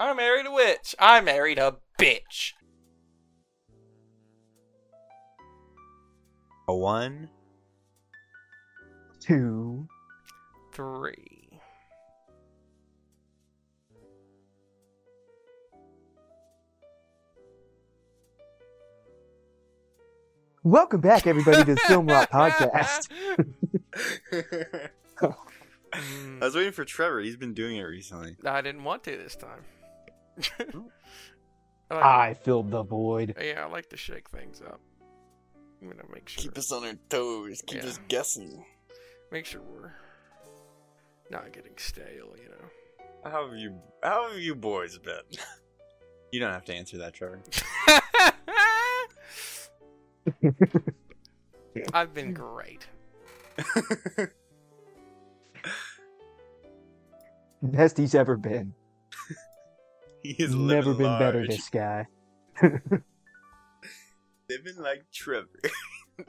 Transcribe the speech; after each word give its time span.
I 0.00 0.14
married 0.14 0.46
a 0.46 0.50
witch. 0.50 0.94
I 0.98 1.20
married 1.20 1.58
a 1.58 1.76
bitch. 2.00 2.52
A 6.66 6.74
one. 6.74 7.28
Two. 9.20 9.86
Three. 10.72 11.60
Welcome 20.62 21.02
back, 21.02 21.26
everybody, 21.26 21.58
to 21.58 21.74
the 21.74 21.80
Film 21.80 22.06
Rot 22.06 22.30
Podcast. 22.32 23.08
Mm. 25.92 26.40
I 26.40 26.44
was 26.44 26.54
waiting 26.54 26.70
for 26.70 26.84
Trevor. 26.84 27.20
He's 27.20 27.36
been 27.36 27.52
doing 27.52 27.76
it 27.76 27.82
recently. 27.82 28.36
I 28.44 28.60
didn't 28.60 28.84
want 28.84 29.02
to 29.02 29.16
this 29.16 29.34
time. 29.34 29.64
I 31.90 31.94
like- 31.94 32.04
I 32.04 32.34
filled 32.34 32.70
the 32.70 32.82
void. 32.82 33.34
Oh, 33.38 33.42
yeah, 33.42 33.64
I 33.64 33.68
like 33.68 33.88
to 33.90 33.96
shake 33.96 34.28
things 34.30 34.60
up. 34.62 34.80
I'm 35.82 35.88
gonna 35.88 36.02
make 36.12 36.28
sure. 36.28 36.42
Keep 36.42 36.58
us 36.58 36.70
on 36.72 36.84
our 36.84 36.94
toes. 37.08 37.62
Keep 37.66 37.82
Yeah. 37.82 37.88
us 37.88 37.98
guessing. 38.08 38.64
Make 39.32 39.46
sure 39.46 39.60
we're 39.62 39.92
not 41.30 41.52
getting 41.52 41.72
stale, 41.78 42.34
you 42.36 42.48
know. 42.50 42.70
How 43.30 43.48
have 43.48 43.56
you? 43.58 43.80
How 44.02 44.30
have 44.30 44.38
you 44.40 44.54
boys 44.54 44.98
been? 44.98 45.22
you 46.32 46.40
don't 46.40 46.52
have 46.52 46.64
to 46.66 46.74
answer 46.74 46.98
that, 46.98 47.14
Trevor. 47.14 47.40
I've 51.94 52.12
been 52.14 52.34
great. 52.34 52.86
Best 57.62 57.98
he's 57.98 58.14
ever 58.14 58.36
been. 58.36 58.74
he 60.22 60.30
is 60.38 60.54
Never 60.54 60.90
living 60.90 61.06
been 61.06 61.18
better, 61.18 61.46
this 61.46 61.68
guy. 61.68 62.06
Living 62.62 63.02
like 64.78 65.04
Trevor. 65.12 65.46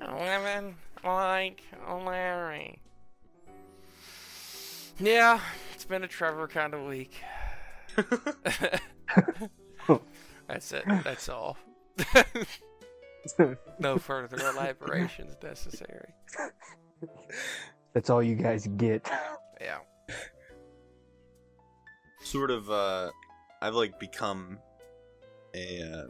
Living 0.00 0.76
like 1.04 1.62
Larry. 1.88 2.80
Yeah, 4.98 5.40
it's 5.74 5.84
been 5.84 6.04
a 6.04 6.08
Trevor 6.08 6.46
kind 6.46 6.74
of 6.74 6.86
week. 6.86 7.20
That's 10.46 10.72
it. 10.72 10.84
That's 11.02 11.28
all. 11.28 11.58
no 13.78 13.98
further 13.98 14.36
elaborations 14.38 15.36
necessary. 15.42 16.14
That's 17.92 18.08
all 18.10 18.22
you 18.22 18.36
guys 18.36 18.68
get. 18.76 19.10
Yeah. 19.60 19.78
Sort 22.22 22.50
of. 22.50 22.70
uh 22.70 23.10
I've 23.62 23.74
like 23.74 23.98
become 24.00 24.58
a. 25.54 25.82
uh 25.82 26.04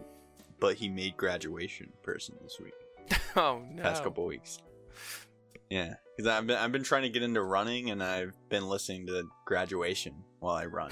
but 0.61 0.75
he 0.77 0.89
made 0.89 1.17
graduation 1.17 1.91
person 2.03 2.37
this 2.43 2.59
week. 2.61 2.75
Oh 3.37 3.63
no. 3.73 3.83
Past 3.83 4.03
couple 4.03 4.25
weeks. 4.27 4.59
Yeah, 5.71 5.95
because 6.17 6.29
I've 6.29 6.47
been 6.49 6.57
I've 6.59 6.73
been 6.73 6.83
trying 6.83 7.03
to 7.03 7.09
get 7.11 7.23
into 7.23 7.41
running, 7.43 7.91
and 7.91 8.03
I've 8.03 8.35
been 8.49 8.69
listening 8.69 9.07
to 9.07 9.25
graduation 9.47 10.15
while 10.41 10.57
I 10.57 10.67
run, 10.67 10.91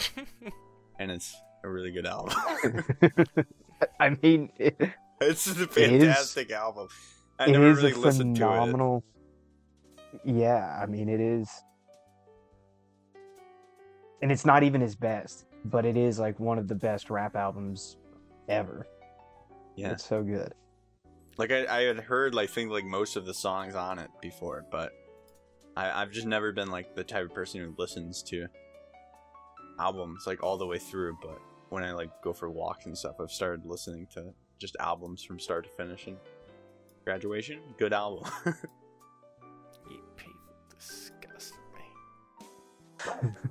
and 1.01 1.11
it's 1.11 1.35
a 1.65 1.69
really 1.69 1.91
good 1.91 2.07
album. 2.07 2.35
I 4.01 4.11
mean, 4.23 4.51
it, 4.59 4.77
it's 5.21 5.47
a 5.49 5.51
is- 5.63 5.67
fantastic 5.67 6.53
album. 6.53 6.87
I 7.41 7.47
it 7.47 7.53
never 7.53 7.71
is 7.71 7.79
really 7.79 7.93
a 7.93 7.97
listened 7.99 8.37
to 8.37 8.43
it. 8.43 8.47
phenomenal. 8.47 9.03
Yeah, 10.25 10.79
I 10.81 10.87
mean, 10.87 11.09
it 11.09 11.21
is. 11.21 11.51
And 14.23 14.33
it's 14.33 14.45
not 14.45 14.63
even 14.63 14.81
his 14.81 14.97
best, 14.97 15.47
but 15.65 15.85
it 15.85 15.97
is 15.97 16.19
like 16.19 16.39
one 16.41 16.59
of 16.59 16.67
the 16.69 16.75
best 16.75 17.11
rap 17.11 17.37
albums 17.37 17.97
ever. 18.49 18.87
Yeah, 19.77 19.93
It's 19.93 20.05
so 20.05 20.23
good. 20.23 20.55
like 21.37 21.53
I, 21.53 21.67
I 21.67 21.83
had 21.83 21.99
heard 22.01 22.35
like 22.35 22.51
think 22.51 22.71
like 22.71 22.85
most 22.85 23.15
of 23.17 23.25
the 23.27 23.35
songs 23.35 23.75
on 23.77 23.99
it 24.01 24.11
before, 24.21 24.65
but 24.73 24.93
I, 25.77 26.03
I've 26.03 26.11
just 26.11 26.27
never 26.27 26.51
been 26.53 26.71
like 26.71 26.97
the 26.97 27.05
type 27.05 27.25
of 27.27 27.33
person 27.35 27.61
who 27.61 27.75
listens 27.79 28.23
to 28.25 28.49
albums 29.79 30.25
like 30.27 30.43
all 30.43 30.57
the 30.59 30.67
way 30.67 30.79
through. 30.79 31.17
But 31.23 31.39
when 31.69 31.85
I 31.85 31.93
like 31.93 32.11
go 32.25 32.33
for 32.33 32.51
walks 32.51 32.87
and 32.87 32.99
stuff, 32.99 33.17
I've 33.21 33.31
started 33.31 33.65
listening 33.67 34.09
to 34.15 34.33
just 34.59 34.77
albums 34.81 35.23
from 35.23 35.39
start 35.39 35.63
to 35.65 35.71
finish. 35.71 36.09
And 36.09 36.17
graduation, 37.05 37.61
good 37.79 37.93
album. 37.93 38.29
You 39.89 40.03
people 40.17 40.41
disgust 40.77 41.55
me. 41.75 43.31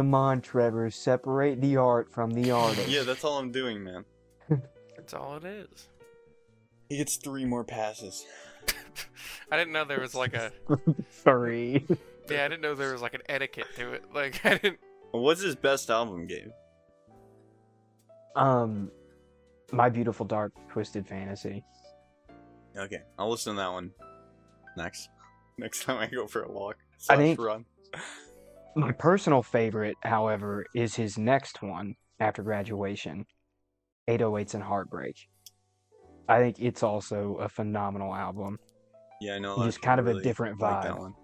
How? 0.00 0.04
Come 0.04 0.14
on, 0.14 0.40
Trevor, 0.40 0.90
separate 0.90 1.60
the 1.60 1.76
art 1.76 2.10
from 2.12 2.30
the 2.30 2.50
artist. 2.52 2.88
yeah, 2.88 3.02
that's 3.02 3.22
all 3.24 3.38
I'm 3.38 3.52
doing, 3.52 3.84
man. 3.84 4.04
That's 4.96 5.12
all 5.14 5.36
it 5.36 5.44
is. 5.44 5.88
He 6.88 6.96
gets 6.96 7.16
three 7.16 7.44
more 7.44 7.64
passes. 7.64 8.24
I 9.52 9.56
didn't 9.56 9.72
know 9.72 9.84
there 9.84 10.00
was 10.00 10.14
like 10.14 10.34
a 10.34 10.52
Three. 11.10 11.84
yeah. 12.30 12.44
I 12.44 12.48
didn't 12.48 12.60
know 12.62 12.74
there 12.74 12.92
was 12.92 13.02
like 13.02 13.14
an 13.14 13.20
etiquette 13.28 13.66
to 13.76 13.92
it. 13.92 14.04
Like 14.14 14.44
I 14.44 14.56
didn't. 14.58 14.78
What's 15.12 15.42
his 15.42 15.54
best 15.56 15.90
album, 15.90 16.26
Gabe? 16.26 16.50
Um, 18.36 18.90
My 19.72 19.88
Beautiful 19.88 20.24
Dark 20.26 20.52
Twisted 20.70 21.06
Fantasy. 21.06 21.62
Okay, 22.76 23.02
I'll 23.18 23.30
listen 23.30 23.54
to 23.54 23.60
that 23.60 23.72
one 23.72 23.90
next. 24.76 25.08
Next 25.58 25.82
time 25.84 25.98
I 25.98 26.06
go 26.06 26.26
for 26.26 26.42
a 26.42 26.50
walk. 26.50 26.76
I 26.80 26.86
slash 26.98 27.18
think- 27.18 27.40
run. 27.40 27.64
My 28.76 28.92
personal 28.92 29.42
favorite, 29.42 29.96
however, 30.02 30.64
is 30.74 30.94
his 30.94 31.18
next 31.18 31.60
one 31.60 31.94
after 32.20 32.42
graduation 32.42 33.26
808s 34.08 34.54
and 34.54 34.62
Heartbreak. 34.62 35.16
I 36.28 36.38
think 36.38 36.60
it's 36.60 36.82
also 36.82 37.36
a 37.40 37.48
phenomenal 37.48 38.14
album. 38.14 38.58
Yeah, 39.20 39.34
I 39.34 39.38
know. 39.40 39.60
a 39.60 39.64
Just 39.64 39.82
kind 39.82 39.98
of 39.98 40.06
a 40.06 40.10
really 40.10 40.22
different 40.22 40.60
like 40.60 40.82
that 40.82 40.92
vibe. 40.92 40.98
one. 40.98 41.14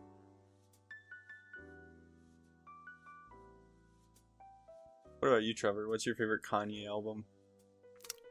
What 5.21 5.29
about 5.29 5.43
you, 5.45 5.55
Trevor? 5.55 5.89
What's 5.89 6.05
your 6.05 6.17
favorite 6.17 6.43
Kanye 6.43 6.87
album? 6.87 7.25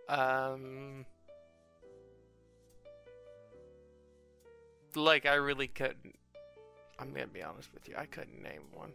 Um. 0.09 1.06
Like 4.96 5.26
I 5.26 5.36
really 5.36 5.68
couldn't. 5.68 6.16
I'm 7.00 7.12
gonna 7.14 7.28
be 7.28 7.42
honest 7.42 7.74
with 7.74 7.88
you. 7.90 7.96
I 7.97 8.06
couldn't 8.06 8.42
name 8.42 8.64
one. 8.74 8.94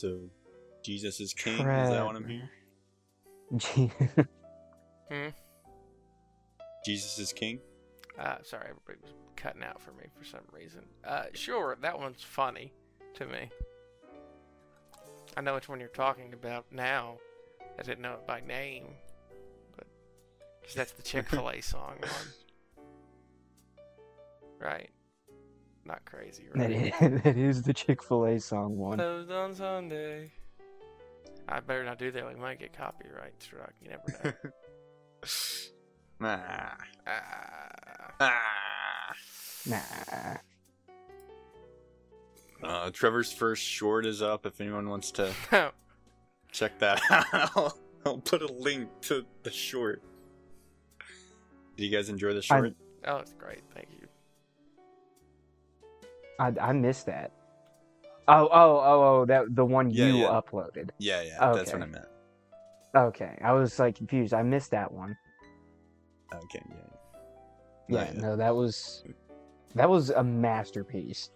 So, 0.00 0.18
Jesus 0.82 1.20
is 1.20 1.34
King. 1.34 1.60
Is 1.60 1.90
that 1.90 2.06
what 2.06 2.16
I'm 2.16 2.24
Trevor. 2.24 2.48
hearing? 3.76 4.28
Hmm. 5.10 5.30
Jesus 6.86 7.18
is 7.18 7.32
King. 7.32 7.58
Uh, 8.16 8.36
sorry, 8.44 8.68
everybody 8.70 8.98
was 9.02 9.12
cutting 9.34 9.64
out 9.64 9.82
for 9.82 9.90
me 9.90 10.04
for 10.16 10.24
some 10.24 10.42
reason. 10.52 10.82
Uh, 11.04 11.24
sure, 11.34 11.76
that 11.82 11.98
one's 11.98 12.22
funny 12.22 12.72
to 13.14 13.26
me. 13.26 13.50
I 15.36 15.40
know 15.40 15.54
which 15.54 15.68
one 15.68 15.80
you're 15.80 15.88
talking 15.88 16.32
about 16.32 16.66
now. 16.70 17.16
I 17.76 17.82
didn't 17.82 18.02
know 18.02 18.12
it 18.14 18.24
by 18.24 18.40
name, 18.40 18.86
but 19.76 19.88
because 20.60 20.76
that's 20.76 20.92
the 20.92 21.02
Chick 21.10 21.28
Fil 21.28 21.50
A 21.50 21.60
song 21.60 21.96
one, 22.00 22.86
right? 24.60 24.90
Not 25.84 26.04
crazy, 26.04 26.44
right? 26.54 26.70
is, 26.70 26.92
that 27.22 27.36
is 27.36 27.62
the 27.62 27.72
Chick 27.72 28.02
fil 28.02 28.26
A 28.26 28.38
song 28.38 28.76
one. 28.76 28.98
Closed 28.98 29.30
on 29.30 29.54
Sunday. 29.54 30.30
I 31.48 31.60
better 31.60 31.84
not 31.84 31.98
do 31.98 32.10
that. 32.12 32.28
We 32.28 32.34
might 32.40 32.58
get 32.60 32.72
copyright 32.76 33.42
struck. 33.42 33.72
You 33.82 33.90
never 33.90 34.04
know. 34.24 34.50
Nah. 36.22 36.38
ah. 37.06 37.56
Ah. 38.20 39.14
Nah. 39.66 39.78
Uh, 42.62 42.90
Trevor's 42.90 43.32
first 43.32 43.62
short 43.62 44.04
is 44.04 44.20
up. 44.20 44.44
If 44.44 44.60
anyone 44.60 44.88
wants 44.90 45.10
to 45.12 45.32
check 46.52 46.78
that 46.80 47.00
out, 47.10 47.78
I'll 48.04 48.18
put 48.18 48.42
a 48.42 48.52
link 48.52 48.88
to 49.02 49.24
the 49.44 49.50
short. 49.50 50.02
Did 51.76 51.84
you 51.84 51.90
guys 51.90 52.10
enjoy 52.10 52.34
the 52.34 52.42
short? 52.42 52.74
oh, 53.06 53.16
it's 53.16 53.32
great. 53.32 53.62
Thank 53.74 53.88
you. 53.98 53.99
I, 56.40 56.52
I 56.60 56.72
missed 56.72 57.06
that. 57.06 57.32
Oh, 58.26 58.48
oh, 58.50 58.80
oh, 58.82 59.02
oh, 59.20 59.24
that 59.26 59.54
the 59.54 59.64
one 59.64 59.90
Yeah, 59.90 60.06
you 60.06 60.16
yeah. 60.22 60.28
uploaded. 60.28 60.90
yeah, 60.98 61.20
yeah, 61.22 61.52
that's 61.52 61.72
what 61.72 61.82
Okay. 61.82 61.82
I 61.82 61.86
meant. 61.86 62.04
Okay, 62.94 63.38
I 63.42 63.52
was 63.52 63.78
like 63.78 63.96
confused. 63.96 64.32
I 64.34 64.42
missed 64.42 64.70
that 64.72 64.90
one. 64.90 65.16
Okay, 66.34 66.62
yeah. 66.68 66.76
Yeah, 67.88 68.12
yeah. 68.12 68.20
no, 68.20 68.36
that 68.36 68.54
was 68.54 69.04
that 69.74 69.88
was 69.88 70.10
a 70.10 70.24
masterpiece, 70.24 71.30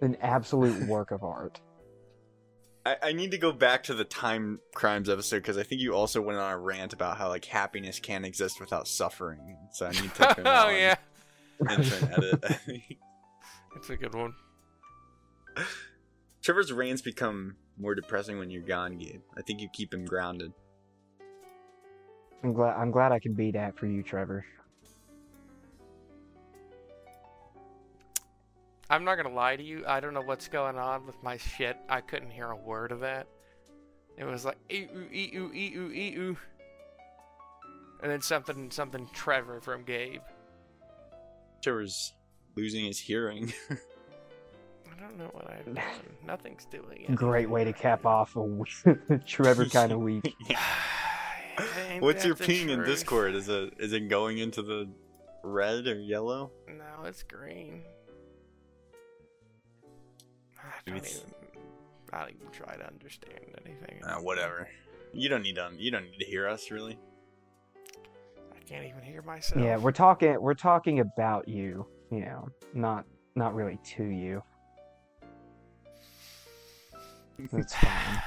an 0.00 0.16
absolute 0.20 0.86
work 0.88 1.10
of 1.10 1.24
art. 1.24 1.60
I, 2.84 2.96
I 3.02 3.12
need 3.12 3.30
to 3.30 3.38
go 3.38 3.52
back 3.52 3.84
to 3.84 3.94
the 3.94 4.04
time 4.04 4.60
crimes 4.74 5.08
episode 5.08 5.36
because 5.38 5.56
I 5.56 5.62
think 5.62 5.80
you 5.80 5.94
also 5.94 6.20
went 6.20 6.38
on 6.38 6.52
a 6.52 6.58
rant 6.58 6.92
about 6.92 7.16
how 7.16 7.28
like 7.28 7.44
happiness 7.44 7.98
can't 8.00 8.24
exist 8.24 8.60
without 8.60 8.86
suffering. 8.86 9.56
So 9.72 9.86
I 9.86 9.90
need 9.92 10.14
to 10.14 10.34
oh 10.46 10.68
yeah, 10.70 10.96
and 11.60 11.80
edit. 12.12 12.44
it's 13.76 13.90
a 13.90 13.96
good 13.96 14.14
one. 14.14 14.34
Trevor's 16.42 16.72
rants 16.72 17.02
become 17.02 17.56
more 17.78 17.94
depressing 17.94 18.38
when 18.38 18.50
you're 18.50 18.62
gone, 18.62 18.96
Gabe. 18.96 19.22
I 19.36 19.42
think 19.42 19.60
you 19.60 19.68
keep 19.72 19.92
him 19.92 20.04
grounded. 20.04 20.52
I'm 22.42 22.52
glad 22.52 22.76
I'm 22.76 22.90
glad 22.90 23.12
I 23.12 23.18
could 23.20 23.36
be 23.36 23.52
that 23.52 23.78
for 23.78 23.86
you, 23.86 24.02
Trevor. 24.02 24.44
I'm 28.90 29.04
not 29.04 29.16
gonna 29.16 29.34
lie 29.34 29.56
to 29.56 29.62
you. 29.62 29.84
I 29.86 30.00
don't 30.00 30.12
know 30.12 30.22
what's 30.22 30.48
going 30.48 30.76
on 30.76 31.06
with 31.06 31.22
my 31.22 31.36
shit. 31.36 31.76
I 31.88 32.00
couldn't 32.00 32.30
hear 32.30 32.50
a 32.50 32.56
word 32.56 32.92
of 32.92 33.00
that. 33.00 33.26
It 34.18 34.24
was 34.24 34.44
like 34.44 34.58
ee 34.70 34.86
oo 34.94 35.08
ee 35.12 35.32
oo 35.36 35.50
ee 35.54 35.72
oo 35.76 35.90
ee 35.92 36.16
oo, 36.18 36.36
and 38.02 38.12
then 38.12 38.20
something 38.20 38.70
something 38.70 39.08
Trevor 39.14 39.60
from 39.60 39.84
Gabe. 39.84 40.20
Trevor's 41.62 42.12
losing 42.56 42.84
his 42.84 42.98
hearing. 42.98 43.52
I 43.70 45.00
don't 45.00 45.18
know 45.18 45.30
what 45.32 45.50
I've 45.50 45.74
done. 45.74 45.84
Nothing's 46.26 46.64
doing 46.66 47.02
it. 47.08 47.14
Great 47.14 47.50
way 47.50 47.64
to 47.64 47.72
cap 47.72 48.06
off 48.06 48.36
a 48.36 48.40
w- 48.40 48.64
Trevor 49.26 49.66
kind 49.66 49.92
of 49.92 49.98
week. 50.00 50.34
What's 52.00 52.24
your 52.24 52.34
the 52.34 52.44
ping 52.44 52.68
in? 52.70 52.82
Discord? 52.84 53.34
Is 53.34 53.48
it 53.48 53.74
is 53.78 53.92
it 53.92 54.08
going 54.08 54.38
into 54.38 54.62
the 54.62 54.88
red 55.42 55.86
or 55.86 55.98
yellow? 55.98 56.50
No, 56.68 57.04
it's 57.04 57.22
green. 57.22 57.82
I 60.58 60.62
don't 60.86 60.96
it's- 60.96 61.16
even. 61.16 61.34
I 62.14 62.18
don't 62.20 62.30
even 62.34 62.48
try 62.52 62.76
to 62.76 62.86
understand 62.86 63.40
anything. 63.64 64.02
Uh, 64.04 64.16
whatever. 64.16 64.68
You 65.14 65.30
don't 65.30 65.42
need 65.42 65.54
to. 65.56 65.70
You 65.78 65.90
don't 65.90 66.04
need 66.10 66.18
to 66.18 66.26
hear 66.26 66.46
us 66.46 66.70
really. 66.70 66.98
I 68.54 68.58
can't 68.68 68.84
even 68.84 69.02
hear 69.02 69.22
myself. 69.22 69.62
Yeah, 69.62 69.78
we're 69.78 69.92
talking 69.92 70.40
we're 70.40 70.52
talking 70.54 71.00
about 71.00 71.48
you, 71.48 71.86
you 72.12 72.20
know, 72.20 72.48
not 72.74 73.04
not 73.34 73.54
really 73.54 73.78
to 73.96 74.04
you. 74.04 74.42
That's 77.52 77.74
fine. 77.74 78.22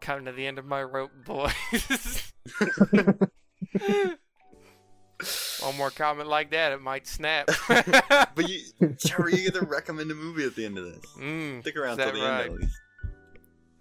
Coming 0.00 0.26
to 0.26 0.32
the 0.32 0.46
end 0.46 0.58
of 0.58 0.64
my 0.66 0.82
rope, 0.82 1.10
boys. 1.24 2.32
One 5.62 5.76
more 5.76 5.90
comment 5.90 6.28
like 6.28 6.50
that, 6.52 6.72
it 6.72 6.80
might 6.80 7.06
snap. 7.06 7.48
But 8.34 8.48
you, 8.48 8.60
Trevor, 9.04 9.28
you 9.30 9.44
get 9.50 9.54
to 9.60 9.66
recommend 9.66 10.10
a 10.10 10.14
movie 10.14 10.44
at 10.44 10.54
the 10.56 10.64
end 10.64 10.78
of 10.78 10.84
this. 10.84 11.04
mm, 11.18 11.60
Stick 11.60 11.76
around 11.76 11.98
till 11.98 12.06
that 12.06 12.14
the 12.14 12.20
end 12.22 12.40
at 12.40 12.52
least. 12.52 12.80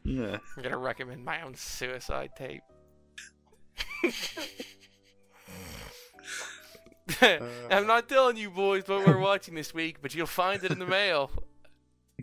Yeah. 0.03 0.37
I'm 0.57 0.63
gonna 0.63 0.77
recommend 0.77 1.23
my 1.23 1.41
own 1.41 1.55
suicide 1.55 2.31
tape. 2.37 2.63
I'm 7.69 7.87
not 7.87 8.07
telling 8.09 8.37
you 8.37 8.49
boys 8.49 8.87
what 8.87 9.05
we're 9.05 9.19
watching 9.19 9.55
this 9.55 9.73
week, 9.73 9.97
but 10.01 10.15
you'll 10.15 10.27
find 10.27 10.63
it 10.63 10.71
in 10.71 10.79
the 10.79 10.85
mail. 10.85 11.31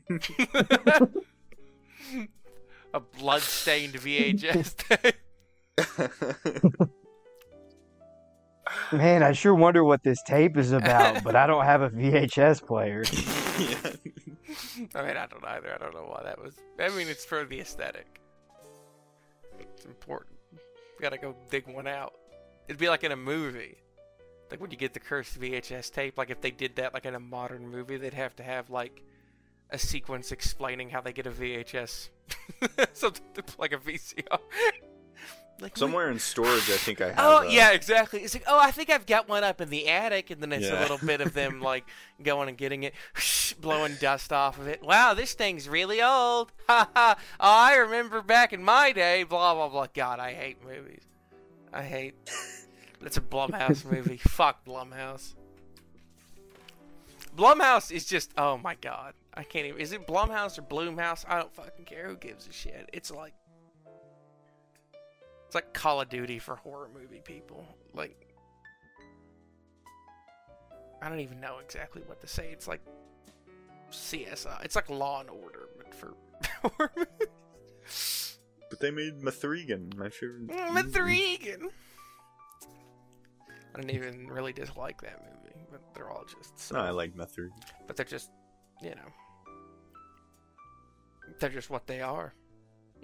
A 2.94 3.00
blood-stained 3.00 3.94
VHS. 3.94 5.12
Man, 8.92 9.22
I 9.22 9.32
sure 9.32 9.54
wonder 9.54 9.84
what 9.84 10.02
this 10.02 10.22
tape 10.22 10.56
is 10.56 10.72
about, 10.72 11.22
but 11.22 11.36
I 11.36 11.46
don't 11.46 11.64
have 11.64 11.82
a 11.82 11.90
VHS 11.90 12.66
player. 12.66 13.04
yeah. 13.58 13.92
I 14.94 15.06
mean, 15.06 15.16
I 15.16 15.26
don't 15.26 15.44
either. 15.44 15.74
I 15.74 15.78
don't 15.78 15.94
know 15.94 16.06
why 16.08 16.22
that 16.24 16.40
was. 16.42 16.54
I 16.78 16.88
mean, 16.90 17.08
it's 17.08 17.24
for 17.24 17.44
the 17.44 17.60
aesthetic. 17.60 18.20
It's 19.58 19.84
important. 19.84 20.36
You 20.52 20.58
gotta 21.02 21.18
go 21.18 21.36
dig 21.50 21.66
one 21.68 21.86
out. 21.86 22.14
It'd 22.68 22.78
be 22.78 22.88
like 22.88 23.04
in 23.04 23.12
a 23.12 23.16
movie. 23.16 23.76
Like 24.50 24.60
when 24.60 24.70
you 24.70 24.76
get 24.76 24.94
the 24.94 25.00
cursed 25.00 25.38
VHS 25.40 25.90
tape, 25.92 26.18
like 26.18 26.30
if 26.30 26.40
they 26.40 26.50
did 26.50 26.76
that 26.76 26.94
like 26.94 27.04
in 27.06 27.14
a 27.14 27.20
modern 27.20 27.68
movie, 27.68 27.96
they'd 27.96 28.14
have 28.14 28.36
to 28.36 28.42
have 28.42 28.70
like 28.70 29.02
a 29.70 29.78
sequence 29.78 30.30
explaining 30.32 30.90
how 30.90 31.00
they 31.00 31.12
get 31.12 31.26
a 31.26 31.30
VHS. 31.30 32.10
Something 32.92 33.24
like 33.58 33.72
a 33.72 33.78
VCR. 33.78 34.38
like 35.60 35.74
we- 35.74 35.78
Somewhere 35.80 36.10
in 36.10 36.18
storage, 36.20 36.70
I 36.70 36.76
think 36.76 37.00
I 37.00 37.08
have. 37.08 37.16
Oh 37.18 37.38
uh, 37.38 37.42
yeah, 37.42 37.72
exactly. 37.72 38.20
It's 38.20 38.34
like, 38.34 38.44
oh, 38.46 38.58
I 38.58 38.70
think 38.70 38.90
I've 38.90 39.06
got 39.06 39.28
one 39.28 39.42
up 39.42 39.60
in 39.60 39.68
the 39.70 39.88
attic, 39.88 40.30
and 40.30 40.40
then 40.40 40.52
it's 40.52 40.68
a 40.68 40.78
little 40.80 40.98
bit 41.04 41.20
of 41.20 41.34
them 41.34 41.60
like 41.72 41.84
going 42.22 42.48
and 42.48 42.56
getting 42.56 42.84
it, 42.84 42.94
blowing 43.60 43.96
dust 44.00 44.32
off 44.32 44.58
of 44.60 44.68
it. 44.68 44.82
Wow, 44.82 45.14
this 45.14 45.34
thing's 45.34 45.68
really 45.68 46.00
old. 46.02 46.52
Ha 46.68 46.88
ha. 46.94 47.16
Oh, 47.40 47.48
I 47.48 47.76
remember 47.76 48.22
back 48.22 48.52
in 48.52 48.62
my 48.62 48.92
day. 48.92 49.22
Blah 49.24 49.54
blah 49.54 49.68
blah. 49.68 49.86
God, 49.92 50.20
I 50.20 50.32
hate 50.34 50.64
movies. 50.64 51.02
I 51.72 51.82
hate. 51.82 52.14
It's 53.02 53.16
a 53.16 53.20
Blumhouse 53.20 53.84
movie. 53.90 54.16
Fuck 54.16 54.64
Blumhouse. 54.64 55.34
Blumhouse 57.36 57.92
is 57.92 58.04
just 58.06 58.32
oh 58.38 58.58
my 58.58 58.74
god. 58.76 59.14
I 59.34 59.42
can't 59.42 59.66
even. 59.66 59.80
Is 59.80 59.92
it 59.92 60.06
Blumhouse 60.06 60.58
or 60.58 60.62
Bloomhouse? 60.62 61.24
I 61.28 61.38
don't 61.38 61.54
fucking 61.54 61.84
care. 61.84 62.08
Who 62.08 62.16
gives 62.16 62.48
a 62.48 62.52
shit? 62.52 62.88
It's 62.92 63.10
like 63.10 63.34
it's 65.46 65.54
like 65.54 65.72
Call 65.74 66.00
of 66.00 66.08
Duty 66.08 66.38
for 66.38 66.56
horror 66.56 66.88
movie 66.92 67.20
people. 67.22 67.66
Like 67.92 68.16
I 71.02 71.08
don't 71.08 71.20
even 71.20 71.40
know 71.40 71.58
exactly 71.62 72.02
what 72.06 72.20
to 72.22 72.26
say. 72.26 72.48
It's 72.52 72.66
like 72.66 72.80
CSI. 73.90 74.64
It's 74.64 74.74
like 74.74 74.88
Law 74.88 75.20
and 75.20 75.30
Order, 75.30 75.68
but 75.76 75.94
for 75.94 76.14
horror 76.62 76.90
movies. 76.96 78.38
But 78.70 78.80
they 78.80 78.90
made 78.90 79.22
Mithrigan, 79.22 79.92
my 79.96 80.08
favorite. 80.08 80.48
Mm. 80.48 80.74
Mithrigan. 80.74 81.70
I 83.76 83.80
didn't 83.80 83.94
even 83.94 84.26
really 84.28 84.52
dislike 84.54 85.00
that 85.02 85.20
movie, 85.22 85.66
but 85.70 85.80
they're 85.94 86.08
all 86.10 86.24
just 86.24 86.58
so 86.58 86.76
No, 86.76 86.80
I 86.82 86.90
like 86.90 87.14
Mithrigan. 87.14 87.52
but 87.86 87.94
they're 87.96 88.06
just, 88.06 88.30
you 88.82 88.90
know, 88.90 89.12
they're 91.38 91.50
just 91.50 91.68
what 91.70 91.86
they 91.86 92.00
are. 92.00 92.32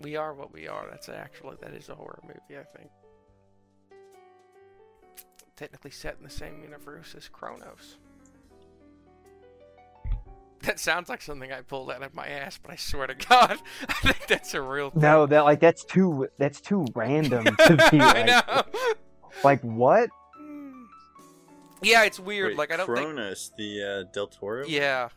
We 0.01 0.17
are 0.17 0.33
what 0.33 0.53
we 0.53 0.67
are. 0.69 0.87
That's 0.91 1.09
actually 1.11 1.57
that 1.61 1.75
is 1.75 1.89
a 1.91 1.95
horror 1.95 2.21
movie, 2.23 2.59
I 2.59 2.65
think. 2.77 2.91
Technically 5.57 5.91
set 5.91 6.17
in 6.19 6.25
the 6.25 6.31
same 6.31 6.61
universe 6.63 7.15
as 7.17 7.29
Cronos. 7.29 7.99
That 10.63 10.79
sounds 10.81 11.09
like 11.09 11.21
something 11.21 11.53
I 11.53 11.61
pulled 11.61 11.91
out 11.91 12.03
of 12.03 12.15
my 12.15 12.27
ass, 12.29 12.59
but 12.63 12.73
I 12.73 12.77
swear 12.77 13.09
to 13.09 13.15
God, 13.15 13.59
I 13.89 13.93
think 13.95 14.27
that's 14.29 14.55
a 14.55 14.63
real 14.63 14.91
thing. 14.91 15.03
No, 15.03 15.27
that 15.27 15.41
like 15.45 15.61
that's 15.61 15.85
too 15.85 16.29
that's 16.39 16.61
too 16.61 16.87
random 16.95 17.45
to 17.45 17.89
be 17.91 18.01
I 18.01 18.13
like, 18.13 18.27
know. 18.47 18.63
like 19.45 19.61
what? 19.63 20.09
Yeah, 21.83 22.05
it's 22.05 22.21
weird. 22.21 22.51
Wait, 22.51 22.59
like 22.59 22.73
I 22.73 22.77
don't 22.77 22.87
think. 22.87 22.99
Cronos, 22.99 23.53
the 23.57 23.83
uh, 23.83 24.13
Del 24.13 24.29
Toro. 24.29 24.65
Yeah. 24.67 25.09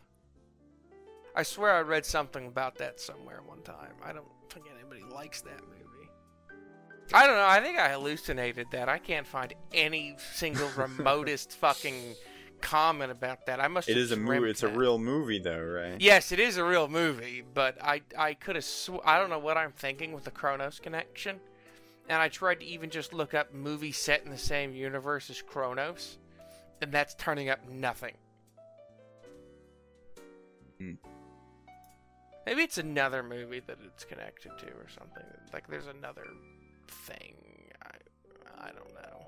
I 1.34 1.42
swear 1.42 1.72
I 1.74 1.80
read 1.80 2.06
something 2.06 2.46
about 2.46 2.78
that 2.78 2.98
somewhere 2.98 3.40
one 3.44 3.62
time. 3.62 3.92
I 4.02 4.12
don't 4.12 4.26
think 4.48 4.66
anybody 4.74 5.02
likes 5.12 5.42
that 5.42 5.60
movie. 5.60 6.10
I 7.12 7.26
don't 7.26 7.36
know. 7.36 7.46
I 7.46 7.60
think 7.60 7.78
I 7.78 7.90
hallucinated 7.90 8.68
that. 8.72 8.88
I 8.88 8.98
can't 8.98 9.26
find 9.26 9.54
any 9.72 10.16
single 10.32 10.68
remotest 10.76 11.52
fucking 11.52 12.14
comment 12.60 13.12
about 13.12 13.46
that. 13.46 13.60
I 13.60 13.68
must. 13.68 13.88
It 13.88 13.96
is 13.96 14.12
a 14.12 14.16
movie. 14.16 14.50
It's 14.50 14.62
a 14.62 14.68
real 14.68 14.98
movie, 14.98 15.38
though, 15.38 15.62
right? 15.62 16.00
Yes, 16.00 16.32
it 16.32 16.40
is 16.40 16.56
a 16.56 16.64
real 16.64 16.88
movie, 16.88 17.44
but 17.54 17.76
I 17.82 18.02
I 18.18 18.34
could 18.34 18.56
have 18.56 18.64
sw- 18.64 19.02
I 19.04 19.18
don't 19.18 19.30
know 19.30 19.38
what 19.38 19.56
I'm 19.56 19.72
thinking 19.72 20.12
with 20.12 20.24
the 20.24 20.30
Cronos 20.30 20.80
connection. 20.80 21.38
And 22.08 22.22
I 22.22 22.28
tried 22.28 22.60
to 22.60 22.66
even 22.66 22.88
just 22.90 23.12
look 23.12 23.34
up 23.34 23.52
movie 23.52 23.92
set 23.92 24.24
in 24.24 24.30
the 24.30 24.38
same 24.38 24.72
universe 24.72 25.28
as 25.28 25.42
Cronos, 25.42 26.18
and 26.80 26.92
that's 26.92 27.14
turning 27.14 27.48
up 27.48 27.68
nothing. 27.68 28.14
Hmm. 30.78 30.94
Maybe 32.44 32.62
it's 32.62 32.78
another 32.78 33.22
movie 33.22 33.60
that 33.66 33.78
it's 33.84 34.04
connected 34.04 34.52
to 34.58 34.66
or 34.66 34.86
something. 34.88 35.24
Like 35.52 35.66
there's 35.68 35.88
another 35.88 36.26
thing. 36.88 37.34
I 37.82 38.66
I 38.66 38.66
don't 38.66 38.94
know. 38.94 39.26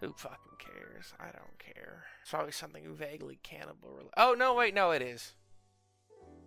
Who 0.00 0.12
fucking 0.16 0.58
cares? 0.58 1.12
I 1.20 1.24
don't 1.26 1.58
care. 1.58 2.04
It's 2.22 2.30
probably 2.30 2.52
something 2.52 2.94
vaguely 2.94 3.38
cannibal. 3.42 3.90
Rel- 3.96 4.10
oh 4.16 4.34
no, 4.38 4.54
wait, 4.54 4.74
no, 4.74 4.92
it 4.92 5.02
is. 5.02 5.34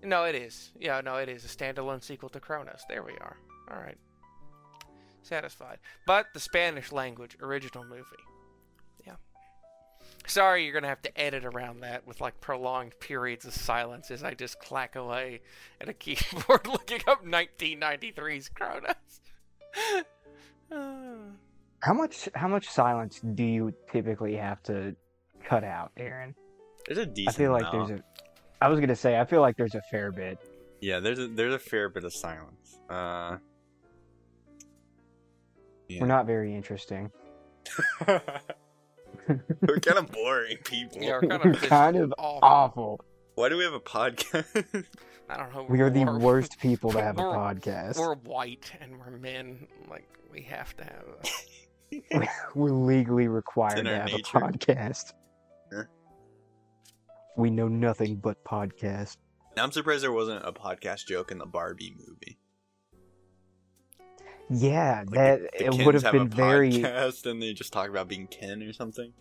No, 0.03 0.23
it 0.23 0.35
is. 0.35 0.71
Yeah, 0.79 1.01
no, 1.01 1.17
it 1.17 1.29
is 1.29 1.43
a 1.43 1.47
standalone 1.47 2.03
sequel 2.03 2.29
to 2.29 2.39
Cronos. 2.39 2.83
There 2.87 3.03
we 3.03 3.13
are. 3.13 3.37
All 3.69 3.77
right. 3.77 3.97
Satisfied. 5.23 5.79
But 6.07 6.27
the 6.33 6.39
Spanish 6.39 6.91
language 6.91 7.37
original 7.41 7.83
movie. 7.83 8.23
Yeah. 10.23 10.27
Sorry, 10.29 10.63
you're 10.63 10.73
gonna 10.73 10.87
have 10.87 11.01
to 11.03 11.19
edit 11.21 11.43
around 11.45 11.81
that 11.81 12.05
with 12.07 12.21
like 12.21 12.39
prolonged 12.41 12.99
periods 12.99 13.45
of 13.45 13.53
silence 13.53 14.11
as 14.11 14.23
I 14.23 14.33
just 14.33 14.59
clack 14.59 14.95
away 14.95 15.41
at 15.81 15.89
a 15.89 15.93
keyboard 15.93 16.67
looking 16.67 17.01
up 17.07 17.25
1993's 17.25 18.49
Cronos. 18.49 18.93
Uh, 20.71 21.15
How 21.81 21.93
much 21.93 22.29
how 22.35 22.47
much 22.47 22.67
silence 22.69 23.19
do 23.33 23.43
you 23.43 23.73
typically 23.91 24.35
have 24.35 24.61
to 24.63 24.95
cut 25.43 25.63
out, 25.63 25.91
Aaron? 25.97 26.35
There's 26.85 26.99
a 26.99 27.03
I 27.03 27.05
decent. 27.05 27.35
I 27.35 27.37
feel 27.37 27.51
like 27.51 27.61
amount. 27.73 27.87
there's 27.87 27.99
a 27.99 28.03
I 28.61 28.67
was 28.67 28.79
gonna 28.79 28.95
say 28.95 29.19
I 29.19 29.25
feel 29.25 29.41
like 29.41 29.57
there's 29.57 29.75
a 29.75 29.81
fair 29.89 30.11
bit. 30.11 30.37
Yeah, 30.81 30.99
there's 30.99 31.19
a 31.19 31.27
there's 31.27 31.53
a 31.53 31.59
fair 31.59 31.89
bit 31.89 32.03
of 32.03 32.13
silence. 32.13 32.79
Uh. 32.89 33.37
Yeah. 35.87 36.01
We're 36.01 36.07
not 36.07 36.27
very 36.27 36.53
interesting. 36.55 37.09
We're 39.61 39.79
kind 39.81 39.99
of 39.99 40.11
boring 40.11 40.57
people. 40.63 41.01
yeah, 41.01 41.19
we're 41.21 41.27
kind 41.27 41.43
We're 41.43 41.51
of 41.51 41.57
just 41.57 41.69
kind 41.69 41.95
of 41.95 42.13
awful. 42.17 42.39
Awful. 42.41 43.05
Why 43.35 43.49
do 43.49 43.57
we 43.57 43.63
have 43.63 43.73
a 43.73 43.79
podcast? 43.79 44.85
I 45.29 45.37
don't 45.37 45.53
know. 45.53 45.65
We 45.69 45.81
are 45.81 45.89
the 45.89 46.05
worst 46.19 46.59
people 46.59 46.91
to 46.91 47.01
have 47.01 47.17
a 47.17 47.21
podcast. 47.21 47.99
We're 47.99 48.15
white 48.15 48.71
and 48.81 48.99
we're 48.99 49.11
men. 49.11 49.67
Like 49.89 50.09
we 50.31 50.41
have 50.43 50.75
to 50.77 50.83
have. 50.83 51.03
A... 52.11 52.27
We're 52.55 52.71
legally 52.71 53.27
required 53.27 53.85
to 53.85 53.89
have 53.89 54.07
nature. 54.07 54.37
a 54.37 54.41
podcast. 54.41 55.13
Yeah. 55.71 55.83
We 57.37 57.49
know 57.49 57.67
nothing 57.67 58.15
but 58.15 58.43
podcast. 58.43 59.17
Now 59.55 59.63
I'm 59.63 59.71
surprised 59.71 60.03
there 60.03 60.11
wasn't 60.11 60.45
a 60.45 60.51
podcast 60.51 61.05
joke 61.05 61.31
in 61.31 61.37
the 61.37 61.45
Barbie 61.45 61.95
movie. 61.97 62.39
Yeah, 64.49 65.03
Like, 65.05 65.09
that 65.15 65.41
the- 65.41 65.49
the 65.59 65.65
it 65.81 65.85
would 65.85 65.95
have 65.95 66.11
been 66.11 66.27
very. 66.29 66.71
podcast 66.71 67.29
and 67.29 67.41
they 67.41 67.53
just 67.53 67.71
talk 67.71 67.89
about 67.89 68.07
being 68.07 68.27
Ken 68.27 68.61
or 68.63 68.73
something. 68.73 69.13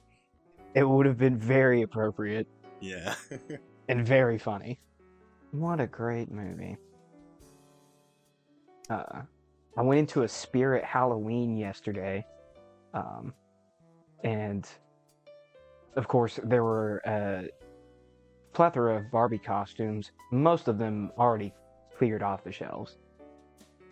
It 0.74 0.84
would 0.88 1.06
have 1.06 1.18
been 1.18 1.36
very 1.36 1.82
appropriate 1.82 2.46
Yeah. 2.80 3.14
and 3.88 4.06
very 4.06 4.38
funny. 4.38 4.80
What 5.50 5.80
a 5.80 5.86
great 5.86 6.30
movie. 6.30 6.76
Uh, 8.90 9.22
I 9.76 9.82
went 9.82 9.98
into 10.00 10.22
a 10.22 10.28
Spirit 10.28 10.84
Halloween 10.84 11.56
yesterday, 11.56 12.24
um, 12.94 13.34
and 14.24 14.66
of 15.96 16.08
course 16.08 16.40
there 16.42 16.64
were 16.64 17.02
a 17.06 17.48
plethora 18.52 18.96
of 18.96 19.10
Barbie 19.10 19.38
costumes. 19.38 20.10
Most 20.32 20.68
of 20.68 20.78
them 20.78 21.12
already 21.18 21.52
cleared 21.96 22.22
off 22.22 22.44
the 22.44 22.52
shelves. 22.52 22.96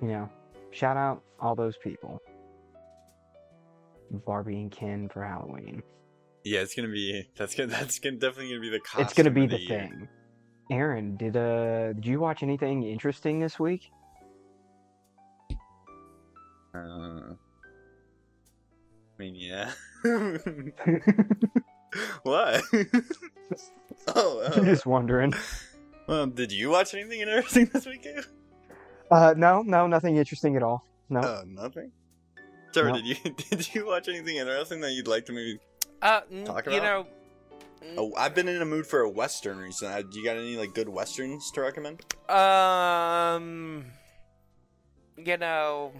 You 0.00 0.08
know, 0.08 0.28
shout 0.76 0.96
out 0.96 1.22
all 1.40 1.54
those 1.54 1.76
people. 1.82 2.20
Barbie 4.10 4.60
and 4.60 4.70
Ken 4.70 5.08
for 5.08 5.24
Halloween. 5.24 5.82
yeah, 6.44 6.60
it's 6.60 6.74
gonna 6.74 6.88
be 6.88 7.26
that's 7.36 7.54
gonna 7.54 7.68
that's 7.68 7.98
gonna 7.98 8.16
definitely 8.16 8.50
gonna 8.50 8.60
be 8.60 8.70
the 8.70 8.80
costume 8.80 9.04
it's 9.04 9.14
gonna 9.14 9.30
be 9.30 9.46
the 9.46 9.60
year. 9.60 9.80
thing. 9.80 10.08
Aaron, 10.70 11.16
did 11.16 11.36
uh 11.36 11.92
did 11.94 12.06
you 12.06 12.20
watch 12.20 12.42
anything 12.42 12.82
interesting 12.84 13.40
this 13.40 13.58
week? 13.58 13.90
Uh, 16.74 16.78
I 16.78 17.34
mean, 19.18 19.34
yeah. 19.34 19.70
what? 22.22 22.62
oh, 24.14 24.40
uh, 24.40 24.64
Just 24.64 24.84
wondering. 24.84 25.32
well, 26.06 26.26
did 26.26 26.52
you 26.52 26.68
watch 26.68 26.92
anything 26.94 27.20
interesting 27.20 27.70
this 27.72 27.86
weekend? 27.86 28.26
Uh 29.10 29.34
no, 29.36 29.62
no, 29.62 29.86
nothing 29.86 30.16
interesting 30.16 30.56
at 30.56 30.62
all. 30.62 30.84
No. 31.08 31.20
Oh, 31.20 31.42
nothing. 31.46 31.92
Trevor, 32.72 32.90
No. 32.90 32.96
did 32.96 33.06
you 33.06 33.16
did 33.50 33.74
you 33.74 33.86
watch 33.86 34.08
anything 34.08 34.36
interesting 34.36 34.80
that 34.80 34.92
you'd 34.92 35.08
like 35.08 35.26
to 35.26 35.32
maybe? 35.32 35.58
Uh, 36.02 36.20
n- 36.30 36.44
Talk 36.44 36.66
you 36.66 36.80
know. 36.80 37.00
about? 37.00 37.08
Oh, 37.96 38.12
I've 38.16 38.34
been 38.34 38.48
in 38.48 38.60
a 38.60 38.64
mood 38.64 38.86
for 38.86 39.00
a 39.00 39.08
western 39.08 39.58
recently. 39.58 39.94
Uh, 39.94 40.02
Do 40.02 40.18
you 40.18 40.24
got 40.24 40.36
any 40.36 40.56
like 40.56 40.74
good 40.74 40.88
westerns 40.88 41.50
to 41.52 41.60
recommend? 41.60 42.00
Um, 42.28 43.84
you 45.16 45.36
know, 45.36 45.92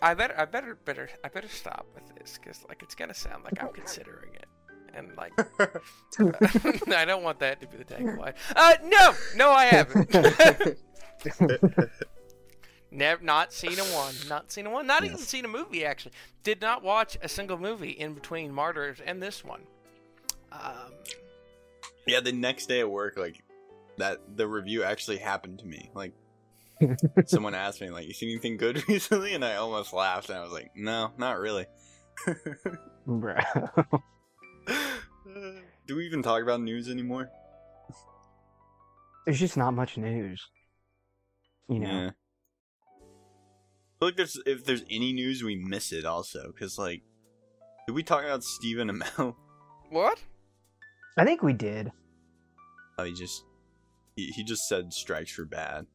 I 0.00 0.14
better, 0.14 0.34
I 0.38 0.44
better, 0.46 0.74
better, 0.84 1.08
I 1.22 1.28
better 1.28 1.48
stop 1.48 1.86
with 1.94 2.04
this 2.16 2.38
because 2.38 2.64
like 2.68 2.82
it's 2.82 2.94
gonna 2.94 3.14
sound 3.14 3.44
like 3.44 3.62
I'm 3.62 3.72
considering 3.72 4.32
it, 4.34 4.46
and 4.94 5.10
like 5.16 5.32
I 6.96 7.04
don't 7.04 7.22
want 7.22 7.40
that 7.40 7.60
to 7.60 7.66
be 7.66 7.76
the 7.76 7.84
tagline. 7.84 8.34
Uh, 8.56 8.74
no, 8.84 9.12
no, 9.36 9.50
I 9.50 9.66
haven't. 9.66 10.10
Never, 12.94 13.24
not 13.24 13.52
seen 13.52 13.76
a 13.78 13.84
one, 13.84 14.14
not 14.28 14.52
seen 14.52 14.66
a 14.66 14.70
one, 14.70 14.86
not 14.86 15.04
even 15.04 15.18
seen 15.18 15.44
a 15.44 15.48
movie. 15.48 15.84
Actually, 15.84 16.12
did 16.44 16.60
not 16.60 16.82
watch 16.82 17.18
a 17.20 17.28
single 17.28 17.58
movie 17.58 17.90
in 17.90 18.14
between 18.14 18.52
Martyrs 18.52 18.98
and 19.04 19.20
this 19.20 19.44
one. 19.44 19.62
Um, 20.52 20.92
yeah, 22.06 22.20
the 22.20 22.32
next 22.32 22.66
day 22.66 22.80
at 22.80 22.88
work, 22.90 23.16
like 23.16 23.42
that, 23.98 24.20
the 24.36 24.46
review 24.46 24.84
actually 24.84 25.16
happened 25.16 25.58
to 25.58 25.66
me. 25.66 25.90
Like 25.92 26.12
someone 27.26 27.54
asked 27.54 27.80
me, 27.80 27.90
like, 27.90 28.06
"You 28.06 28.14
seen 28.14 28.30
anything 28.30 28.56
good 28.56 28.84
recently?" 28.88 29.34
And 29.34 29.44
I 29.44 29.56
almost 29.56 29.92
laughed, 29.92 30.28
and 30.30 30.38
I 30.38 30.42
was 30.42 30.52
like, 30.52 30.70
"No, 30.76 31.10
not 31.18 31.38
really." 31.40 31.66
Bruh. 33.08 34.00
Do 35.86 35.96
we 35.96 36.06
even 36.06 36.22
talk 36.22 36.42
about 36.42 36.60
news 36.60 36.88
anymore? 36.88 37.28
There's 39.26 39.40
just 39.40 39.56
not 39.56 39.72
much 39.72 39.96
news. 39.96 40.46
You 41.68 41.80
know. 41.80 41.88
Yeah. 41.88 42.10
I 44.04 44.06
feel 44.06 44.08
like 44.08 44.16
there's 44.16 44.38
if 44.44 44.64
there's 44.66 44.84
any 44.90 45.14
news 45.14 45.42
we 45.42 45.56
miss 45.56 45.90
it 45.90 46.04
also 46.04 46.52
because 46.52 46.76
like 46.76 47.00
did 47.86 47.94
we 47.94 48.02
talk 48.02 48.22
about 48.22 48.44
Stephen 48.44 48.90
Amell? 48.90 49.34
what? 49.90 50.18
I 51.16 51.24
think 51.24 51.42
we 51.42 51.54
did. 51.54 51.90
Oh, 52.98 53.04
he 53.04 53.14
just 53.14 53.44
he, 54.14 54.26
he 54.26 54.44
just 54.44 54.68
said 54.68 54.92
strikes 54.92 55.32
for 55.32 55.46
bad. 55.46 55.86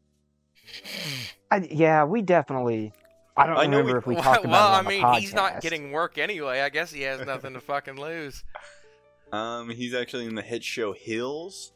I, 1.51 1.67
yeah, 1.69 2.03
we 2.03 2.23
definitely 2.23 2.93
I 3.37 3.45
don't 3.45 3.57
I 3.57 3.67
know 3.67 3.77
remember 3.77 3.93
we- 3.93 3.99
if 3.99 4.07
we 4.07 4.15
well, 4.15 4.23
talked 4.23 4.45
about 4.45 4.51
well, 4.53 4.69
it 4.69 4.75
I 4.75 4.77
on 4.79 4.85
the 4.85 4.89
mean, 4.89 5.21
he's 5.21 5.35
not 5.35 5.61
getting 5.61 5.91
work 5.91 6.17
anyway. 6.17 6.61
I 6.61 6.69
guess 6.69 6.91
he 6.91 7.03
has 7.03 7.23
nothing 7.27 7.53
to 7.53 7.61
fucking 7.61 7.99
lose. 7.99 8.43
Um, 9.31 9.69
he's 9.69 9.93
actually 9.93 10.25
in 10.25 10.33
the 10.33 10.41
hit 10.41 10.63
show 10.63 10.91
Heels. 10.91 11.71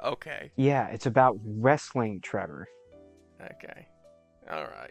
Okay. 0.00 0.52
Yeah, 0.54 0.86
it's 0.86 1.06
about 1.06 1.40
wrestling, 1.44 2.20
Trevor. 2.20 2.68
Okay. 3.42 3.88
All 4.50 4.62
right. 4.62 4.90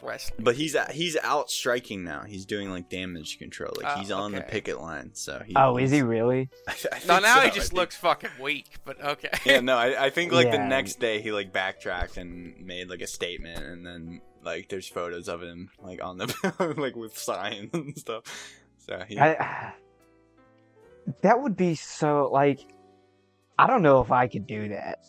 Wrestling. 0.00 0.44
But 0.44 0.54
he's 0.54 0.76
a- 0.76 0.92
he's 0.92 1.16
out 1.24 1.50
striking 1.50 2.04
now. 2.04 2.22
He's 2.22 2.46
doing 2.46 2.70
like 2.70 2.88
damage 2.88 3.36
control. 3.38 3.72
Like 3.76 3.96
Oh, 3.96 3.98
he's 4.00 4.12
ah, 4.12 4.20
on 4.22 4.30
the 4.32 4.42
picket 4.42 4.80
line. 4.80 5.10
So 5.14 5.42
he, 5.44 5.54
Oh, 5.56 5.76
is 5.76 5.90
he 5.90 6.02
really? 6.02 6.48
I, 6.68 6.74
I 6.92 6.98
no, 7.06 7.18
now 7.18 7.34
so, 7.34 7.40
he 7.40 7.46
I 7.48 7.50
just 7.50 7.70
think- 7.70 7.78
looks 7.78 7.96
fucking 7.96 8.30
weak. 8.40 8.76
But 8.84 9.02
okay. 9.02 9.30
Yeah, 9.44 9.58
no, 9.60 9.76
I, 9.76 10.06
I 10.06 10.10
think 10.10 10.32
like 10.32 10.52
the 10.52 10.58
next 10.58 11.00
day 11.00 11.20
he 11.20 11.32
like 11.32 11.52
backtracked 11.52 12.16
and 12.16 12.64
made 12.64 12.88
like 12.88 13.00
a 13.00 13.08
statement, 13.08 13.58
and 13.58 13.84
then 13.84 14.20
like 14.44 14.68
there's 14.68 14.86
photos 14.86 15.28
of 15.28 15.42
him 15.42 15.70
like 15.82 16.02
on 16.02 16.16
the 16.18 16.74
like 16.78 16.94
with 16.94 17.18
signs 17.18 17.70
and 17.74 17.98
stuff. 17.98 18.22
So 18.78 19.02
he, 19.08 19.18
I, 19.18 19.72
that 21.22 21.42
would 21.42 21.56
be 21.56 21.74
so 21.74 22.30
like 22.32 22.60
I 23.58 23.66
don't 23.66 23.82
know 23.82 24.00
if 24.00 24.12
I 24.12 24.28
could 24.28 24.46
do 24.46 24.68
that. 24.68 25.00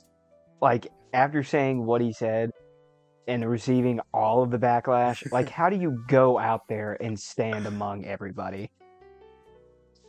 Like 0.61 0.87
after 1.13 1.43
saying 1.43 1.85
what 1.85 2.01
he 2.01 2.11
said 2.11 2.51
and 3.29 3.47
receiving 3.47 3.99
all 4.11 4.41
of 4.41 4.49
the 4.49 4.57
backlash, 4.57 5.31
like 5.31 5.49
how 5.57 5.69
do 5.69 5.77
you 5.77 6.03
go 6.07 6.37
out 6.37 6.67
there 6.67 6.97
and 6.99 7.17
stand 7.17 7.67
among 7.67 8.05
everybody? 8.05 8.71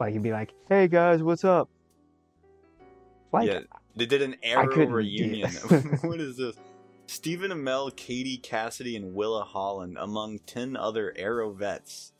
Like 0.00 0.14
you'd 0.14 0.22
be 0.22 0.32
like, 0.32 0.54
"Hey 0.68 0.88
guys, 0.88 1.22
what's 1.22 1.44
up?" 1.44 1.68
Like 3.32 3.46
yeah, 3.46 3.60
they 3.94 4.06
did 4.06 4.22
an 4.22 4.36
Arrow 4.42 4.86
reunion. 4.86 5.50
what 6.00 6.20
is 6.20 6.38
this? 6.38 6.56
Stephen 7.06 7.50
Amell, 7.50 7.94
Katie 7.94 8.38
Cassidy, 8.38 8.96
and 8.96 9.14
Willa 9.14 9.44
Holland 9.44 9.98
among 10.00 10.38
ten 10.46 10.74
other 10.74 11.12
Arrow 11.16 11.52
vets 11.52 12.12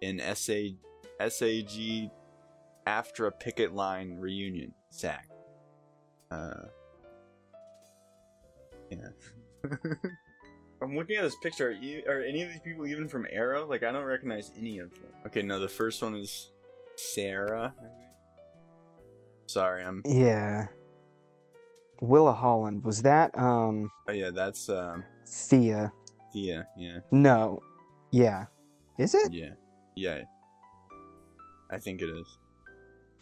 in 0.00 0.20
SA, 0.34 0.76
SAG 1.28 2.10
AFTRA 2.86 3.32
picket 3.40 3.74
line 3.74 4.16
reunion. 4.20 4.72
SAC. 4.90 5.26
Uh, 6.30 6.66
yeah. 8.90 9.08
I'm 10.80 10.96
looking 10.96 11.16
at 11.16 11.22
this 11.22 11.36
picture. 11.36 11.68
Are, 11.68 11.72
you, 11.72 12.02
are 12.06 12.20
any 12.20 12.42
of 12.42 12.50
these 12.50 12.60
people 12.60 12.86
even 12.86 13.08
from 13.08 13.26
Arrow? 13.30 13.66
Like, 13.66 13.82
I 13.82 13.90
don't 13.90 14.04
recognize 14.04 14.52
any 14.56 14.78
of 14.78 14.90
them. 14.90 15.10
Okay, 15.26 15.42
no, 15.42 15.58
the 15.58 15.68
first 15.68 16.02
one 16.02 16.14
is 16.14 16.50
Sarah. 16.96 17.74
Sorry, 19.46 19.82
I'm. 19.82 20.02
yeah. 20.04 20.66
Willa 22.00 22.32
Holland 22.32 22.84
was 22.84 23.02
that 23.02 23.36
um 23.36 23.90
Oh 24.08 24.12
yeah, 24.12 24.30
that's 24.30 24.68
um 24.68 25.02
Thea? 25.26 25.92
Thea. 26.32 26.64
Yeah, 26.76 26.98
No. 27.10 27.60
Yeah. 28.12 28.44
Is 28.98 29.14
it? 29.16 29.32
yeah, 29.32 29.50
yeah. 29.96 30.22
I 31.72 31.78
think 31.78 32.00
it 32.00 32.08
is. 32.08 32.38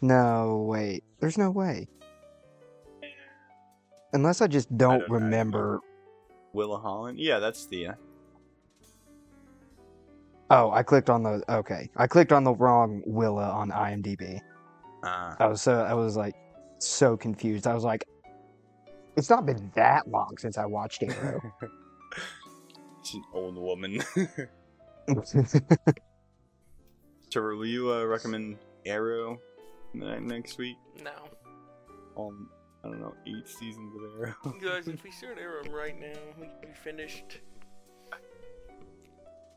No, 0.01 0.63
wait. 0.69 1.03
There's 1.19 1.39
no 1.39 1.49
way. 1.49 1.87
Unless 4.13 4.41
I 4.41 4.47
just 4.47 4.69
don't, 4.77 4.99
don't 4.99 5.09
know. 5.09 5.15
remember. 5.15 5.79
Willa 6.53 6.79
Holland. 6.79 7.19
Yeah, 7.19 7.39
that's 7.39 7.65
the. 7.67 7.89
Oh, 10.49 10.71
I 10.71 10.81
clicked 10.83 11.09
on 11.09 11.23
the 11.23 11.43
okay. 11.49 11.89
I 11.97 12.07
clicked 12.07 12.31
on 12.31 12.43
the 12.43 12.53
wrong 12.53 13.01
Willa 13.05 13.49
on 13.49 13.69
IMDb. 13.69 14.39
Uh, 15.03 15.35
I 15.39 15.47
was 15.47 15.61
so 15.61 15.81
I 15.81 15.93
was 15.93 16.15
like 16.15 16.35
so 16.79 17.17
confused. 17.17 17.67
I 17.67 17.73
was 17.73 17.83
like, 17.83 18.05
it's 19.15 19.29
not 19.29 19.45
been 19.45 19.71
that 19.75 20.07
long 20.07 20.37
since 20.37 20.57
I 20.57 20.65
watched 20.65 21.03
Arrow. 21.03 21.41
she's 23.03 23.15
an 23.15 23.23
old 23.33 23.57
woman. 23.57 24.01
Trevor, 27.29 27.55
will 27.55 27.65
you 27.65 27.91
uh, 27.91 28.03
recommend 28.05 28.57
Arrow 28.85 29.39
next 29.93 30.57
week? 30.57 30.77
No. 31.03 31.11
On 32.15 32.47
I 32.83 32.89
don't 32.89 32.99
know 32.99 33.15
eight 33.25 33.47
seasons 33.47 33.93
of 33.95 34.21
Arrow. 34.21 34.55
Guys, 34.61 34.87
if 34.87 35.03
we 35.03 35.11
start 35.19 35.37
Arrow 35.39 35.63
right 35.69 35.99
now, 35.99 36.19
we 36.39 36.45
can 36.47 36.61
be 36.61 36.73
finished. 36.83 37.39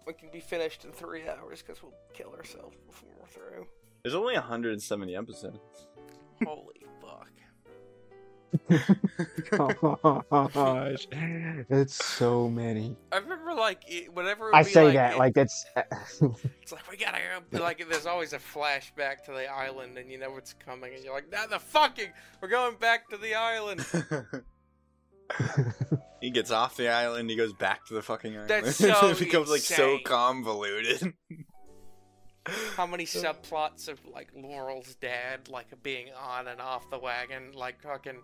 We 0.07 0.15
can 0.15 0.31
be 0.31 0.41
finished 0.41 0.85
in 0.85 0.93
three 0.93 1.29
hours 1.29 1.62
because 1.62 1.83
we'll 1.83 1.95
kill 2.15 2.33
ourselves 2.35 2.77
before 2.87 3.11
we're 3.21 3.29
through. 3.29 3.67
There's 4.03 4.15
only 4.15 4.35
170 4.35 5.15
episodes. 5.15 5.59
Holy 6.45 6.75
fuck. 7.00 7.29
Oh 9.52 10.23
gosh, 10.52 11.07
it's 11.12 12.04
so 12.04 12.49
many. 12.49 12.97
I 13.12 13.19
remember 13.19 13.54
like 13.54 13.83
it, 13.88 14.14
whenever 14.14 14.49
it 14.49 14.52
would 14.52 14.59
I 14.59 14.62
be 14.62 14.71
say 14.71 14.85
like, 14.87 14.95
that 14.95 15.12
it- 15.14 15.19
like 15.19 15.37
it's. 15.37 15.64
Uh, 15.76 15.83
it's 16.62 16.73
like 16.73 16.90
we 16.90 16.97
gotta 16.97 17.19
go. 17.50 17.61
Like 17.61 17.85
there's 17.88 18.07
always 18.07 18.33
a 18.33 18.38
flashback 18.38 19.25
to 19.26 19.33
the 19.33 19.47
island, 19.47 19.99
and 19.99 20.11
you 20.11 20.19
know 20.19 20.30
what's 20.30 20.54
coming, 20.54 20.95
and 20.95 21.04
you're 21.04 21.14
like, 21.14 21.30
"Nah, 21.30 21.47
the 21.47 21.59
fucking, 21.59 22.09
we're 22.40 22.49
going 22.49 22.76
back 22.76 23.09
to 23.11 23.16
the 23.16 23.35
island." 23.35 23.85
he 26.21 26.30
gets 26.30 26.50
off 26.50 26.76
the 26.76 26.88
island. 26.88 27.30
He 27.30 27.37
goes 27.37 27.52
back 27.52 27.87
to 27.87 27.95
the 27.95 28.02
fucking 28.02 28.35
island. 28.35 28.50
That's 28.50 28.76
so 28.76 29.09
it 29.11 29.19
becomes 29.19 29.50
like 29.50 29.61
so 29.61 29.99
convoluted. 30.04 31.14
How 32.81 32.87
many 32.87 33.05
subplots 33.05 33.89
of 33.89 34.01
like 34.11 34.29
Laurel's 34.35 34.95
dad, 34.95 35.51
like 35.51 35.67
being 35.83 36.07
on 36.19 36.49
and 36.49 36.63
off 36.63 36.89
the 36.89 36.99
wagon, 36.99 37.53
like 37.53 37.83
fucking, 37.83 38.17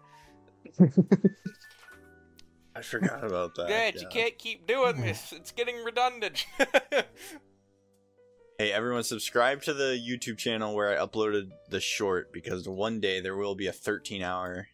I 2.75 2.81
forgot 2.81 3.23
about 3.23 3.55
that. 3.57 3.69
Dad, 3.69 3.97
yeah. 3.97 4.01
you 4.01 4.09
can't 4.09 4.39
keep 4.39 4.67
doing 4.67 5.03
this. 5.03 5.31
It's 5.37 5.53
getting 5.53 5.85
redundant. 5.85 6.47
Hey, 8.59 8.73
everyone, 8.73 9.03
subscribe 9.03 9.61
to 9.65 9.75
the 9.75 10.03
YouTube 10.03 10.39
channel 10.39 10.75
where 10.75 10.89
I 10.91 11.07
uploaded 11.07 11.51
the 11.69 11.79
short 11.79 12.33
because 12.33 12.67
one 12.67 13.01
day 13.01 13.21
there 13.21 13.37
will 13.37 13.55
be 13.55 13.67
a 13.67 13.73
13 13.73 14.23
hour 14.23 14.69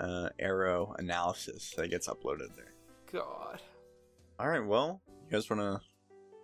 uh, 0.00 0.30
arrow 0.40 0.96
analysis 0.98 1.72
that 1.76 1.90
gets 1.90 2.08
uploaded 2.08 2.56
there. 2.56 2.72
God. 3.12 3.62
All 4.40 4.48
right, 4.48 4.66
well, 4.66 5.00
you 5.06 5.30
guys 5.30 5.48
want 5.48 5.62
to 5.62 5.80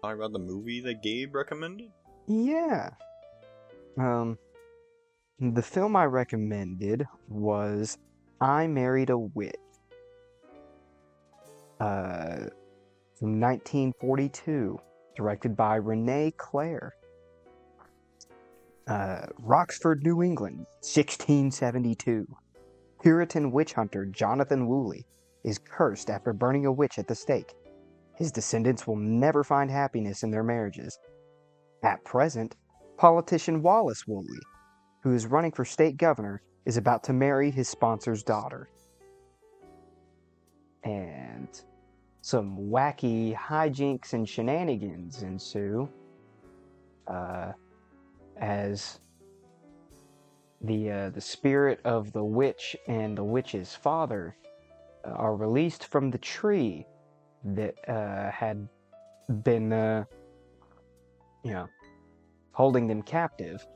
talk 0.00 0.14
about 0.14 0.32
the 0.32 0.38
movie 0.38 0.78
that 0.82 1.02
Gabe 1.02 1.34
recommended? 1.34 1.90
Yeah. 2.26 2.90
Um, 3.98 4.38
the 5.38 5.62
film 5.62 5.96
I 5.96 6.04
recommended 6.04 7.06
was 7.28 7.98
I 8.40 8.66
Married 8.66 9.10
a 9.10 9.18
Witch. 9.18 9.54
Uh, 11.78 12.48
from 13.18 13.40
1942, 13.40 14.78
directed 15.14 15.56
by 15.56 15.78
René 15.78 16.36
Clair. 16.36 16.94
Uh, 18.86 19.26
Roxford, 19.38 20.02
New 20.02 20.22
England, 20.22 20.58
1672. 20.80 22.26
Puritan 23.02 23.52
witch 23.52 23.72
hunter 23.72 24.06
Jonathan 24.06 24.66
Wooley 24.66 25.06
is 25.44 25.58
cursed 25.58 26.08
after 26.08 26.32
burning 26.32 26.66
a 26.66 26.72
witch 26.72 26.98
at 26.98 27.06
the 27.06 27.14
stake. 27.14 27.54
His 28.14 28.32
descendants 28.32 28.86
will 28.86 28.96
never 28.96 29.44
find 29.44 29.70
happiness 29.70 30.22
in 30.22 30.30
their 30.30 30.42
marriages. 30.42 30.98
At 31.86 32.02
present, 32.02 32.56
politician 32.96 33.62
Wallace 33.62 34.08
Wooley, 34.08 34.40
who 35.04 35.14
is 35.14 35.24
running 35.24 35.52
for 35.52 35.64
state 35.64 35.96
governor, 35.96 36.42
is 36.64 36.76
about 36.76 37.04
to 37.04 37.12
marry 37.12 37.48
his 37.48 37.68
sponsor's 37.68 38.24
daughter. 38.24 38.68
And 40.82 41.48
some 42.22 42.58
wacky 42.58 43.36
hijinks 43.36 44.14
and 44.14 44.28
shenanigans 44.28 45.22
ensue 45.22 45.88
uh, 47.06 47.52
as 48.36 48.98
the 50.62 50.90
uh, 50.90 51.10
the 51.10 51.20
spirit 51.20 51.78
of 51.84 52.10
the 52.10 52.24
witch 52.24 52.74
and 52.88 53.16
the 53.16 53.22
witch's 53.22 53.76
father 53.76 54.36
uh, 55.04 55.10
are 55.10 55.36
released 55.36 55.84
from 55.84 56.10
the 56.10 56.18
tree 56.18 56.84
that 57.44 57.76
uh, 57.88 58.28
had 58.32 58.68
been 59.44 59.72
uh, 59.72 60.04
you 61.44 61.52
know 61.52 61.68
holding 62.56 62.86
them 62.86 63.02
captive 63.02 63.66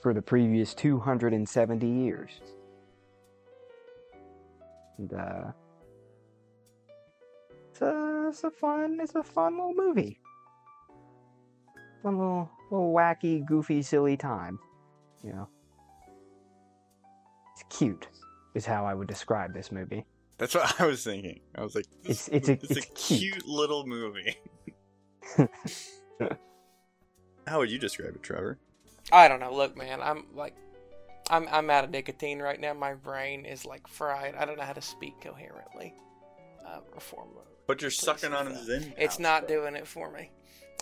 for 0.00 0.14
the 0.14 0.22
previous 0.22 0.72
270 0.72 1.86
years. 1.86 2.30
And, 4.96 5.12
uh, 5.12 5.52
it's 7.70 7.82
a, 7.82 8.26
it's 8.30 8.42
a 8.44 8.50
fun, 8.50 8.98
it's 9.02 9.14
a 9.14 9.22
fun 9.22 9.58
little 9.58 9.74
movie. 9.74 10.18
Fun 12.02 12.16
little, 12.16 12.50
little 12.70 12.94
wacky, 12.94 13.46
goofy, 13.46 13.82
silly 13.82 14.16
time. 14.16 14.58
You 15.22 15.32
know, 15.34 15.48
it's 17.52 17.64
cute, 17.78 18.08
is 18.54 18.64
how 18.64 18.86
I 18.86 18.94
would 18.94 19.08
describe 19.08 19.52
this 19.52 19.70
movie. 19.70 20.06
That's 20.38 20.54
what 20.54 20.80
I 20.80 20.86
was 20.86 21.04
thinking. 21.04 21.40
I 21.54 21.62
was 21.62 21.74
like, 21.74 21.84
It's- 22.04 22.28
it's 22.32 22.48
a- 22.48 22.52
it's 22.52 22.70
a 22.78 22.80
cute. 22.80 23.34
cute 23.34 23.46
little 23.46 23.86
movie. 23.86 24.36
How 27.50 27.58
would 27.58 27.70
you 27.72 27.78
describe 27.80 28.14
it, 28.14 28.22
Trevor? 28.22 28.58
I 29.10 29.26
don't 29.26 29.40
know. 29.40 29.52
Look, 29.52 29.76
man, 29.76 30.00
I'm 30.00 30.24
like, 30.36 30.54
I'm 31.30 31.48
I'm 31.50 31.68
out 31.68 31.82
of 31.82 31.90
nicotine 31.90 32.38
right 32.38 32.60
now. 32.60 32.74
My 32.74 32.94
brain 32.94 33.44
is 33.44 33.66
like 33.66 33.88
fried. 33.88 34.36
I 34.36 34.44
don't 34.44 34.56
know 34.56 34.62
how 34.62 34.72
to 34.72 34.80
speak 34.80 35.20
coherently. 35.20 35.92
Uh, 36.64 36.78
reform. 36.94 37.30
But 37.66 37.82
you're 37.82 37.90
sucking 37.90 38.32
on 38.32 38.46
in. 38.46 38.94
It's 38.96 39.18
not 39.18 39.48
doing 39.48 39.74
it 39.74 39.88
for 39.88 40.12
me. 40.12 40.30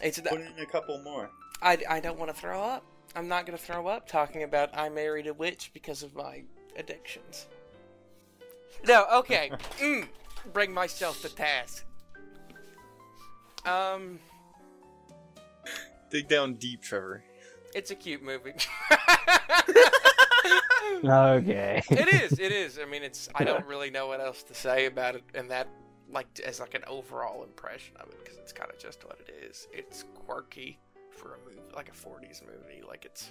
It's 0.02 0.20
Put 0.20 0.42
in 0.42 0.52
a 0.58 0.66
couple 0.66 1.00
more. 1.02 1.30
I, 1.62 1.78
I 1.88 2.00
don't 2.00 2.18
want 2.18 2.34
to 2.34 2.38
throw 2.38 2.62
up. 2.62 2.84
I'm 3.16 3.28
not 3.28 3.46
going 3.46 3.56
to 3.56 3.64
throw 3.64 3.86
up 3.86 4.06
talking 4.06 4.42
about 4.42 4.76
I 4.76 4.90
married 4.90 5.26
a 5.26 5.32
witch 5.32 5.70
because 5.72 6.02
of 6.02 6.14
my 6.14 6.42
addictions. 6.76 7.46
No, 8.86 9.06
okay. 9.14 9.50
mm, 9.78 10.06
bring 10.52 10.74
myself 10.74 11.22
to 11.22 11.34
task. 11.34 11.86
Um, 13.64 14.18
Dig 16.10 16.28
down 16.28 16.54
deep, 16.54 16.82
Trevor. 16.82 17.22
it's 17.74 17.90
a 17.90 17.94
cute 17.94 18.22
movie. 18.22 18.52
Okay. 21.04 21.82
it 21.90 22.08
is. 22.08 22.38
It 22.38 22.52
is. 22.52 22.78
I 22.78 22.84
mean, 22.84 23.02
it's. 23.02 23.28
I 23.34 23.44
don't 23.44 23.64
really 23.66 23.90
know 23.90 24.08
what 24.08 24.20
else 24.20 24.42
to 24.44 24.54
say 24.54 24.86
about 24.86 25.14
it, 25.14 25.22
and 25.34 25.50
that 25.50 25.68
like 26.10 26.26
as 26.44 26.60
like 26.60 26.74
an 26.74 26.82
overall 26.86 27.44
impression 27.44 27.96
of 27.98 28.08
it, 28.08 28.18
because 28.24 28.38
it's 28.38 28.52
kind 28.52 28.70
of 28.70 28.78
just 28.78 29.04
what 29.04 29.20
it 29.20 29.32
is. 29.48 29.68
It's 29.72 30.04
quirky 30.14 30.78
for 31.10 31.34
a 31.34 31.38
movie, 31.48 31.60
like 31.74 31.88
a 31.88 31.92
'40s 31.92 32.42
movie. 32.44 32.82
Like 32.86 33.04
it's. 33.04 33.30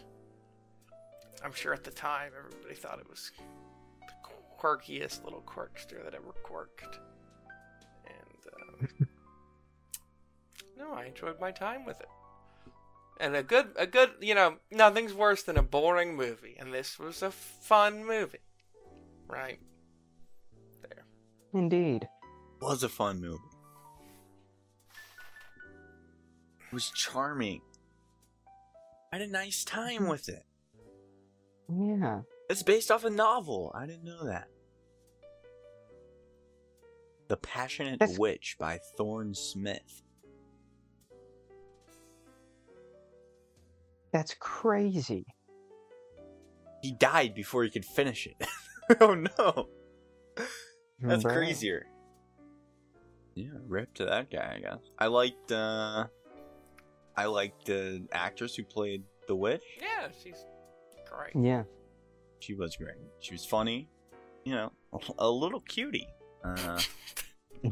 I'm 1.43 1.53
sure 1.53 1.73
at 1.73 1.83
the 1.83 1.91
time 1.91 2.31
everybody 2.37 2.75
thought 2.75 2.99
it 2.99 3.09
was 3.09 3.31
the 4.07 4.13
quirkiest 4.59 5.23
little 5.23 5.43
quirkster 5.45 6.03
that 6.03 6.13
ever 6.13 6.31
quirked, 6.43 6.99
and 8.05 8.87
um, 9.01 9.07
no, 10.77 10.93
I 10.93 11.05
enjoyed 11.05 11.39
my 11.39 11.51
time 11.51 11.85
with 11.85 11.99
it. 11.99 12.07
And 13.19 13.35
a 13.35 13.41
good, 13.41 13.69
a 13.75 13.87
good, 13.87 14.11
you 14.21 14.35
know, 14.35 14.57
nothing's 14.71 15.13
worse 15.13 15.41
than 15.43 15.57
a 15.57 15.63
boring 15.63 16.15
movie, 16.15 16.55
and 16.59 16.71
this 16.71 16.99
was 16.99 17.23
a 17.23 17.31
fun 17.31 18.05
movie, 18.05 18.37
right? 19.27 19.59
There. 20.83 21.05
Indeed. 21.53 22.07
Was 22.61 22.83
a 22.83 22.89
fun 22.89 23.19
movie. 23.19 23.39
It 26.59 26.73
was 26.73 26.91
charming. 26.91 27.61
I 29.11 29.17
had 29.17 29.27
a 29.27 29.31
nice 29.31 29.63
time 29.63 30.01
mm-hmm. 30.01 30.09
with 30.09 30.29
it. 30.29 30.45
Yeah. 31.69 32.21
It's 32.49 32.63
based 32.63 32.91
off 32.91 33.03
a 33.03 33.09
novel. 33.09 33.71
I 33.75 33.85
didn't 33.87 34.03
know 34.03 34.25
that. 34.25 34.47
The 37.29 37.37
Passionate 37.37 37.99
That's- 37.99 38.17
Witch 38.19 38.57
by 38.59 38.79
Thorne 38.95 39.33
Smith. 39.33 40.03
That's 44.11 44.35
crazy. 44.39 45.25
He 46.81 46.93
died 46.93 47.33
before 47.33 47.63
he 47.63 47.69
could 47.69 47.85
finish 47.85 48.27
it. 48.27 48.47
oh 49.01 49.15
no. 49.15 49.67
That's 50.99 51.23
Bruh. 51.23 51.33
crazier. 51.33 51.85
Yeah, 53.35 53.49
rip 53.67 53.93
to 53.95 54.05
that 54.05 54.31
guy, 54.31 54.55
I 54.57 54.59
guess. 54.59 54.79
I 54.97 55.07
liked 55.07 55.51
uh 55.51 56.05
I 57.15 57.25
liked 57.25 57.65
the 57.65 58.07
actress 58.11 58.55
who 58.55 58.63
played 58.63 59.03
the 59.27 59.35
witch. 59.35 59.63
Yeah, 59.81 60.07
she's 60.23 60.45
great. 61.09 61.35
Yeah. 61.35 61.63
She 62.39 62.53
was 62.53 62.75
great. 62.75 62.97
She 63.19 63.33
was 63.33 63.45
funny, 63.45 63.89
you 64.43 64.53
know, 64.53 64.71
a 65.17 65.29
little 65.29 65.61
cutie. 65.61 66.07
Uh, 66.43 66.79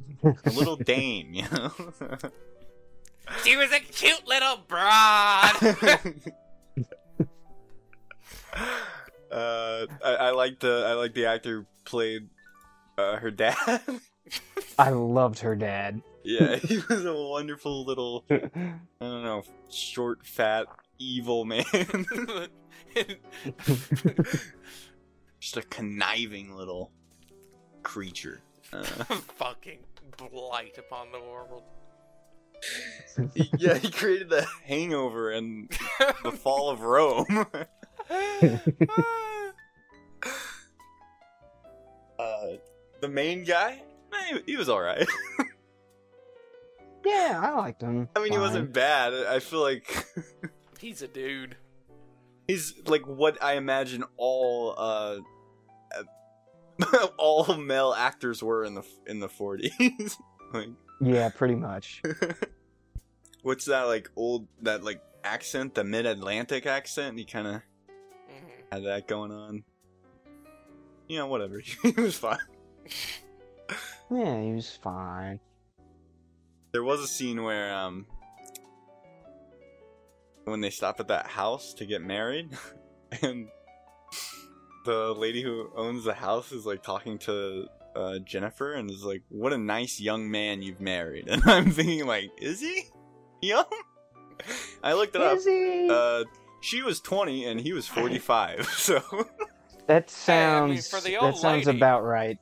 a 0.46 0.50
little 0.50 0.76
dame, 0.76 1.34
you 1.34 1.44
know. 1.52 1.72
She 3.44 3.56
was 3.56 3.72
a 3.72 3.80
cute 3.80 4.28
little 4.28 4.58
broad. 4.68 5.54
uh, 9.32 9.86
I, 10.04 10.06
I 10.20 10.32
like 10.32 10.60
the 10.60 10.86
I 10.88 10.94
like 10.94 11.14
the 11.14 11.26
actor 11.26 11.62
who 11.62 11.66
played 11.86 12.30
uh, 12.98 13.18
her 13.18 13.32
dad. 13.32 13.56
I 14.80 14.90
loved 14.90 15.40
her 15.40 15.56
dad. 15.56 16.02
yeah, 16.24 16.56
he 16.58 16.80
was 16.90 17.06
a 17.06 17.14
wonderful 17.14 17.86
little 17.86 18.26
I 18.30 18.40
don't 19.00 19.24
know 19.24 19.44
short, 19.70 20.26
fat, 20.26 20.66
evil 21.00 21.46
man. 21.46 21.66
Just 25.40 25.58
a 25.58 25.62
conniving 25.64 26.56
little 26.56 26.92
creature. 27.84 28.42
Uh, 28.74 28.84
Fucking 28.84 29.80
blight 30.18 30.78
upon 30.78 31.12
the 31.12 31.20
world. 31.20 31.64
He- 33.34 33.52
yeah, 33.58 33.76
he 33.76 33.90
created 33.92 34.30
the 34.30 34.46
Hangover 34.66 35.32
and 35.32 35.70
the 36.24 36.32
Fall 36.44 36.70
of 36.70 36.82
Rome. 36.82 37.26
uh, 42.20 42.48
the 43.02 43.08
main 43.10 43.44
guy, 43.44 43.82
eh, 44.14 44.38
he, 44.46 44.52
he 44.54 44.58
was 44.58 44.70
all 44.70 44.82
right. 44.82 45.08
Yeah, 47.06 47.40
I 47.44 47.52
liked 47.60 47.82
him. 47.84 48.10
I 48.16 48.20
mean, 48.24 48.32
he 48.32 48.40
wasn't 48.40 48.74
bad. 48.74 49.14
I 49.14 49.38
feel 49.40 49.62
like 49.62 49.86
He's 50.80 51.02
a 51.04 51.08
dude. 51.08 51.56
he's 52.48 52.74
like 52.88 53.06
what 53.08 53.42
I 53.44 53.54
imagine 53.54 54.04
all 54.18 54.74
uh 54.78 55.18
uh, 56.82 57.08
all 57.18 57.56
male 57.58 57.94
actors 57.96 58.42
were 58.44 58.64
in 58.66 58.74
the 58.76 58.84
in 59.06 59.20
the 59.20 59.30
40s. 59.30 60.16
like 60.54 60.70
Yeah, 61.00 61.30
pretty 61.30 61.56
much. 61.56 62.02
What's 63.46 63.66
that 63.66 63.84
like 63.84 64.10
old 64.16 64.48
that 64.64 64.84
like 64.84 65.02
accent, 65.24 65.76
the 65.76 65.84
mid-Atlantic 65.84 66.66
accent? 66.66 67.18
He 67.18 67.26
kind 67.26 67.48
of 67.48 67.62
hmm 68.28 68.48
had 68.72 68.84
that 68.84 69.08
going 69.08 69.32
on. 69.32 69.64
You 71.08 71.20
know, 71.20 71.28
whatever. 71.28 71.60
he 71.84 71.92
was 71.92 72.18
fine. 72.18 72.40
Yeah, 74.12 74.42
he 74.42 74.52
was 74.52 74.76
fine. 74.82 75.40
There 76.72 76.84
was 76.84 77.00
a 77.00 77.08
scene 77.08 77.44
where 77.44 77.74
um 77.74 78.08
when 80.46 80.62
they 80.62 80.72
stop 80.72 81.00
at 81.00 81.08
that 81.08 81.28
house 81.28 81.74
to 81.76 81.86
get 81.86 82.02
married 82.02 82.50
and 83.22 83.48
the 84.86 85.14
lady 85.14 85.42
who 85.42 85.70
owns 85.76 86.04
the 86.04 86.14
house 86.14 86.52
is 86.52 86.66
like 86.66 86.84
talking 86.84 87.18
to 87.18 87.68
uh, 87.96 88.20
Jennifer 88.20 88.74
and 88.74 88.92
is 88.92 89.04
like, 89.04 89.24
"What 89.30 89.54
a 89.54 89.58
nice 89.58 90.00
young 90.00 90.30
man 90.30 90.62
you've 90.62 90.82
married." 90.82 91.28
And 91.32 91.42
I'm 91.46 91.72
thinking 91.72 92.06
like, 92.06 92.30
"Is 92.38 92.60
he 92.60 92.84
young?" 93.48 93.66
I 94.84 94.94
looked 94.94 95.16
it 95.16 95.22
up. 95.22 95.40
He? 95.40 95.88
Uh 95.92 96.24
she 96.62 96.82
was 96.82 97.00
20 97.00 97.46
and 97.46 97.60
he 97.62 97.74
was 97.74 97.88
45. 97.88 98.68
So 98.78 99.02
that 99.88 100.10
Hey, 100.26 100.44
I 100.44 100.66
mean, 100.68 100.82
sounds. 100.82 100.88
for 100.90 101.00
the 101.02 101.18
old 101.18 101.36
that 101.36 101.38
sounds 101.40 101.66
lady- 101.68 101.78
about 101.78 102.04
right. 102.04 102.38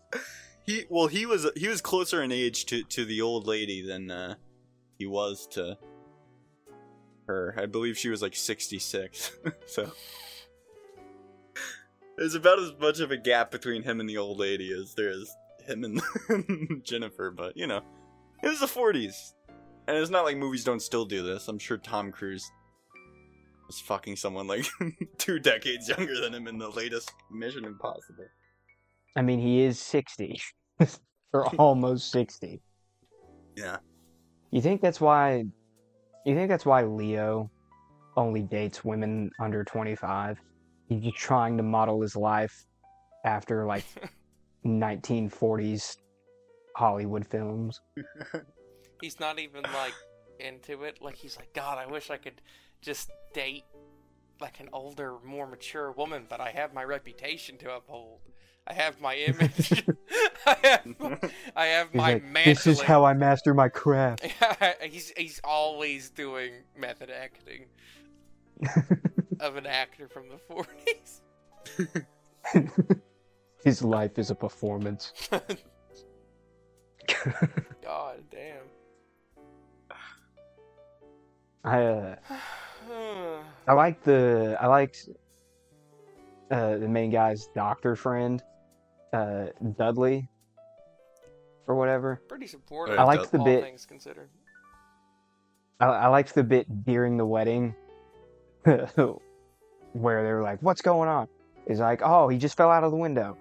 he 0.65 0.85
well 0.89 1.07
he 1.07 1.25
was 1.25 1.45
he 1.57 1.67
was 1.67 1.81
closer 1.81 2.23
in 2.23 2.31
age 2.31 2.65
to 2.67 2.83
to 2.83 3.03
the 3.05 3.21
old 3.21 3.47
lady 3.47 3.85
than 3.85 4.09
uh 4.09 4.35
he 4.97 5.05
was 5.05 5.45
to 5.51 5.77
her 7.27 7.53
i 7.57 7.65
believe 7.65 7.97
she 7.97 8.07
was 8.09 8.21
like 8.21 8.35
66 8.35 9.31
so 9.65 9.91
there's 12.17 12.35
about 12.35 12.59
as 12.59 12.71
much 12.79 12.99
of 12.99 13.11
a 13.11 13.17
gap 13.17 13.51
between 13.51 13.83
him 13.83 13.99
and 13.99 14.09
the 14.09 14.17
old 14.17 14.39
lady 14.39 14.71
as 14.71 14.93
there 14.93 15.09
is 15.09 15.33
him 15.67 15.83
and 15.83 16.81
jennifer 16.85 17.31
but 17.31 17.57
you 17.57 17.67
know 17.67 17.81
it 18.41 18.47
was 18.47 18.59
the 18.59 18.65
40s 18.65 19.33
and 19.87 19.97
it's 19.97 20.09
not 20.11 20.25
like 20.25 20.37
movies 20.37 20.63
don't 20.63 20.81
still 20.81 21.05
do 21.05 21.23
this 21.23 21.47
i'm 21.47 21.59
sure 21.59 21.77
tom 21.77 22.11
cruise 22.11 22.49
was 23.67 23.79
fucking 23.79 24.15
someone 24.15 24.47
like 24.47 24.65
two 25.17 25.39
decades 25.39 25.89
younger 25.89 26.19
than 26.19 26.33
him 26.33 26.47
in 26.47 26.57
the 26.57 26.69
latest 26.69 27.11
mission 27.31 27.65
impossible 27.65 28.25
I 29.15 29.21
mean, 29.21 29.39
he 29.39 29.61
is 29.61 29.79
sixty, 29.79 30.41
or 31.33 31.45
almost 31.57 32.11
sixty. 32.11 32.61
yeah 33.55 33.77
You 34.51 34.59
think 34.61 34.81
that's 34.81 34.99
why? 34.99 35.43
You 36.25 36.35
think 36.35 36.49
that's 36.49 36.65
why 36.65 36.83
Leo 36.83 37.51
only 38.17 38.41
dates 38.41 38.83
women 38.83 39.29
under 39.39 39.63
twenty-five? 39.63 40.39
He's 40.89 41.03
just 41.03 41.17
trying 41.17 41.57
to 41.57 41.63
model 41.63 42.01
his 42.01 42.15
life 42.15 42.65
after 43.23 43.65
like 43.65 43.85
1940s 44.65 45.95
Hollywood 46.75 47.27
films. 47.27 47.79
He's 49.03 49.19
not 49.19 49.37
even 49.37 49.63
like 49.63 49.93
into 50.39 50.83
it. 50.83 51.01
Like 51.01 51.17
he's 51.17 51.35
like, 51.35 51.51
God, 51.53 51.77
I 51.77 51.85
wish 51.85 52.09
I 52.09 52.15
could 52.15 52.41
just 52.81 53.11
date 53.33 53.65
like 54.39 54.61
an 54.61 54.69
older, 54.71 55.15
more 55.25 55.45
mature 55.45 55.91
woman, 55.91 56.25
but 56.29 56.39
I 56.39 56.51
have 56.51 56.73
my 56.73 56.85
reputation 56.85 57.57
to 57.57 57.75
uphold. 57.75 58.21
I 58.65 58.71
have 58.71 59.01
my 59.01 59.15
image. 59.15 59.83
I 60.45 60.55
have, 60.63 61.31
I 61.53 61.65
have 61.65 61.93
my 61.93 62.13
like, 62.13 62.45
this 62.45 62.65
is 62.65 62.79
how 62.79 63.03
I 63.03 63.13
master 63.13 63.53
my 63.53 63.67
craft. 63.67 64.25
he's 64.81 65.11
he's 65.17 65.41
always 65.43 66.09
doing 66.09 66.53
method 66.77 67.09
acting 67.09 67.65
of 69.41 69.57
an 69.57 69.65
actor 69.65 70.07
from 70.07 70.29
the 70.29 70.37
forties. 70.37 71.21
His 73.65 73.81
life 73.81 74.17
is 74.17 74.31
a 74.31 74.35
performance. 74.35 75.11
God 77.81 78.23
damn. 78.31 78.62
I 81.63 81.83
uh, 81.83 82.15
I 83.67 83.73
like 83.73 84.03
the 84.03 84.57
I 84.59 84.67
liked 84.67 85.09
uh, 86.51 86.77
the 86.77 86.87
main 86.87 87.09
guy's 87.09 87.47
doctor 87.55 87.95
friend, 87.95 88.41
uh, 89.13 89.47
Dudley, 89.77 90.27
or 91.67 91.75
whatever. 91.75 92.21
Pretty 92.27 92.47
supportive. 92.47 92.99
I 92.99 93.03
liked 93.03 93.31
the 93.31 93.39
all 93.39 93.45
bit- 93.45 93.63
things 93.63 93.85
considered. 93.85 94.29
I, 95.79 95.85
I 95.85 96.07
liked 96.07 96.35
the 96.35 96.43
bit 96.43 96.85
during 96.85 97.17
the 97.17 97.25
wedding 97.25 97.73
where 98.63 100.23
they 100.23 100.31
were 100.31 100.43
like, 100.43 100.59
"What's 100.61 100.81
going 100.81 101.09
on?" 101.09 101.27
He's 101.67 101.79
like, 101.79 102.01
"Oh, 102.03 102.27
he 102.27 102.37
just 102.37 102.57
fell 102.57 102.69
out 102.69 102.83
of 102.83 102.91
the 102.91 102.97
window." 102.97 103.37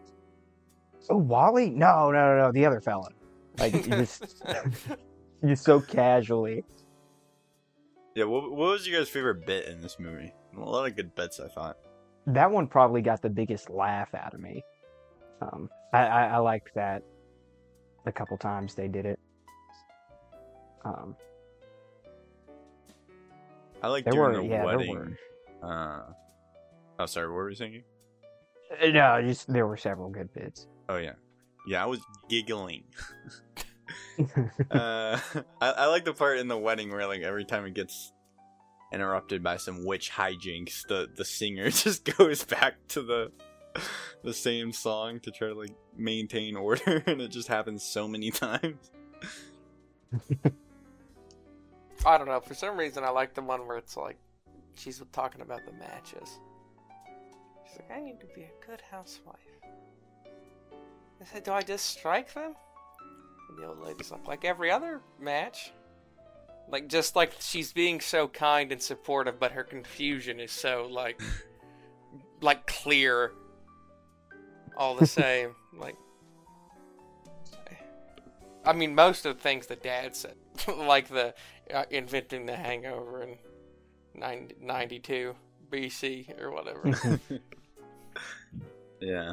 Oh, 1.11 1.16
Wally? 1.16 1.70
No, 1.70 2.11
no, 2.12 2.37
no, 2.37 2.42
no, 2.42 2.52
the 2.52 2.64
other 2.64 2.80
fella. 2.80 3.08
Like, 3.58 3.74
you 3.74 3.82
just 3.82 4.42
just 5.44 5.64
so 5.64 5.80
casually. 5.80 6.64
Yeah, 8.14 8.25
what, 8.25 8.51
what 8.51 8.72
was 8.72 8.87
your 8.87 9.01
guys' 9.01 9.09
favorite 9.09 9.46
bit 9.46 9.66
in 9.66 9.81
this 9.81 9.98
movie? 9.98 10.33
A 10.57 10.61
lot 10.61 10.87
of 10.87 10.96
good 10.96 11.14
bits, 11.14 11.40
I 11.40 11.48
thought. 11.48 11.79
That 12.27 12.51
one 12.51 12.66
probably 12.66 13.01
got 13.01 13.22
the 13.22 13.31
biggest 13.31 13.70
laugh 13.70 14.14
out 14.14 14.35
of 14.35 14.40
me. 14.40 14.62
Um, 15.40 15.70
I, 15.92 16.07
I, 16.07 16.25
I 16.27 16.37
liked 16.38 16.75
that 16.75 17.03
a 18.07 18.12
couple 18.12 18.37
times 18.37 18.75
they 18.75 18.88
did 18.88 19.07
it. 19.07 19.18
Um, 20.85 21.16
I 23.83 23.88
like 23.88 24.05
there 24.05 24.12
during 24.12 24.37
were, 24.37 24.42
the 24.42 24.48
yeah, 24.48 24.64
wedding. 24.64 25.16
Uh, 25.62 26.03
oh, 26.98 27.07
sorry, 27.07 27.29
what 27.29 27.35
were 27.35 27.51
you 27.51 27.57
saying? 27.57 27.83
Uh, 28.81 28.88
No, 28.88 29.22
just 29.22 29.53
there 29.53 29.66
were 29.66 29.77
several 29.77 30.09
good 30.11 30.33
bits. 30.33 30.66
Oh 30.88 30.96
yeah, 30.96 31.14
yeah, 31.66 31.83
I 31.83 31.87
was 31.87 32.01
giggling. 32.29 32.85
uh, 34.70 35.18
I, 35.61 35.70
I 35.70 35.87
like 35.87 36.05
the 36.05 36.12
part 36.12 36.38
in 36.38 36.48
the 36.48 36.59
wedding 36.59 36.90
where 36.90 37.07
like 37.07 37.22
every 37.22 37.44
time 37.44 37.64
it 37.64 37.75
gets 37.75 38.12
interrupted 38.92 39.42
by 39.42 39.57
some 39.57 39.85
witch 39.85 40.11
hijinks, 40.11 40.87
the 40.87 41.09
the 41.14 41.25
singer 41.25 41.70
just 41.70 42.05
goes 42.16 42.44
back 42.44 42.75
to 42.88 43.03
the 43.03 43.33
the 44.22 44.35
same 44.35 44.72
song 44.72 45.20
to 45.20 45.31
try 45.31 45.48
to 45.48 45.55
like 45.55 45.75
maintain 45.96 46.57
order, 46.57 47.03
and 47.07 47.20
it 47.20 47.31
just 47.31 47.48
happens 47.48 47.83
so 47.83 48.07
many 48.07 48.31
times. 48.31 48.90
I 52.05 52.18
don't 52.18 52.27
know. 52.27 52.40
For 52.40 52.55
some 52.55 52.77
reason, 52.77 53.05
I 53.05 53.11
like 53.11 53.35
the 53.35 53.42
one 53.42 53.66
where 53.66 53.79
it's 53.79 53.96
like 53.96 54.18
she's 54.75 55.03
talking 55.12 55.40
about 55.40 55.61
the 55.64 55.72
matches. 55.72 56.38
She's 57.66 57.79
like, 57.79 57.98
I 57.98 58.01
need 58.01 58.20
to 58.20 58.27
be 58.35 58.42
a 58.42 58.66
good 58.66 58.83
housewife. 58.90 59.38
I 60.27 61.25
said, 61.25 61.44
Do 61.44 61.53
I 61.53 61.62
just 61.62 61.87
strike 61.87 62.35
them? 62.35 62.55
And 63.53 63.62
the 63.62 63.69
old 63.69 63.81
lady's 63.81 64.11
like, 64.11 64.27
Like 64.27 64.45
every 64.45 64.71
other 64.71 65.01
match. 65.21 65.73
Like, 66.69 66.88
just 66.88 67.17
like 67.17 67.35
she's 67.41 67.73
being 67.73 68.01
so 68.01 68.29
kind 68.29 68.73
and 68.73 68.81
supportive, 68.81 69.38
but 69.38 69.53
her 69.53 69.65
confusion 69.65 70.41
is 70.41 70.53
so, 70.53 70.88
like, 70.91 71.21
like 72.41 72.67
clear 72.67 73.33
all 74.77 74.95
the 74.95 75.07
same. 75.07 75.55
like, 75.77 75.97
I 78.65 78.73
mean, 78.73 78.95
most 78.95 79.27
of 79.27 79.37
the 79.37 79.43
things 79.43 79.67
that 79.67 79.83
Dad 79.83 80.17
said, 80.17 80.37
like 80.77 81.09
the 81.09 81.35
uh, 81.73 81.85
inventing 81.91 82.47
the 82.47 82.57
hangover 82.57 83.23
in 83.23 83.37
90, 84.15 84.57
92 84.61 85.35
BC 85.71 86.41
or 86.41 86.53
whatever. 86.53 87.21
Yeah, 89.03 89.33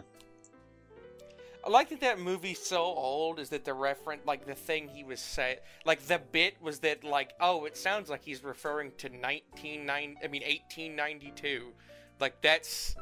I 1.65 1.69
like 1.69 1.89
that 1.89 2.02
that 2.02 2.19
movie's 2.19 2.60
so 2.60 2.82
old 2.82 3.39
is 3.39 3.50
that 3.50 3.65
the 3.65 3.74
reference, 3.74 4.26
like 4.26 4.45
the 4.45 4.56
thing 4.56 4.88
he 4.88 5.04
was 5.04 5.19
saying, 5.19 5.58
like 5.86 6.02
the 6.04 6.19
bit 6.32 6.56
was 6.62 6.80
that, 6.80 7.04
like, 7.04 7.34
oh, 7.41 7.65
it 7.65 7.76
sounds 7.76 8.10
like 8.10 8.24
he's 8.24 8.43
referring 8.43 8.91
to 8.98 9.08
1990, 9.08 10.17
I 10.24 10.28
mean 10.28 10.41
1892. 10.41 11.74
Like 12.19 12.41
that's 12.41 12.95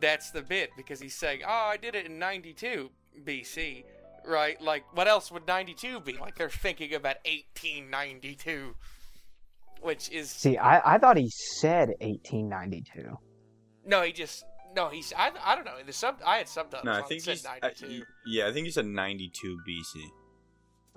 that's 0.00 0.30
the 0.30 0.42
bit 0.42 0.70
because 0.76 1.00
he's 1.00 1.16
saying, 1.16 1.40
oh, 1.46 1.50
I 1.50 1.76
did 1.76 1.94
it 1.94 2.06
in 2.06 2.18
92 2.18 2.90
BC, 3.24 3.84
right? 4.26 4.60
Like 4.60 4.84
what 4.92 5.06
else 5.06 5.30
would 5.30 5.46
92 5.46 6.00
be? 6.00 6.14
Like 6.18 6.36
they're 6.36 6.50
thinking 6.50 6.94
about 6.94 7.16
1892, 7.24 8.74
which 9.82 10.10
is 10.10 10.30
See, 10.30 10.58
I, 10.58 10.94
I 10.94 10.98
thought 10.98 11.16
he 11.16 11.30
said 11.30 11.90
1892. 12.00 13.16
no, 13.86 14.02
he 14.02 14.12
just 14.12 14.44
no, 14.74 14.88
he's 14.88 15.12
I, 15.16 15.30
I 15.44 15.54
don't 15.54 15.64
know 15.64 15.74
the 15.84 15.92
sub 15.92 16.20
I 16.24 16.38
had 16.38 16.48
subtitles. 16.48 16.84
no, 16.84 16.92
I 16.92 17.02
think 17.02 17.22
he's 17.22 17.46
I, 17.46 17.58
yeah, 18.26 18.48
I 18.48 18.52
think 18.52 18.66
he 18.66 18.70
said 18.70 18.86
ninety 18.86 19.30
two 19.32 19.58
BC. 19.68 20.04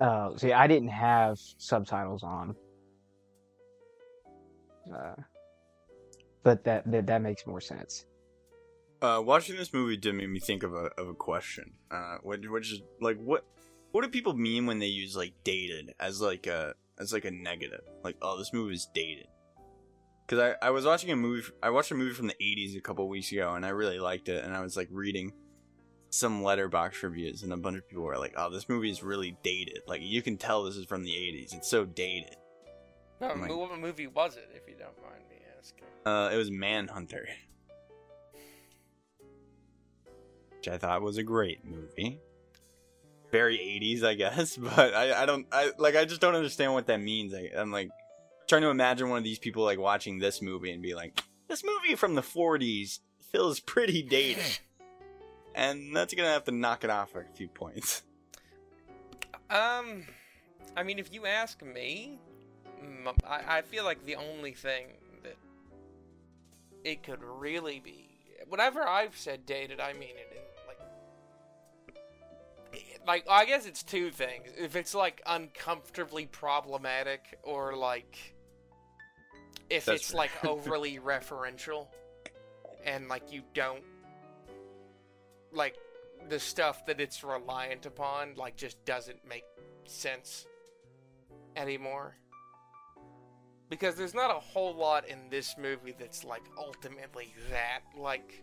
Oh, 0.00 0.36
see, 0.36 0.52
I 0.52 0.66
didn't 0.66 0.88
have 0.88 1.38
subtitles 1.58 2.22
on. 2.22 2.56
Uh, 4.92 5.14
but 6.42 6.64
that, 6.64 6.90
that 6.90 7.06
that 7.06 7.22
makes 7.22 7.46
more 7.46 7.60
sense. 7.60 8.04
Uh, 9.00 9.20
watching 9.20 9.56
this 9.56 9.72
movie 9.72 9.96
did 9.96 10.14
make 10.14 10.28
me 10.28 10.40
think 10.40 10.62
of 10.62 10.74
a 10.74 10.90
of 10.98 11.08
a 11.08 11.14
question. 11.14 11.72
Uh, 11.90 12.16
which, 12.22 12.46
which 12.46 12.72
is 12.72 12.82
like, 13.00 13.18
what 13.18 13.44
what 13.92 14.02
do 14.02 14.10
people 14.10 14.34
mean 14.34 14.66
when 14.66 14.78
they 14.78 14.86
use 14.86 15.16
like 15.16 15.32
dated 15.44 15.94
as 16.00 16.20
like 16.20 16.46
a 16.46 16.74
as 16.98 17.12
like 17.12 17.24
a 17.24 17.30
negative? 17.30 17.82
Like, 18.02 18.16
oh, 18.22 18.38
this 18.38 18.52
movie 18.52 18.74
is 18.74 18.88
dated. 18.94 19.26
Because 20.26 20.54
I, 20.62 20.66
I 20.66 20.70
was 20.70 20.84
watching 20.86 21.10
a 21.10 21.16
movie, 21.16 21.50
I 21.62 21.70
watched 21.70 21.90
a 21.90 21.94
movie 21.94 22.14
from 22.14 22.28
the 22.28 22.34
'80s 22.40 22.76
a 22.76 22.80
couple 22.80 23.06
weeks 23.08 23.30
ago, 23.30 23.54
and 23.54 23.64
I 23.66 23.70
really 23.70 23.98
liked 23.98 24.28
it. 24.28 24.44
And 24.44 24.54
I 24.54 24.60
was 24.60 24.76
like 24.76 24.88
reading 24.90 25.32
some 26.10 26.42
Letterboxd 26.42 27.02
reviews, 27.02 27.42
and 27.42 27.52
a 27.52 27.56
bunch 27.56 27.76
of 27.78 27.88
people 27.88 28.04
were 28.04 28.16
like, 28.18 28.34
"Oh, 28.36 28.50
this 28.50 28.68
movie 28.68 28.90
is 28.90 29.02
really 29.02 29.36
dated. 29.42 29.80
Like, 29.86 30.00
you 30.02 30.22
can 30.22 30.36
tell 30.38 30.64
this 30.64 30.76
is 30.76 30.86
from 30.86 31.04
the 31.04 31.10
'80s. 31.12 31.54
It's 31.54 31.68
so 31.68 31.84
dated." 31.84 32.36
No, 33.20 33.28
like- 33.28 33.50
what 33.50 33.78
movie 33.78 34.06
was 34.06 34.36
it, 34.36 34.48
if 34.54 34.62
you 34.68 34.74
don't 34.78 34.96
mind 35.02 35.24
me 35.28 35.36
asking? 35.58 35.84
Uh, 36.06 36.30
it 36.32 36.36
was 36.36 36.50
Manhunter, 36.50 37.28
which 40.56 40.68
I 40.68 40.78
thought 40.78 41.02
was 41.02 41.16
a 41.18 41.22
great 41.22 41.64
movie. 41.64 42.20
Very 43.30 43.58
80s, 43.58 44.04
I 44.04 44.14
guess, 44.14 44.56
but 44.56 44.94
I, 44.94 45.22
I 45.22 45.26
don't 45.26 45.46
I 45.52 45.72
like 45.78 45.96
I 45.96 46.04
just 46.04 46.20
don't 46.20 46.34
understand 46.34 46.72
what 46.72 46.86
that 46.86 47.00
means. 47.00 47.34
I, 47.34 47.50
I'm 47.56 47.70
like 47.72 47.88
trying 48.46 48.62
to 48.62 48.68
imagine 48.68 49.08
one 49.08 49.18
of 49.18 49.24
these 49.24 49.38
people 49.38 49.64
like 49.64 49.78
watching 49.78 50.18
this 50.18 50.42
movie 50.42 50.72
and 50.72 50.82
be 50.82 50.94
like, 50.94 51.22
"This 51.48 51.64
movie 51.64 51.94
from 51.94 52.14
the 52.14 52.22
40s 52.22 53.00
feels 53.32 53.60
pretty 53.60 54.02
dated," 54.02 54.58
and 55.54 55.94
that's 55.94 56.14
gonna 56.14 56.28
have 56.28 56.44
to 56.44 56.52
knock 56.52 56.84
it 56.84 56.90
off 56.90 57.14
a 57.14 57.24
few 57.34 57.48
points. 57.48 58.02
Um, 59.50 60.04
I 60.76 60.82
mean, 60.82 60.98
if 60.98 61.12
you 61.12 61.26
ask 61.26 61.62
me, 61.62 62.18
I, 63.26 63.58
I 63.58 63.62
feel 63.62 63.84
like 63.84 64.04
the 64.04 64.16
only 64.16 64.52
thing 64.52 64.86
that 65.22 65.36
it 66.82 67.02
could 67.02 67.22
really 67.22 67.80
be, 67.80 68.08
whenever 68.48 68.86
I've 68.86 69.16
said 69.16 69.46
dated, 69.46 69.80
I 69.80 69.92
mean 69.92 70.10
it 70.10 70.32
in 70.32 70.42
like, 72.76 73.00
like 73.06 73.24
I 73.30 73.44
guess 73.44 73.66
it's 73.66 73.82
two 73.82 74.10
things. 74.10 74.50
If 74.56 74.76
it's 74.76 74.94
like 74.94 75.22
uncomfortably 75.26 76.26
problematic, 76.26 77.38
or 77.42 77.76
like 77.76 78.33
if 79.70 79.86
That's 79.86 80.02
it's 80.02 80.10
fair. 80.10 80.18
like 80.18 80.30
overly 80.44 80.98
referential, 80.98 81.88
and 82.84 83.08
like 83.08 83.32
you 83.32 83.42
don't 83.54 83.82
like 85.52 85.76
the 86.28 86.38
stuff 86.38 86.86
that 86.86 87.00
it's 87.00 87.22
reliant 87.22 87.86
upon 87.86 88.34
like 88.34 88.56
just 88.56 88.82
doesn't 88.84 89.26
make 89.28 89.44
sense 89.86 90.46
anymore 91.56 92.16
because 93.68 93.94
there's 93.94 94.14
not 94.14 94.30
a 94.30 94.40
whole 94.40 94.74
lot 94.74 95.06
in 95.08 95.18
this 95.30 95.56
movie 95.58 95.94
that's 95.98 96.24
like 96.24 96.42
ultimately 96.58 97.34
that 97.50 97.80
like 97.96 98.42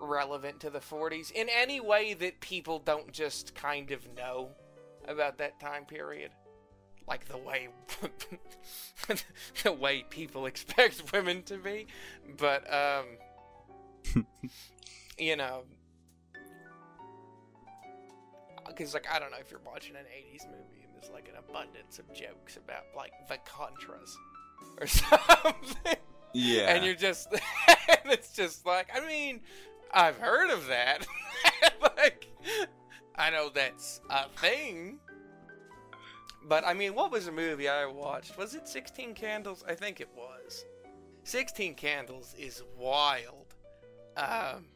relevant 0.00 0.60
to 0.60 0.70
the 0.70 0.78
40s 0.78 1.32
in 1.32 1.48
any 1.48 1.80
way 1.80 2.14
that 2.14 2.40
people 2.40 2.78
don't 2.78 3.10
just 3.12 3.54
kind 3.54 3.90
of 3.90 4.06
know 4.14 4.50
about 5.06 5.38
that 5.38 5.58
time 5.58 5.84
period 5.84 6.30
like 7.08 7.26
the 7.26 7.38
way 7.38 7.68
the 9.64 9.72
way 9.72 10.04
people 10.10 10.46
expect 10.46 11.02
women 11.12 11.42
to 11.42 11.56
be 11.56 11.86
but 12.36 12.62
um 12.72 13.06
you 15.18 15.36
know 15.36 15.62
because 18.68 18.94
like 18.94 19.06
I 19.12 19.18
don't 19.18 19.30
know 19.30 19.38
if 19.40 19.50
you're 19.50 19.60
watching 19.66 19.96
an 19.96 20.04
'80s 20.04 20.46
movie 20.46 20.84
and 20.84 20.94
there's 20.94 21.10
like 21.10 21.28
an 21.28 21.34
abundance 21.38 21.98
of 21.98 22.12
jokes 22.14 22.56
about 22.56 22.84
like 22.94 23.12
the 23.28 23.38
Contras 23.38 24.14
or 24.80 24.86
something, 24.86 25.96
Yeah, 26.32 26.74
and 26.74 26.84
you're 26.84 26.94
just 26.94 27.32
and 27.32 28.12
it's 28.12 28.32
just 28.32 28.66
like 28.66 28.88
I 28.94 29.04
mean 29.06 29.40
I've 29.92 30.18
heard 30.18 30.50
of 30.50 30.66
that, 30.68 31.06
like 31.96 32.28
I 33.16 33.30
know 33.30 33.50
that's 33.52 34.00
a 34.10 34.28
thing. 34.40 35.00
But 36.44 36.64
I 36.66 36.74
mean, 36.74 36.94
what 36.94 37.10
was 37.10 37.26
the 37.26 37.32
movie 37.32 37.68
I 37.68 37.86
watched? 37.86 38.38
Was 38.38 38.54
it 38.54 38.68
16 38.68 39.14
Candles? 39.14 39.64
I 39.66 39.74
think 39.74 40.00
it 40.00 40.08
was. 40.16 40.64
16 41.24 41.74
Candles 41.74 42.34
is 42.38 42.62
wild. 42.78 43.54
Um, 44.16 44.66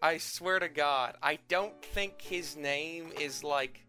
I 0.00 0.18
swear 0.18 0.58
to 0.58 0.68
God, 0.68 1.16
I 1.22 1.38
don't 1.48 1.80
think 1.82 2.20
his 2.20 2.56
name 2.56 3.10
is 3.20 3.44
like. 3.44 3.80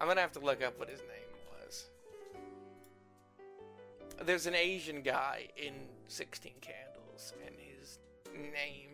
I'm 0.00 0.06
gonna 0.06 0.20
have 0.20 0.32
to 0.32 0.40
look 0.40 0.62
up 0.62 0.78
what 0.78 0.88
his 0.88 1.00
name 1.00 1.64
was. 1.64 1.86
There's 4.24 4.46
an 4.46 4.54
Asian 4.54 5.02
guy 5.02 5.48
in 5.56 5.74
16 6.06 6.52
Candles, 6.60 7.32
and 7.44 7.54
his 7.58 7.98
name, 8.34 8.90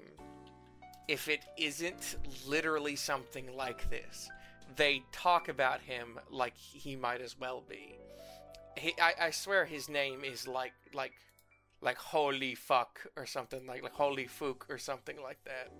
if 1.08 1.28
it 1.28 1.44
isn't 1.58 2.16
literally 2.46 2.96
something 2.96 3.54
like 3.54 3.90
this, 3.90 4.30
they 4.76 5.02
talk 5.12 5.48
about 5.48 5.80
him 5.82 6.18
like 6.30 6.56
he 6.56 6.96
might 6.96 7.20
as 7.20 7.38
well 7.38 7.62
be. 7.68 7.98
He, 8.76 8.92
I, 9.00 9.26
I 9.26 9.30
swear 9.30 9.64
his 9.64 9.88
name 9.88 10.24
is 10.24 10.48
like 10.48 10.72
like 10.92 11.12
like 11.80 11.96
holy 11.98 12.54
fuck 12.54 13.06
or 13.16 13.26
something 13.26 13.66
like 13.66 13.82
like 13.82 13.92
holy 13.92 14.26
fook 14.26 14.62
or 14.68 14.78
something 14.78 15.20
like 15.22 15.38
that. 15.44 15.70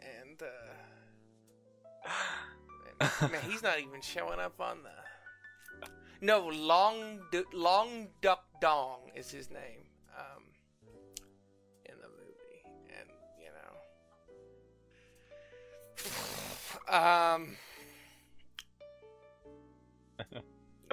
And 0.00 0.42
uh 0.42 2.06
man, 3.30 3.40
he's 3.48 3.62
not 3.62 3.78
even 3.78 4.00
showing 4.00 4.40
up 4.40 4.60
on 4.60 4.78
the 4.82 4.90
No, 6.20 6.48
Long 6.48 7.20
Du- 7.30 7.46
Long 7.52 8.08
Duck 8.20 8.44
Dong 8.60 9.10
is 9.14 9.30
his 9.30 9.50
name. 9.50 9.86
Um 10.16 10.42
in 11.86 11.94
the 12.00 12.08
movie. 12.08 12.64
And 12.98 13.08
you 13.38 13.50
know 16.88 16.94
um 16.94 17.56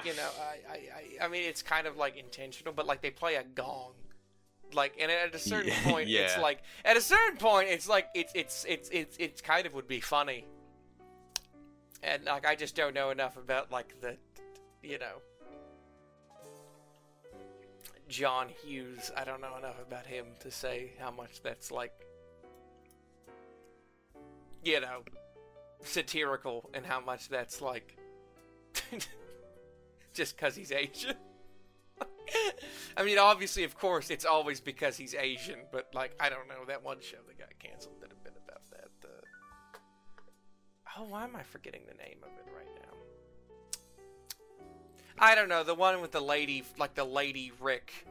you 0.05 0.15
know, 0.15 0.29
I, 0.39 0.73
I, 0.73 1.25
I, 1.25 1.27
mean, 1.27 1.43
it's 1.43 1.61
kind 1.61 1.87
of 1.87 1.97
like 1.97 2.17
intentional, 2.17 2.73
but 2.73 2.85
like 2.85 3.01
they 3.01 3.11
play 3.11 3.35
a 3.35 3.43
gong, 3.43 3.93
like, 4.73 4.93
and 4.99 5.11
at 5.11 5.33
a 5.33 5.39
certain 5.39 5.69
Yeah, 5.69 5.81
point, 5.83 6.09
it's 6.09 6.37
like, 6.37 6.61
at 6.85 6.97
a 6.97 7.01
certain 7.01 7.37
point, 7.37 7.69
it's 7.69 7.87
like, 7.87 8.07
it's, 8.13 8.31
it's, 8.35 8.65
it's, 8.67 8.89
it's, 8.89 9.17
it's 9.17 9.41
kind 9.41 9.65
of 9.65 9.73
would 9.73 9.87
be 9.87 9.99
funny, 9.99 10.45
and 12.03 12.25
like 12.25 12.45
I 12.45 12.55
just 12.55 12.75
don't 12.75 12.93
know 12.93 13.09
enough 13.09 13.37
about 13.37 13.71
like 13.71 13.99
the, 14.01 14.17
you 14.81 14.99
know, 14.99 15.21
John 18.07 18.47
Hughes. 18.63 19.11
I 19.15 19.23
don't 19.23 19.41
know 19.41 19.55
enough 19.57 19.79
about 19.85 20.05
him 20.05 20.25
to 20.39 20.51
say 20.51 20.91
how 20.99 21.11
much 21.11 21.41
that's 21.41 21.71
like, 21.71 21.93
you 24.63 24.79
know, 24.81 25.03
satirical, 25.83 26.69
and 26.73 26.85
how 26.85 26.99
much 26.99 27.29
that's 27.29 27.61
like. 27.61 27.97
just 30.13 30.35
because 30.35 30.55
he's 30.55 30.71
Asian. 30.71 31.15
I 32.97 33.03
mean, 33.03 33.17
obviously, 33.17 33.63
of 33.63 33.77
course, 33.77 34.09
it's 34.09 34.25
always 34.25 34.59
because 34.59 34.97
he's 34.97 35.15
Asian, 35.15 35.59
but 35.71 35.89
like, 35.93 36.15
I 36.19 36.29
don't 36.29 36.47
know. 36.47 36.65
That 36.67 36.83
one 36.83 36.97
show 37.01 37.17
that 37.27 37.37
got 37.37 37.57
canceled 37.59 37.99
did 38.01 38.11
a 38.11 38.15
bit 38.23 38.33
about 38.45 38.61
that. 38.71 38.89
Uh... 39.03 39.79
Oh, 40.97 41.05
why 41.05 41.23
am 41.23 41.35
I 41.35 41.43
forgetting 41.43 41.81
the 41.87 41.95
name 41.95 42.17
of 42.23 42.29
it 42.29 42.45
right 42.55 42.67
now? 42.75 42.79
I 45.17 45.35
don't 45.35 45.49
know. 45.49 45.63
The 45.63 45.75
one 45.75 46.01
with 46.01 46.11
the 46.11 46.21
lady, 46.21 46.63
like 46.77 46.95
the 46.95 47.03
lady 47.03 47.51
Rick, 47.59 48.05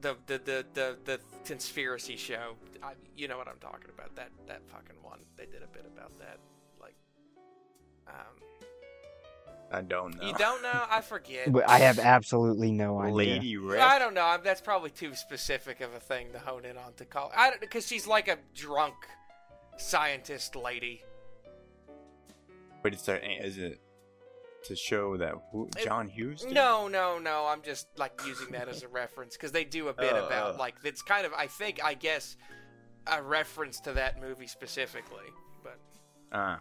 the 0.00 0.16
the 0.26 0.38
the 0.38 0.66
the, 0.74 0.98
the 1.04 1.20
conspiracy 1.44 2.16
show. 2.16 2.54
I, 2.82 2.92
you 3.16 3.28
know 3.28 3.36
what 3.36 3.48
I'm 3.48 3.58
talking 3.60 3.90
about? 3.92 4.14
That 4.16 4.30
that 4.46 4.62
fucking 4.68 4.96
one. 5.02 5.20
They 5.36 5.46
did 5.46 5.62
a 5.62 5.66
bit 5.66 5.86
about 5.86 6.18
that. 6.18 6.38
Like, 6.80 6.96
um, 8.08 8.36
I 9.72 9.82
don't 9.82 10.16
know. 10.16 10.26
you 10.26 10.34
don't 10.34 10.62
know? 10.62 10.84
I 10.90 11.00
forget. 11.00 11.52
But 11.52 11.68
I 11.68 11.78
have 11.78 11.98
absolutely 12.00 12.72
no 12.72 12.98
idea. 13.00 13.14
Lady 13.14 13.56
Rick. 13.56 13.80
I 13.80 13.98
don't 14.00 14.14
know. 14.14 14.24
I'm- 14.24 14.40
That's 14.42 14.60
probably 14.60 14.90
too 14.90 15.14
specific 15.14 15.80
of 15.80 15.94
a 15.94 16.00
thing 16.00 16.32
to 16.32 16.38
hone 16.40 16.64
in 16.64 16.76
on 16.76 16.94
to 16.94 17.04
call. 17.04 17.30
I 17.36 17.50
don't 17.50 17.60
because 17.60 17.86
she's 17.86 18.06
like 18.06 18.26
a 18.28 18.38
drunk 18.54 18.94
scientist 19.78 20.56
lady. 20.56 21.04
But 22.82 22.94
it's 22.94 23.08
a, 23.08 23.44
is 23.46 23.58
it 23.58 23.80
to 24.64 24.74
show 24.76 25.16
that 25.18 25.34
who, 25.52 25.68
John 25.84 26.08
Hughes? 26.08 26.42
did? 26.42 26.52
No, 26.52 26.88
no, 26.88 27.18
no. 27.18 27.46
I'm 27.46 27.62
just 27.62 27.86
like 27.96 28.20
using 28.26 28.50
that 28.52 28.68
as 28.68 28.82
a 28.82 28.88
reference 28.88 29.36
because 29.36 29.52
they 29.52 29.64
do 29.64 29.88
a 29.88 29.92
bit 29.94 30.12
Oh, 30.14 30.26
about 30.26 30.54
oh. 30.54 30.58
like 30.58 30.74
it's 30.84 31.02
kind 31.02 31.26
of 31.26 31.32
I 31.34 31.46
think 31.46 31.78
I 31.84 31.94
guess 31.94 32.36
a 33.06 33.22
reference 33.22 33.80
to 33.80 33.92
that 33.92 34.20
movie 34.20 34.46
specifically, 34.46 35.26
but 35.62 35.78
Ah, 36.32 36.58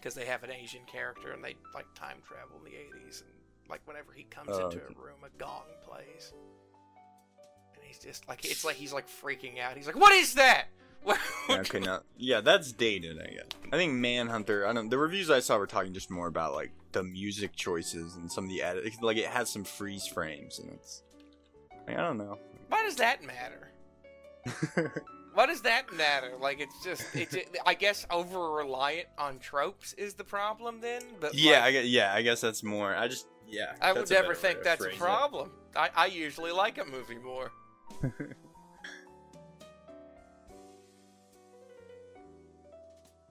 because 0.00 0.14
they 0.14 0.24
have 0.24 0.44
an 0.44 0.50
Asian 0.50 0.82
character 0.86 1.32
and 1.32 1.42
they 1.42 1.56
like 1.74 1.86
time 1.94 2.18
travel 2.26 2.56
in 2.58 2.64
the 2.64 2.76
80s 2.78 3.22
and 3.22 3.30
like 3.68 3.80
whenever 3.86 4.12
he 4.12 4.24
comes 4.24 4.50
Oh, 4.52 4.64
into 4.66 4.78
okay. 4.78 4.94
a 4.98 5.02
room, 5.02 5.18
a 5.24 5.38
gong 5.38 5.64
plays. 5.86 6.32
And 7.74 7.84
he's 7.84 7.98
just 7.98 8.28
like 8.28 8.44
it's 8.44 8.64
like 8.64 8.76
he's 8.76 8.92
like 8.92 9.06
freaking 9.08 9.58
out. 9.60 9.76
He's 9.76 9.86
like, 9.86 9.96
"What 9.98 10.12
is 10.12 10.34
that?" 10.34 10.66
Okay, 11.50 11.80
now, 11.80 12.00
yeah, 12.18 12.40
that's 12.42 12.72
dated, 12.72 13.18
I 13.18 13.26
guess. 13.30 13.46
I 13.72 13.76
think 13.76 13.94
Manhunter. 13.94 14.66
I 14.66 14.72
don't. 14.74 14.90
The 14.90 14.98
reviews 14.98 15.30
I 15.30 15.38
saw 15.40 15.56
were 15.56 15.66
talking 15.66 15.94
just 15.94 16.10
more 16.10 16.26
about 16.26 16.52
like 16.54 16.70
the 16.92 17.02
music 17.02 17.54
choices 17.56 18.16
and 18.16 18.30
some 18.30 18.44
of 18.44 18.50
the 18.50 18.62
edit. 18.62 19.00
Like 19.02 19.16
it 19.16 19.26
has 19.26 19.48
some 19.48 19.64
freeze 19.64 20.06
frames, 20.06 20.58
and 20.58 20.70
it's. 20.72 21.02
Like, 21.86 21.96
I 21.98 22.02
don't 22.02 22.18
know. 22.18 22.38
Why 22.68 22.82
does 22.82 22.96
that 22.96 23.20
matter? 23.24 23.70
What 25.38 25.46
does 25.46 25.60
that 25.60 25.94
matter? 25.94 26.32
Like 26.40 26.58
it's 26.58 26.82
just 26.82 27.14
it's 27.14 27.36
I 27.64 27.74
guess 27.74 28.04
over 28.10 28.54
reliant 28.54 29.06
on 29.16 29.38
tropes 29.38 29.92
is 29.92 30.14
the 30.14 30.24
problem 30.24 30.80
then. 30.80 31.00
But 31.20 31.32
Yeah, 31.32 31.62
I 31.62 31.70
guess, 31.70 31.84
yeah, 31.84 32.12
I 32.12 32.22
guess 32.22 32.40
that's 32.40 32.64
more. 32.64 32.92
I 32.92 33.06
just 33.06 33.28
yeah. 33.46 33.76
I 33.80 33.92
would 33.92 34.10
never 34.10 34.34
think 34.34 34.64
that's 34.64 34.84
a 34.84 34.88
it. 34.88 34.98
problem. 34.98 35.52
I, 35.76 35.90
I 35.94 36.06
usually 36.06 36.50
like 36.50 36.78
a 36.78 36.84
movie 36.84 37.18
more. 37.18 37.52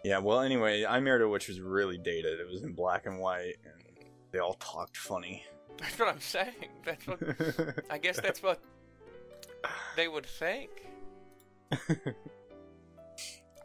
Yeah, 0.06 0.20
well, 0.20 0.40
anyway, 0.40 0.86
I 0.86 1.02
Married 1.02 1.24
a 1.24 1.28
Witch 1.28 1.50
was 1.50 1.60
really 1.60 1.98
dated. 1.98 2.40
It 2.40 2.48
was 2.48 2.64
in 2.64 2.72
black 2.72 3.08
and 3.08 3.20
white, 3.20 3.56
and 3.66 4.08
they 4.32 4.40
all 4.40 4.54
talked 4.54 4.96
funny. 4.96 5.44
That's 5.80 6.00
what 6.00 6.08
I'm 6.08 6.22
saying. 6.22 6.70
That's 6.86 7.06
what 7.06 7.20
I 7.90 7.98
guess 7.98 8.18
that's 8.18 8.42
what 8.42 8.62
they 9.98 10.08
would 10.08 10.26
think. 10.26 10.87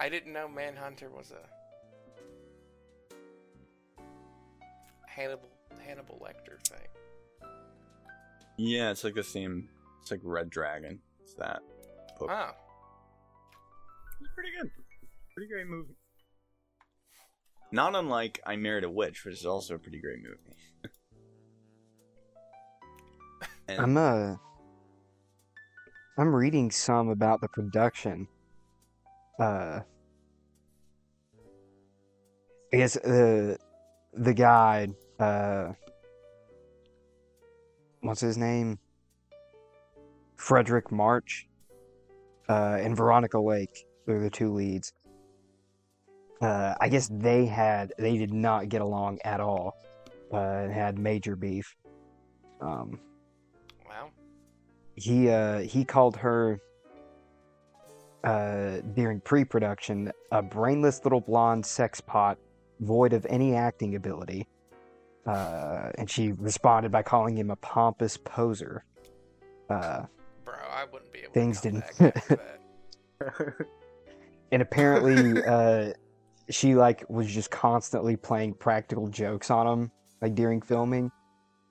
I 0.00 0.08
didn't 0.08 0.32
know 0.32 0.48
Manhunter 0.48 1.10
was 1.10 1.32
a 1.32 1.46
Hannibal 5.06 5.48
Hannibal 5.86 6.20
Lecter 6.24 6.58
thing. 6.66 6.88
yeah, 8.56 8.90
it's 8.90 9.04
like 9.04 9.14
the 9.14 9.22
same. 9.22 9.68
It's 10.00 10.10
like 10.10 10.20
Red 10.22 10.48
Dragon. 10.50 11.00
It's 11.22 11.34
that. 11.34 11.60
book. 12.18 12.30
Oh, 12.32 12.50
It's 14.20 14.30
pretty 14.34 14.50
good. 14.60 14.70
Pretty 15.34 15.48
great 15.52 15.66
movie. 15.66 15.94
Not 17.70 17.94
unlike 17.94 18.40
I 18.44 18.56
Married 18.56 18.84
a 18.84 18.90
Witch, 18.90 19.24
which 19.24 19.34
is 19.34 19.46
also 19.46 19.76
a 19.76 19.78
pretty 19.78 20.00
great 20.00 20.18
movie. 20.22 20.56
and 23.68 23.80
I'm 23.80 23.96
uh 23.96 24.36
I'm 26.18 26.34
reading 26.34 26.70
some 26.70 27.08
about 27.08 27.40
the 27.40 27.48
production. 27.48 28.28
Uh 29.38 29.80
I 32.72 32.76
guess 32.76 32.94
the 32.94 33.58
the 34.12 34.34
guy 34.34 34.88
uh 35.18 35.72
what's 38.00 38.20
his 38.20 38.36
name? 38.36 38.78
Fredric 40.36 40.90
March 40.90 41.48
uh 42.48 42.76
and 42.78 42.94
Veronica 42.94 43.38
Lake. 43.40 43.86
They're 44.06 44.20
the 44.20 44.28
two 44.28 44.52
leads. 44.52 44.92
Uh 46.42 46.74
I 46.78 46.90
guess 46.90 47.08
they 47.10 47.46
had 47.46 47.94
they 47.98 48.18
did 48.18 48.34
not 48.34 48.68
get 48.68 48.82
along 48.82 49.18
at 49.24 49.40
all. 49.40 49.76
Uh 50.30 50.36
and 50.36 50.72
had 50.72 50.98
major 50.98 51.36
beef. 51.36 51.74
Um. 52.60 53.00
He 55.02 55.28
uh 55.28 55.58
he 55.60 55.84
called 55.84 56.16
her 56.16 56.60
uh 58.24 58.78
during 58.94 59.20
pre-production 59.20 60.12
a 60.30 60.40
brainless 60.42 61.02
little 61.04 61.20
blonde 61.20 61.66
sex 61.66 62.00
pot 62.00 62.38
void 62.80 63.12
of 63.12 63.26
any 63.28 63.54
acting 63.54 63.96
ability. 63.96 64.46
Uh 65.26 65.90
and 65.98 66.08
she 66.08 66.32
responded 66.32 66.92
by 66.92 67.02
calling 67.02 67.36
him 67.36 67.50
a 67.50 67.56
pompous 67.56 68.16
poser. 68.16 68.84
Uh 69.68 70.02
Bro, 70.44 70.54
I 70.54 70.84
wouldn't 70.92 71.12
be 71.12 71.20
able 71.20 71.32
Things 71.32 71.60
to 71.62 71.70
didn't- 71.70 71.98
back 71.98 72.16
after 72.16 72.56
that. 73.20 73.66
and 74.52 74.62
apparently 74.62 75.42
uh 75.46 75.92
she 76.50 76.74
like 76.74 77.04
was 77.08 77.26
just 77.28 77.50
constantly 77.50 78.16
playing 78.16 78.54
practical 78.54 79.08
jokes 79.08 79.50
on 79.50 79.66
him 79.66 79.90
like 80.20 80.34
during 80.36 80.60
filming. 80.60 81.10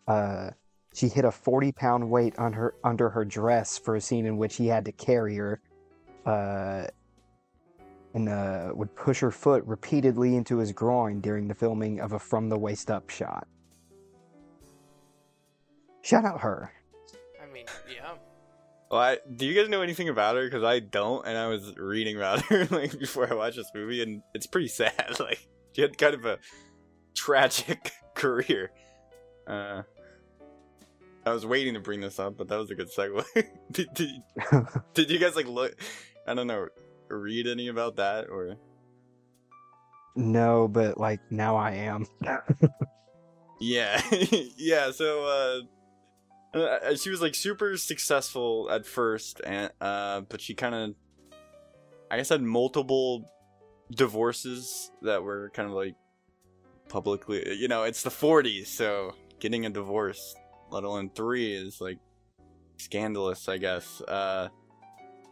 Uh 0.08 0.50
she 0.94 1.08
hit 1.08 1.26
a 1.26 1.32
40 1.32 1.72
pound 1.72 2.10
weight 2.10 2.38
on 2.38 2.54
her 2.54 2.76
under 2.84 3.10
her 3.10 3.26
dress 3.26 3.78
for 3.78 3.96
a 3.96 4.02
scene 4.02 4.26
in 4.26 4.38
which 4.38 4.56
he 4.56 4.68
had 4.68 4.86
to 4.86 4.92
carry 4.92 5.36
her 5.36 5.62
uh 6.26 6.86
and 8.14 8.30
uh 8.30 8.72
would 8.74 8.94
push 8.96 9.20
her 9.20 9.32
foot 9.32 9.64
repeatedly 9.66 10.36
into 10.36 10.58
his 10.58 10.72
groin 10.72 11.22
during 11.22 11.48
the 11.48 11.56
filming 11.56 12.00
of 12.00 12.14
a 12.14 12.20
from 12.20 12.50
the 12.50 12.58
waist 12.58 12.92
up 12.92 13.10
shot 13.10 13.48
shout 16.02 16.26
out 16.26 16.42
her 16.42 16.72
I 17.42 17.54
mean, 17.54 17.66
yeah. 17.94 18.14
well, 18.90 19.02
I, 19.02 19.18
do 19.36 19.46
you 19.46 19.54
guys 19.54 19.70
know 19.70 19.82
anything 19.82 20.10
about 20.10 20.36
her? 20.36 20.46
Because 20.46 20.64
I 20.64 20.80
don't, 20.80 21.26
and 21.28 21.38
I 21.38 21.48
was 21.48 21.76
reading 21.78 22.16
about 22.16 22.42
her 22.44 22.66
like 22.72 22.98
before 22.98 23.30
I 23.30 23.36
watched 23.36 23.58
this 23.58 23.72
movie, 23.74 24.02
and 24.02 24.22
it's 24.34 24.48
pretty 24.48 24.68
sad. 24.70 25.16
Like 25.20 25.48
she 25.74 25.82
had 25.82 25.98
kind 25.98 26.14
of 26.14 26.26
a 26.26 26.40
tragic 27.16 27.92
career. 28.16 28.72
Uh, 29.46 29.84
I 31.26 31.34
was 31.34 31.46
waiting 31.46 31.76
to 31.76 31.80
bring 31.80 32.02
this 32.02 32.20
up, 32.20 32.38
but 32.38 32.48
that 32.48 32.58
was 32.58 32.72
a 32.72 32.76
good 32.76 32.90
segue. 32.90 33.24
did, 33.72 33.88
did, 33.94 34.10
did 34.94 35.12
you 35.12 35.20
guys 35.20 35.36
like 35.36 35.48
look? 35.48 35.76
I 36.28 36.34
don't 36.34 36.48
know, 36.48 36.68
read 37.10 37.48
any 37.48 37.68
about 37.68 37.98
that 37.98 38.30
or? 38.30 38.58
no 40.14 40.68
but 40.68 40.98
like 40.98 41.22
now 41.30 41.56
i 41.56 41.72
am 41.72 42.06
Yeah, 43.62 44.02
yeah. 44.58 44.92
So 44.92 45.64
uh, 46.54 46.58
uh, 46.58 46.96
she 46.96 47.12
was 47.12 47.22
like 47.22 47.36
super 47.36 47.78
successful 47.78 48.68
at 48.72 48.88
first, 48.88 49.40
and 49.46 49.72
uh, 49.80 50.22
but 50.22 50.42
she 50.42 50.56
kind 50.56 50.74
of, 50.74 50.96
I 52.10 52.18
guess, 52.18 52.30
had 52.30 52.42
multiple 52.42 53.30
divorces 53.92 54.92
that 55.04 55.22
were 55.22 55.52
kind 55.54 55.70
of 55.70 55.76
like 55.76 55.94
publicly. 56.90 57.56
You 57.56 57.68
know, 57.68 57.84
it's 57.84 58.02
the 58.02 58.10
'40s, 58.10 58.66
so 58.66 59.14
getting 59.40 59.68
a 59.68 59.70
divorce, 59.70 60.36
let 60.72 60.84
alone 60.84 61.12
three, 61.14 61.54
is 61.54 61.80
like 61.80 62.00
scandalous, 62.78 63.48
I 63.48 63.58
guess. 63.58 64.02
Uh, 64.02 64.50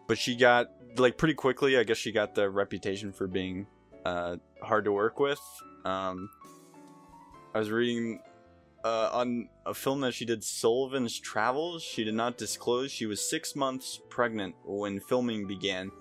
but 0.08 0.18
she 0.18 0.36
got 0.36 0.72
like 0.98 1.18
pretty 1.18 1.34
quickly. 1.34 1.78
I 1.78 1.84
guess 1.84 1.98
she 1.98 2.12
got 2.12 2.36
the 2.36 2.50
reputation 2.50 3.12
for 3.12 3.28
being 3.28 3.68
uh, 4.06 4.38
hard 4.62 4.86
to 4.86 4.92
work 4.92 5.20
with. 5.20 5.42
Um, 5.86 6.30
I 7.54 7.60
was 7.60 7.72
reading 7.72 8.20
uh, 8.84 9.10
on 9.12 9.50
a 9.66 9.74
film 9.74 10.02
that 10.02 10.14
she 10.14 10.26
did, 10.26 10.44
Sullivan's 10.44 11.20
Travels. 11.20 11.84
She 11.84 12.04
did 12.04 12.14
not 12.14 12.38
disclose 12.38 12.92
she 12.92 13.06
was 13.06 13.28
six 13.28 13.56
months 13.56 14.00
pregnant 14.10 14.56
when 14.64 15.00
filming 15.00 15.48
began, 15.48 15.92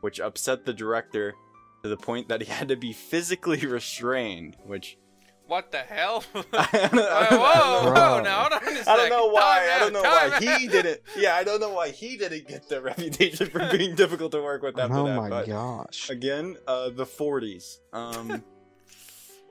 which 0.00 0.20
upset 0.20 0.64
the 0.64 0.74
director 0.74 1.34
to 1.82 1.88
the 1.88 1.96
point 1.96 2.28
that 2.28 2.42
he 2.42 2.50
had 2.50 2.68
to 2.68 2.76
be 2.76 2.92
physically 2.92 3.60
restrained. 3.66 4.56
Which 4.64 4.98
What 5.46 5.70
the 5.70 5.78
hell? 5.78 6.24
I 6.52 6.88
don't, 6.90 6.94
whoa, 6.94 7.08
I 7.08 7.26
don't 7.30 7.38
whoa, 7.38 7.92
know. 7.92 7.92
whoa, 7.92 8.22
now 8.22 8.40
hold 8.40 8.52
on 8.52 8.76
a 8.76 8.90
I 8.90 8.96
don't 8.96 9.10
know 9.10 9.26
why. 9.26 9.66
Time 9.66 9.76
I 9.76 9.78
don't 9.78 9.92
know 9.92 10.02
why 10.02 10.28
time 10.40 10.60
he 10.60 10.66
didn't. 10.68 11.00
Yeah, 11.16 11.36
I 11.36 11.44
don't 11.44 11.60
know 11.60 11.70
why 11.70 11.90
he 11.90 12.16
didn't 12.16 12.48
get 12.48 12.68
the 12.68 12.80
reputation 12.82 13.48
for 13.48 13.68
being 13.70 13.94
difficult 13.94 14.32
to 14.32 14.42
work 14.42 14.62
with 14.62 14.78
after 14.78 14.96
oh 14.96 15.06
that. 15.06 15.16
my 15.16 15.28
but 15.28 15.46
gosh 15.46 16.10
again, 16.10 16.56
uh, 16.66 16.90
the 16.90 17.06
40s. 17.06 17.78
Um, 17.92 18.42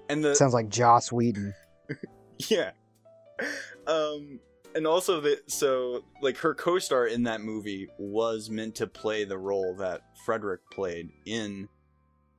and 0.10 0.23
the 0.23 0.36
sounds 0.36 0.53
like 0.53 0.69
joss 0.69 1.12
whedon 1.12 1.53
yeah 2.49 2.71
um 3.88 4.39
and 4.75 4.86
also 4.86 5.21
that 5.21 5.49
so 5.49 6.03
like 6.21 6.38
her 6.38 6.53
co-star 6.53 7.08
in 7.08 7.23
that 7.23 7.41
movie 7.41 7.88
was 7.97 8.49
meant 8.49 8.75
to 8.75 8.88
play 8.88 9.23
the 9.23 9.38
role 9.38 9.75
that 9.75 10.01
fredric 10.27 10.60
played 10.71 11.10
in 11.25 11.67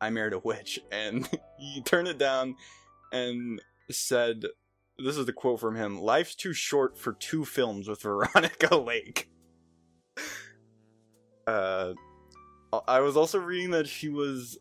i 0.00 0.10
married 0.10 0.32
a 0.32 0.38
witch 0.38 0.78
and 0.92 1.28
he 1.58 1.80
turned 1.82 2.08
it 2.08 2.18
down 2.18 2.54
and 3.12 3.60
said 3.90 4.44
this 4.98 5.16
is 5.16 5.26
the 5.26 5.32
quote 5.32 5.60
from 5.60 5.76
him 5.76 5.98
life's 6.00 6.34
too 6.34 6.52
short 6.52 6.98
for 6.98 7.12
two 7.12 7.44
films 7.44 7.88
with 7.88 8.02
veronica 8.02 8.76
lake. 8.76 9.30
Uh 11.46 11.92
i 12.88 12.98
was 12.98 13.16
also 13.16 13.38
reading 13.38 13.70
that 13.70 13.86
she 13.86 14.08
was 14.08 14.58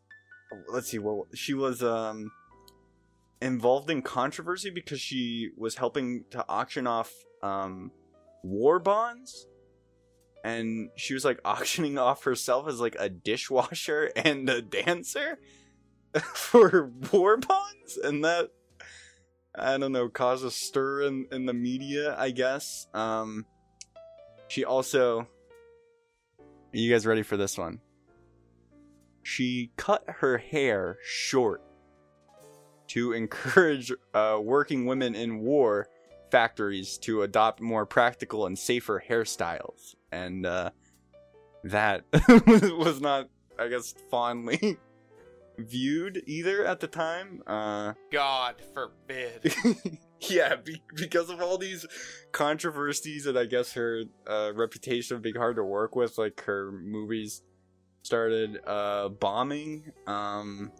let's 0.69 0.87
see 0.87 0.99
what 0.99 1.25
she 1.33 1.55
was 1.55 1.81
um 1.81 2.29
involved 3.41 3.89
in 3.89 4.03
controversy 4.03 4.69
because 4.69 5.01
she 5.01 5.49
was 5.57 5.75
helping 5.75 6.23
to 6.29 6.45
auction 6.47 6.85
off 6.85 7.11
um 7.41 7.89
war 8.45 8.79
bonds. 8.79 9.47
And 10.43 10.89
she 10.95 11.13
was 11.13 11.25
like 11.25 11.39
auctioning 11.45 11.97
off 11.97 12.23
herself 12.23 12.67
as 12.67 12.79
like 12.79 12.95
a 12.99 13.09
dishwasher 13.09 14.11
and 14.15 14.49
a 14.49 14.61
dancer 14.61 15.39
for 16.33 16.91
war 17.11 17.37
bonds? 17.37 17.97
And 18.03 18.23
that 18.25 18.49
i 19.57 19.77
don't 19.77 19.93
know 19.93 20.09
caused 20.09 20.43
a 20.43 20.51
stir 20.51 21.03
in, 21.03 21.25
in 21.31 21.45
the 21.45 21.53
media 21.53 22.13
i 22.19 22.29
guess. 22.29 22.87
Um 22.93 23.45
she 24.47 24.65
also 24.65 25.27
are 26.75 26.77
you 26.77 26.91
guys 26.91 27.05
ready 27.05 27.23
for 27.23 27.37
this 27.37 27.57
one? 27.57 27.79
She 29.23 29.71
cut 29.77 30.03
her 30.07 30.37
hair 30.37 30.97
short 31.05 31.63
to 32.87 33.13
encourage 33.13 33.93
uh, 34.13 34.39
working 34.41 34.85
women 34.85 35.15
in 35.15 35.39
war 35.39 35.87
factories 36.31 36.97
to 36.97 37.21
adopt 37.21 37.61
more 37.61 37.85
practical 37.85 38.45
and 38.45 38.59
safer 38.59 39.01
hairstyles. 39.09 39.95
And 40.11 40.45
uh, 40.45 40.71
that 41.63 42.03
was 42.77 42.99
not, 42.99 43.29
I 43.57 43.69
guess, 43.69 43.95
fondly 44.11 44.75
viewed 45.57 46.23
either 46.25 46.65
at 46.65 46.79
the 46.79 46.87
time. 46.87 47.41
Uh, 47.47 47.93
God 48.11 48.55
forbid. 48.73 49.53
yeah, 50.21 50.55
be- 50.55 50.81
because 50.95 51.29
of 51.29 51.41
all 51.41 51.57
these 51.57 51.85
controversies 52.31 53.25
and 53.25 53.37
I 53.37 53.45
guess 53.45 53.73
her 53.73 54.03
uh, 54.27 54.51
reputation 54.55 55.15
of 55.15 55.21
being 55.21 55.35
hard 55.35 55.55
to 55.57 55.63
work 55.63 55.95
with, 55.95 56.17
like 56.17 56.41
her 56.41 56.71
movies 56.71 57.41
started 58.03 58.59
uh, 58.65 59.09
bombing. 59.09 59.91
Um, 60.07 60.71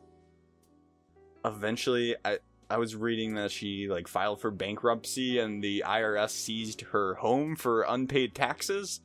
eventually, 1.44 2.16
I 2.24 2.40
I 2.70 2.78
was 2.78 2.96
reading 2.96 3.36
that 3.36 3.52
she 3.52 3.88
like 3.88 4.08
filed 4.08 4.42
for 4.42 4.52
bankruptcy 4.52 5.40
and 5.40 5.64
the 5.64 5.84
IRS 5.86 6.32
seized 6.32 6.82
her 6.82 7.16
home 7.16 7.56
for 7.56 7.84
unpaid 7.84 8.34
taxes. 8.34 9.02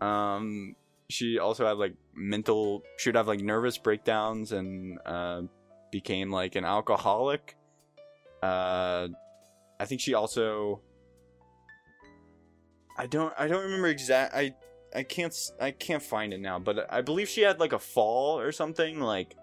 Um, 0.00 0.76
she 1.08 1.38
also 1.38 1.66
had 1.66 1.76
like 1.78 1.94
mental. 2.20 2.82
She 2.98 3.08
would 3.08 3.16
have 3.16 3.26
like 3.26 3.40
nervous 3.40 3.78
breakdowns 3.78 4.52
and 4.52 4.98
uh, 5.04 5.42
became 5.90 6.30
like 6.30 6.54
an 6.54 6.64
alcoholic. 6.64 7.56
Uh, 8.42 9.08
I 9.80 9.84
think 9.86 10.00
she 10.00 10.14
also. 10.14 10.82
I 12.96 13.06
don't. 13.06 13.32
I 13.38 13.48
don't 13.48 13.64
remember 13.64 13.88
exact. 13.88 14.34
I. 14.34 14.54
I 14.94 15.04
can't. 15.04 15.34
I 15.60 15.70
can't 15.70 16.02
find 16.02 16.32
it 16.32 16.40
now, 16.40 16.58
but 16.58 16.92
I 16.92 17.00
believe 17.00 17.28
she 17.28 17.42
had 17.42 17.60
like 17.60 17.72
a 17.72 17.78
fall 17.78 18.38
or 18.38 18.52
something 18.52 19.00
like. 19.00 19.34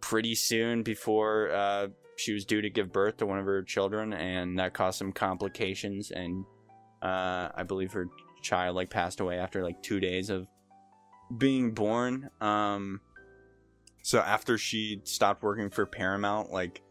Pretty 0.00 0.34
soon 0.34 0.82
before 0.82 1.50
uh, 1.52 1.88
she 2.16 2.32
was 2.32 2.44
due 2.44 2.62
to 2.62 2.70
give 2.70 2.92
birth 2.92 3.18
to 3.18 3.26
one 3.26 3.38
of 3.38 3.44
her 3.44 3.62
children, 3.62 4.12
and 4.12 4.58
that 4.58 4.72
caused 4.72 4.98
some 4.98 5.12
complications. 5.12 6.10
And 6.10 6.44
uh, 7.02 7.50
I 7.54 7.62
believe 7.66 7.92
her 7.92 8.08
child 8.42 8.76
like 8.76 8.90
passed 8.90 9.20
away 9.20 9.38
after 9.38 9.62
like 9.62 9.82
two 9.82 10.00
days 10.00 10.30
of 10.30 10.46
being 11.36 11.72
born. 11.72 12.30
Um, 12.40 13.00
so 14.02 14.20
after 14.20 14.58
she 14.58 15.00
stopped 15.04 15.42
working 15.42 15.70
for 15.70 15.86
Paramount, 15.86 16.50
like 16.50 16.82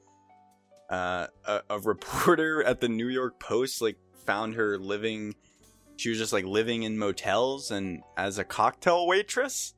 uh, 0.89 1.27
a, 1.45 1.61
a 1.69 1.79
reporter 1.79 2.63
at 2.63 2.81
the 2.81 2.89
New 2.89 3.07
York 3.07 3.39
Post 3.39 3.81
like 3.81 3.97
found 4.25 4.55
her 4.55 4.77
living. 4.77 5.35
She 5.97 6.09
was 6.09 6.17
just 6.17 6.33
like 6.33 6.45
living 6.45 6.83
in 6.83 6.97
motels 6.97 7.71
and 7.71 8.01
as 8.17 8.37
a 8.37 8.43
cocktail 8.43 9.05
waitress. 9.07 9.73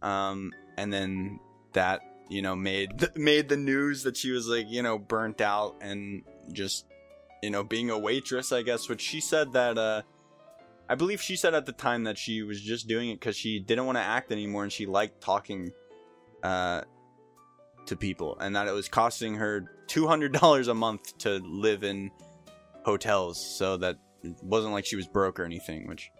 Um, 0.00 0.52
and 0.76 0.92
then 0.92 1.38
that 1.74 2.00
you 2.28 2.42
know 2.42 2.56
made 2.56 3.08
made 3.16 3.48
the 3.48 3.56
news 3.56 4.04
that 4.04 4.16
she 4.16 4.30
was 4.30 4.48
like 4.48 4.66
you 4.68 4.82
know 4.82 4.98
burnt 4.98 5.40
out 5.40 5.76
and 5.80 6.22
just 6.52 6.86
you 7.42 7.50
know 7.50 7.62
being 7.62 7.90
a 7.90 7.98
waitress 7.98 8.52
i 8.52 8.62
guess 8.62 8.88
which 8.88 9.00
she 9.00 9.20
said 9.20 9.52
that 9.52 9.76
uh 9.76 10.02
i 10.88 10.94
believe 10.94 11.20
she 11.20 11.36
said 11.36 11.54
at 11.54 11.66
the 11.66 11.72
time 11.72 12.04
that 12.04 12.18
she 12.18 12.42
was 12.42 12.60
just 12.60 12.88
doing 12.88 13.10
it 13.10 13.20
because 13.20 13.36
she 13.36 13.58
didn't 13.58 13.86
want 13.86 13.96
to 13.96 14.02
act 14.02 14.32
anymore 14.32 14.62
and 14.62 14.72
she 14.72 14.86
liked 14.86 15.20
talking 15.20 15.70
uh 16.42 16.82
to 17.86 17.96
people 17.96 18.38
and 18.40 18.54
that 18.54 18.68
it 18.68 18.72
was 18.72 18.88
costing 18.88 19.34
her 19.34 19.64
$200 19.88 20.68
a 20.68 20.74
month 20.74 21.18
to 21.18 21.38
live 21.44 21.82
in 21.82 22.10
hotels 22.84 23.44
so 23.44 23.76
that 23.76 23.98
it 24.22 24.34
wasn't 24.42 24.72
like 24.72 24.86
she 24.86 24.96
was 24.96 25.06
broke 25.06 25.40
or 25.40 25.44
anything 25.44 25.88
which 25.88 26.10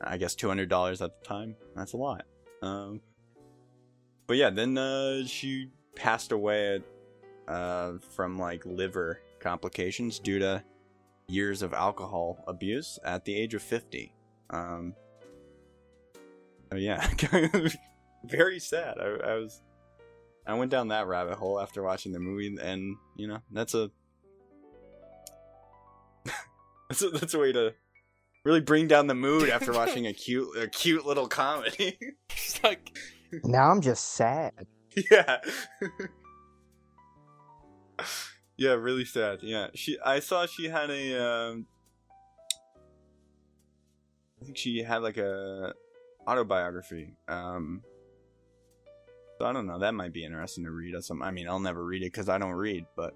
i 0.00 0.16
guess 0.16 0.34
$200 0.34 0.92
at 0.92 0.98
the 0.98 1.26
time 1.26 1.54
that's 1.76 1.92
a 1.92 1.96
lot. 1.96 2.24
Um 2.62 3.00
but 4.26 4.36
yeah, 4.36 4.50
then 4.50 4.78
uh, 4.78 5.24
she 5.26 5.68
passed 5.94 6.32
away 6.32 6.82
uh, 7.46 7.92
from 8.14 8.38
like 8.38 8.64
liver 8.64 9.20
complications 9.38 10.18
due 10.18 10.38
to 10.38 10.62
years 11.26 11.62
of 11.62 11.72
alcohol 11.72 12.44
abuse 12.46 12.98
at 13.04 13.24
the 13.24 13.34
age 13.34 13.54
of 13.54 13.62
50. 13.62 14.14
Um, 14.50 14.94
oh 16.72 16.76
yeah, 16.76 17.08
very 18.24 18.58
sad. 18.58 18.98
I, 18.98 19.04
I 19.04 19.34
was, 19.36 19.62
I 20.46 20.54
went 20.54 20.70
down 20.70 20.88
that 20.88 21.06
rabbit 21.06 21.36
hole 21.36 21.60
after 21.60 21.82
watching 21.82 22.12
the 22.12 22.18
movie, 22.20 22.54
and 22.60 22.96
you 23.16 23.26
know 23.26 23.38
that's 23.50 23.74
a 23.74 23.90
that's 26.88 27.02
a, 27.02 27.10
that's 27.10 27.34
a 27.34 27.38
way 27.38 27.52
to 27.52 27.74
really 28.44 28.60
bring 28.60 28.86
down 28.86 29.06
the 29.06 29.14
mood 29.14 29.48
after 29.48 29.72
watching 29.74 30.06
a 30.06 30.12
cute 30.12 30.48
a 30.58 30.68
cute 30.68 31.06
little 31.06 31.26
comedy. 31.28 31.98
It's 32.30 32.62
like 32.62 32.96
Now 33.44 33.70
I'm 33.70 33.80
just 33.80 34.10
sad. 34.10 34.66
yeah. 35.10 35.38
Yeah, 38.56 38.72
really 38.72 39.04
sad. 39.04 39.40
Yeah, 39.42 39.68
she. 39.74 39.98
I 40.04 40.20
saw 40.20 40.46
she 40.46 40.68
had 40.68 40.90
a. 40.90 41.24
Um, 41.24 41.66
I 44.40 44.44
think 44.44 44.56
she 44.56 44.82
had 44.82 45.02
like 45.02 45.16
a 45.16 45.74
autobiography. 46.26 47.16
Um, 47.28 47.82
so 49.38 49.46
I 49.46 49.52
don't 49.52 49.66
know. 49.66 49.78
That 49.78 49.94
might 49.94 50.12
be 50.12 50.24
interesting 50.24 50.64
to 50.64 50.70
read. 50.70 50.94
Or 50.94 51.02
something. 51.02 51.26
I 51.26 51.30
mean, 51.30 51.48
I'll 51.48 51.58
never 51.58 51.84
read 51.84 52.02
it 52.02 52.12
because 52.12 52.28
I 52.28 52.38
don't 52.38 52.52
read. 52.52 52.86
But 52.94 53.14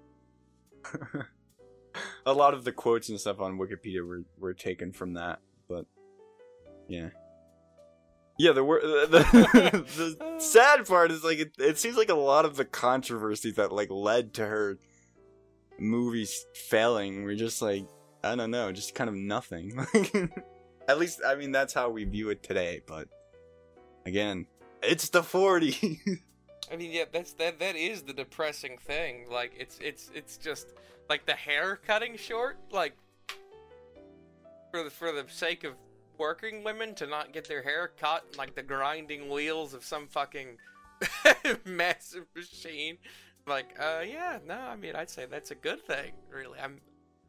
a 2.25 2.33
lot 2.33 2.53
of 2.53 2.63
the 2.63 2.71
quotes 2.71 3.09
and 3.09 3.19
stuff 3.19 3.39
on 3.39 3.57
Wikipedia 3.57 4.05
were 4.05 4.23
were 4.37 4.53
taken 4.53 4.91
from 4.91 5.13
that. 5.13 5.39
But 5.67 5.85
yeah. 6.87 7.09
Yeah, 8.37 8.53
the 8.53 8.63
the, 9.09 9.27
the, 9.53 10.15
the 10.17 10.39
sad 10.39 10.85
part 10.87 11.11
is 11.11 11.23
like 11.23 11.39
it, 11.39 11.51
it 11.59 11.77
seems 11.77 11.97
like 11.97 12.09
a 12.09 12.15
lot 12.15 12.45
of 12.45 12.55
the 12.55 12.65
controversy 12.65 13.51
that 13.51 13.71
like 13.71 13.89
led 13.89 14.33
to 14.35 14.45
her 14.45 14.77
movies 15.81 16.45
failing 16.53 17.23
were 17.23 17.35
just 17.35 17.61
like 17.61 17.85
I 18.23 18.35
don't 18.35 18.51
know, 18.51 18.71
just 18.71 18.95
kind 18.95 19.09
of 19.09 19.15
nothing. 19.15 19.85
At 20.87 20.99
least 20.99 21.21
I 21.25 21.35
mean 21.35 21.51
that's 21.51 21.73
how 21.73 21.89
we 21.89 22.03
view 22.03 22.29
it 22.29 22.43
today, 22.43 22.81
but 22.85 23.07
again, 24.05 24.45
it's 24.81 25.09
the 25.09 25.23
40. 25.23 26.01
I 26.71 26.75
mean, 26.75 26.91
yeah, 26.91 27.05
that's 27.11 27.33
that. 27.33 27.59
That 27.59 27.75
is 27.75 28.03
the 28.03 28.13
depressing 28.13 28.77
thing. 28.77 29.27
Like, 29.29 29.53
it's 29.57 29.79
it's 29.81 30.11
it's 30.13 30.37
just 30.37 30.73
like 31.09 31.25
the 31.25 31.33
hair 31.33 31.77
cutting 31.77 32.15
short. 32.17 32.57
Like, 32.71 32.95
for 34.71 34.83
the 34.83 34.89
for 34.89 35.11
the 35.11 35.25
sake 35.27 35.63
of 35.63 35.73
working 36.17 36.63
women 36.63 36.93
to 36.95 37.07
not 37.07 37.33
get 37.33 37.47
their 37.47 37.63
hair 37.63 37.91
cut, 37.99 38.23
like 38.37 38.53
the 38.55 38.61
grinding 38.61 39.29
wheels 39.29 39.73
of 39.73 39.83
some 39.83 40.07
fucking 40.07 40.57
massive 41.65 42.25
machine. 42.35 42.97
Like, 43.49 43.75
uh, 43.79 44.03
yeah, 44.07 44.37
no, 44.47 44.53
I 44.53 44.75
mean, 44.75 44.95
I'd 44.95 45.09
say 45.09 45.25
that's 45.25 45.49
a 45.51 45.55
good 45.55 45.85
thing. 45.85 46.11
Really, 46.31 46.59
I'm. 46.59 46.79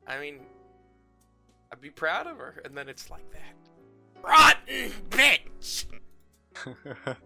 I 0.06 0.20
mean, 0.20 0.40
I'd 1.72 1.80
be 1.80 1.90
proud 1.90 2.26
of 2.26 2.36
her. 2.36 2.60
And 2.64 2.76
then 2.76 2.88
it's 2.88 3.10
like 3.10 3.24
that. 3.32 3.56
Rotten 4.22 4.92
bitch. 5.08 5.86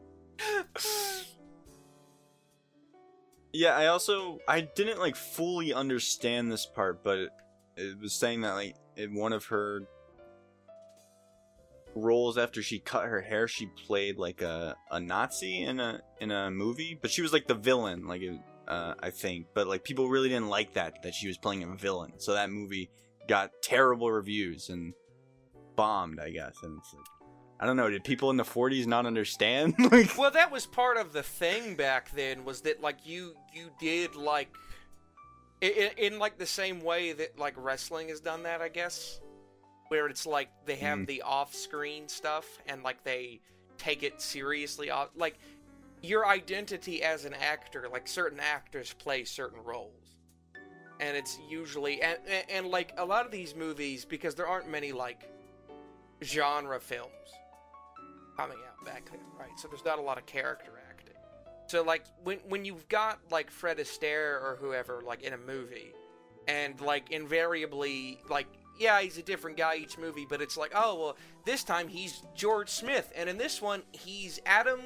yeah, 3.52 3.76
I 3.76 3.86
also 3.86 4.38
I 4.46 4.60
didn't 4.60 5.00
like 5.00 5.16
fully 5.16 5.72
understand 5.72 6.52
this 6.52 6.66
part, 6.66 7.02
but 7.02 7.18
it, 7.18 7.30
it 7.76 7.98
was 8.00 8.14
saying 8.14 8.42
that 8.42 8.52
like 8.52 8.76
in 8.96 9.14
one 9.14 9.32
of 9.32 9.46
her 9.46 9.88
roles 11.96 12.38
after 12.38 12.62
she 12.62 12.78
cut 12.78 13.06
her 13.06 13.20
hair, 13.20 13.48
she 13.48 13.66
played 13.86 14.18
like 14.18 14.40
a, 14.42 14.76
a 14.90 15.00
Nazi 15.00 15.62
in 15.62 15.80
a 15.80 16.00
in 16.20 16.30
a 16.30 16.50
movie, 16.50 16.96
but 17.00 17.10
she 17.10 17.22
was 17.22 17.32
like 17.32 17.48
the 17.48 17.54
villain, 17.54 18.06
like 18.06 18.22
it, 18.22 18.38
uh, 18.68 18.94
I 19.02 19.10
think. 19.10 19.46
But 19.54 19.66
like 19.66 19.84
people 19.84 20.08
really 20.08 20.28
didn't 20.28 20.48
like 20.48 20.74
that 20.74 21.02
that 21.02 21.14
she 21.14 21.26
was 21.28 21.38
playing 21.38 21.62
a 21.62 21.74
villain, 21.76 22.12
so 22.18 22.34
that 22.34 22.50
movie 22.50 22.90
got 23.28 23.50
terrible 23.62 24.10
reviews 24.12 24.68
and 24.68 24.92
bombed, 25.76 26.20
I 26.20 26.30
guess. 26.30 26.56
And 26.62 26.78
it's 26.78 26.92
like, 26.94 27.06
I 27.60 27.66
don't 27.66 27.76
know, 27.76 27.88
did 27.90 28.04
people 28.04 28.30
in 28.30 28.36
the 28.36 28.44
'40s 28.44 28.86
not 28.86 29.06
understand? 29.06 29.74
like, 29.92 30.16
Well, 30.18 30.30
that 30.30 30.50
was 30.50 30.66
part 30.66 30.96
of 30.96 31.12
the 31.12 31.22
thing 31.22 31.74
back 31.76 32.10
then. 32.12 32.44
Was 32.44 32.60
that 32.62 32.80
like 32.80 32.98
you 33.06 33.34
you 33.52 33.70
did 33.78 34.14
like 34.14 34.48
in, 35.60 35.90
in 35.96 36.18
like 36.18 36.38
the 36.38 36.46
same 36.46 36.80
way 36.82 37.12
that 37.12 37.38
like 37.38 37.54
wrestling 37.56 38.08
has 38.08 38.20
done 38.20 38.42
that, 38.42 38.60
I 38.60 38.68
guess, 38.68 39.20
where 39.88 40.06
it's 40.08 40.26
like 40.26 40.48
they 40.66 40.76
have 40.76 41.00
Mhm. 41.00 41.06
the 41.06 41.22
off-screen 41.22 42.08
stuff 42.08 42.44
and 42.66 42.82
like 42.82 43.02
they 43.04 43.40
take 43.78 44.02
it 44.02 44.20
seriously. 44.20 44.90
Off 44.90 45.08
like 45.16 45.38
your 46.04 46.26
identity 46.26 47.02
as 47.02 47.24
an 47.24 47.34
actor, 47.34 47.88
like 47.90 48.06
certain 48.06 48.40
actors 48.40 48.94
play 48.98 49.24
certain 49.24 49.62
roles, 49.64 50.16
and 51.00 51.16
it's 51.16 51.38
usually 51.48 52.02
and, 52.02 52.18
and 52.28 52.44
and 52.50 52.66
like 52.66 52.92
a 52.98 53.04
lot 53.04 53.24
of 53.24 53.32
these 53.32 53.54
movies 53.54 54.04
because 54.04 54.34
there 54.34 54.46
aren't 54.46 54.70
many 54.70 54.92
like 54.92 55.28
genre 56.22 56.78
films 56.78 57.10
coming 58.36 58.58
out 58.68 58.84
back 58.84 59.10
then, 59.10 59.20
right? 59.38 59.58
So 59.58 59.68
there's 59.68 59.84
not 59.84 59.98
a 59.98 60.02
lot 60.02 60.18
of 60.18 60.26
character 60.26 60.72
acting. 60.88 61.14
So 61.66 61.82
like 61.82 62.04
when 62.22 62.38
when 62.48 62.64
you've 62.64 62.88
got 62.88 63.18
like 63.30 63.50
Fred 63.50 63.78
Astaire 63.78 64.42
or 64.42 64.58
whoever 64.60 65.02
like 65.04 65.22
in 65.22 65.32
a 65.32 65.38
movie, 65.38 65.92
and 66.46 66.78
like 66.80 67.10
invariably 67.10 68.18
like 68.28 68.46
yeah 68.78 69.00
he's 69.00 69.16
a 69.16 69.22
different 69.22 69.56
guy 69.56 69.76
each 69.76 69.96
movie, 69.96 70.26
but 70.28 70.42
it's 70.42 70.56
like 70.56 70.72
oh 70.74 70.98
well 70.98 71.16
this 71.46 71.64
time 71.64 71.88
he's 71.88 72.22
George 72.34 72.68
Smith, 72.68 73.10
and 73.16 73.28
in 73.28 73.38
this 73.38 73.62
one 73.62 73.82
he's 73.92 74.38
Adam 74.44 74.80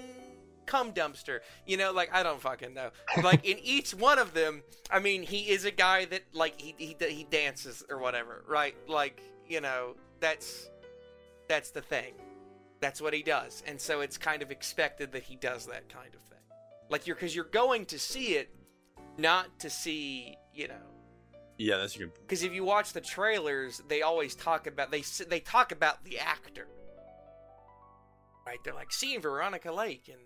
Cum 0.69 0.93
Dumpster. 0.93 1.41
You 1.67 1.77
know 1.77 1.91
like 1.93 2.11
I 2.13 2.23
don't 2.23 2.41
fucking 2.41 2.75
know. 2.75 2.91
Like 3.23 3.45
in 3.45 3.59
each 3.59 3.93
one 3.93 4.19
of 4.19 4.35
them, 4.35 4.63
I 4.91 5.01
mean 5.01 5.23
he 5.23 5.51
is 5.51 5.65
a 5.65 5.73
guy 5.73 6.05
that 6.05 6.23
like 6.33 6.61
he 6.61 6.75
he 6.79 6.97
he 7.01 7.27
dances 7.29 7.83
or 7.91 7.99
whatever, 7.99 8.45
right? 8.47 8.77
Like 8.87 9.21
you 9.49 9.61
know 9.61 9.97
that's 10.21 10.71
that's 11.49 11.71
the 11.71 11.81
thing 11.81 12.13
that's 12.81 13.01
what 13.01 13.13
he 13.13 13.23
does 13.23 13.63
and 13.67 13.81
so 13.81 14.03
it's 14.03 14.17
kind 14.17 14.41
of 14.43 14.53
expected 14.53 15.11
that 15.11 15.23
he 15.23 15.35
does 15.35 15.67
that 15.67 15.89
kind 15.89 16.15
of 16.15 16.21
thing 16.21 16.39
like 16.91 17.07
you're 17.07 17.17
because 17.17 17.35
you're 17.35 17.45
going 17.47 17.85
to 17.85 17.99
see 17.99 18.35
it 18.35 18.55
not 19.17 19.47
to 19.59 19.69
see 19.69 20.37
you 20.55 20.69
know 20.69 20.75
yeah, 21.57 21.79
that's 21.79 21.97
a 21.97 22.01
good. 22.01 22.13
because 22.15 22.45
if 22.45 22.53
you 22.53 22.63
watch 22.63 22.93
the 22.93 23.01
trailers 23.01 23.83
they 23.89 24.03
always 24.03 24.37
talk 24.37 24.69
about 24.69 24.93
they 24.93 25.03
they 25.29 25.41
talk 25.41 25.73
about 25.73 26.05
the 26.05 26.19
actor 26.21 26.69
right? 28.49 28.59
They're 28.65 28.75
like 28.75 28.93
seeing 28.93 29.21
Veronica 29.21 29.71
Lake 29.71 30.09
and 30.09 30.21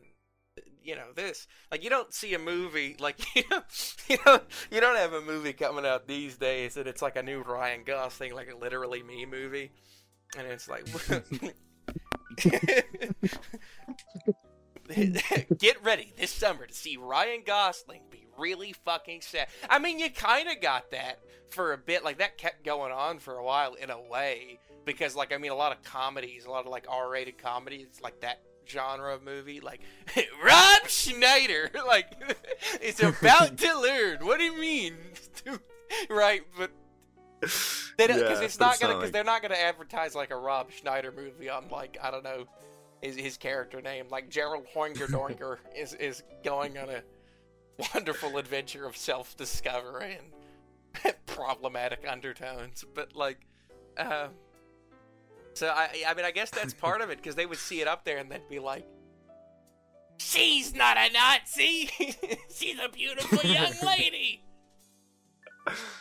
you 0.84 0.94
know 0.94 1.12
this. 1.14 1.46
Like 1.70 1.84
you 1.84 1.90
don't 1.90 2.12
see 2.12 2.34
a 2.34 2.38
movie 2.38 2.96
like 2.98 3.18
you 3.36 4.18
know, 4.26 4.40
you 4.70 4.80
don't 4.80 4.96
have 4.96 5.12
a 5.12 5.20
movie 5.20 5.52
coming 5.52 5.86
out 5.86 6.06
these 6.06 6.36
days 6.36 6.74
that 6.74 6.86
it's 6.86 7.02
like 7.02 7.16
a 7.16 7.22
new 7.22 7.42
Ryan 7.42 7.84
Gosling 7.84 8.34
like 8.34 8.50
a 8.50 8.56
literally 8.56 9.02
me 9.02 9.26
movie, 9.26 9.72
and 10.36 10.46
it's 10.46 10.68
like. 10.68 10.86
Get 15.58 15.82
ready 15.82 16.12
this 16.18 16.30
summer 16.30 16.66
to 16.66 16.74
see 16.74 16.96
Ryan 16.96 17.42
Gosling 17.46 18.02
be 18.10 18.26
really 18.38 18.74
fucking 18.84 19.20
sad. 19.22 19.48
I 19.68 19.78
mean, 19.78 19.98
you 19.98 20.10
kind 20.10 20.48
of 20.48 20.60
got 20.60 20.90
that 20.90 21.20
for 21.50 21.72
a 21.72 21.78
bit. 21.78 22.04
Like, 22.04 22.18
that 22.18 22.38
kept 22.38 22.64
going 22.64 22.92
on 22.92 23.18
for 23.18 23.34
a 23.34 23.44
while 23.44 23.74
in 23.74 23.90
a 23.90 24.00
way. 24.00 24.58
Because, 24.84 25.14
like, 25.14 25.32
I 25.32 25.38
mean, 25.38 25.52
a 25.52 25.56
lot 25.56 25.72
of 25.72 25.82
comedies, 25.82 26.44
a 26.44 26.50
lot 26.50 26.64
of, 26.64 26.70
like, 26.70 26.86
R 26.88 27.10
rated 27.10 27.38
comedies, 27.38 28.00
like 28.02 28.20
that 28.20 28.40
genre 28.68 29.14
of 29.14 29.22
movie, 29.22 29.60
like, 29.60 29.80
Rob 30.44 30.86
Schneider, 30.88 31.70
like, 31.86 32.12
is 32.82 33.00
about 33.02 33.56
to 33.58 33.80
learn. 33.80 34.18
What 34.26 34.38
do 34.38 34.44
you 34.44 34.58
mean? 34.60 34.94
right, 36.10 36.42
but. 36.58 36.70
They 37.98 38.06
don't, 38.06 38.18
because 38.20 38.38
Yeah, 38.38 38.44
it's 38.44 38.60
not 38.60 38.74
it's 38.74 38.80
gonna, 38.80 38.94
because 38.94 39.06
like- 39.08 39.12
they're 39.12 39.24
not 39.24 39.42
gonna 39.42 39.54
advertise 39.56 40.14
like 40.14 40.30
a 40.30 40.36
Rob 40.36 40.70
Schneider 40.70 41.10
movie 41.10 41.50
on 41.50 41.68
like 41.70 41.98
I 42.00 42.12
don't 42.12 42.22
know, 42.22 42.44
his 43.00 43.16
his 43.16 43.36
character 43.36 43.80
name 43.82 44.06
like 44.10 44.28
Gerald 44.30 44.64
Hoinger 44.72 45.08
Doinger 45.08 45.58
is 45.76 45.92
is 45.94 46.22
going 46.44 46.78
on 46.78 46.88
a 46.88 47.02
wonderful 47.92 48.38
adventure 48.38 48.86
of 48.86 48.96
self 48.96 49.36
discovery 49.36 50.18
and 51.02 51.14
problematic 51.26 52.04
undertones, 52.08 52.84
but 52.94 53.16
like, 53.16 53.40
uh, 53.96 54.28
so 55.54 55.68
I 55.68 55.90
I 56.06 56.14
mean 56.14 56.24
I 56.24 56.30
guess 56.30 56.50
that's 56.50 56.74
part 56.74 57.00
of 57.00 57.10
it 57.10 57.18
because 57.18 57.34
they 57.34 57.46
would 57.46 57.58
see 57.58 57.80
it 57.80 57.88
up 57.88 58.04
there 58.04 58.18
and 58.18 58.30
they'd 58.30 58.48
be 58.48 58.58
like, 58.58 58.86
she's 60.18 60.74
not 60.74 60.96
a 60.96 61.12
Nazi, 61.12 61.90
she's 62.54 62.78
a 62.78 62.88
beautiful 62.88 63.48
young 63.48 63.72
lady. 63.86 64.44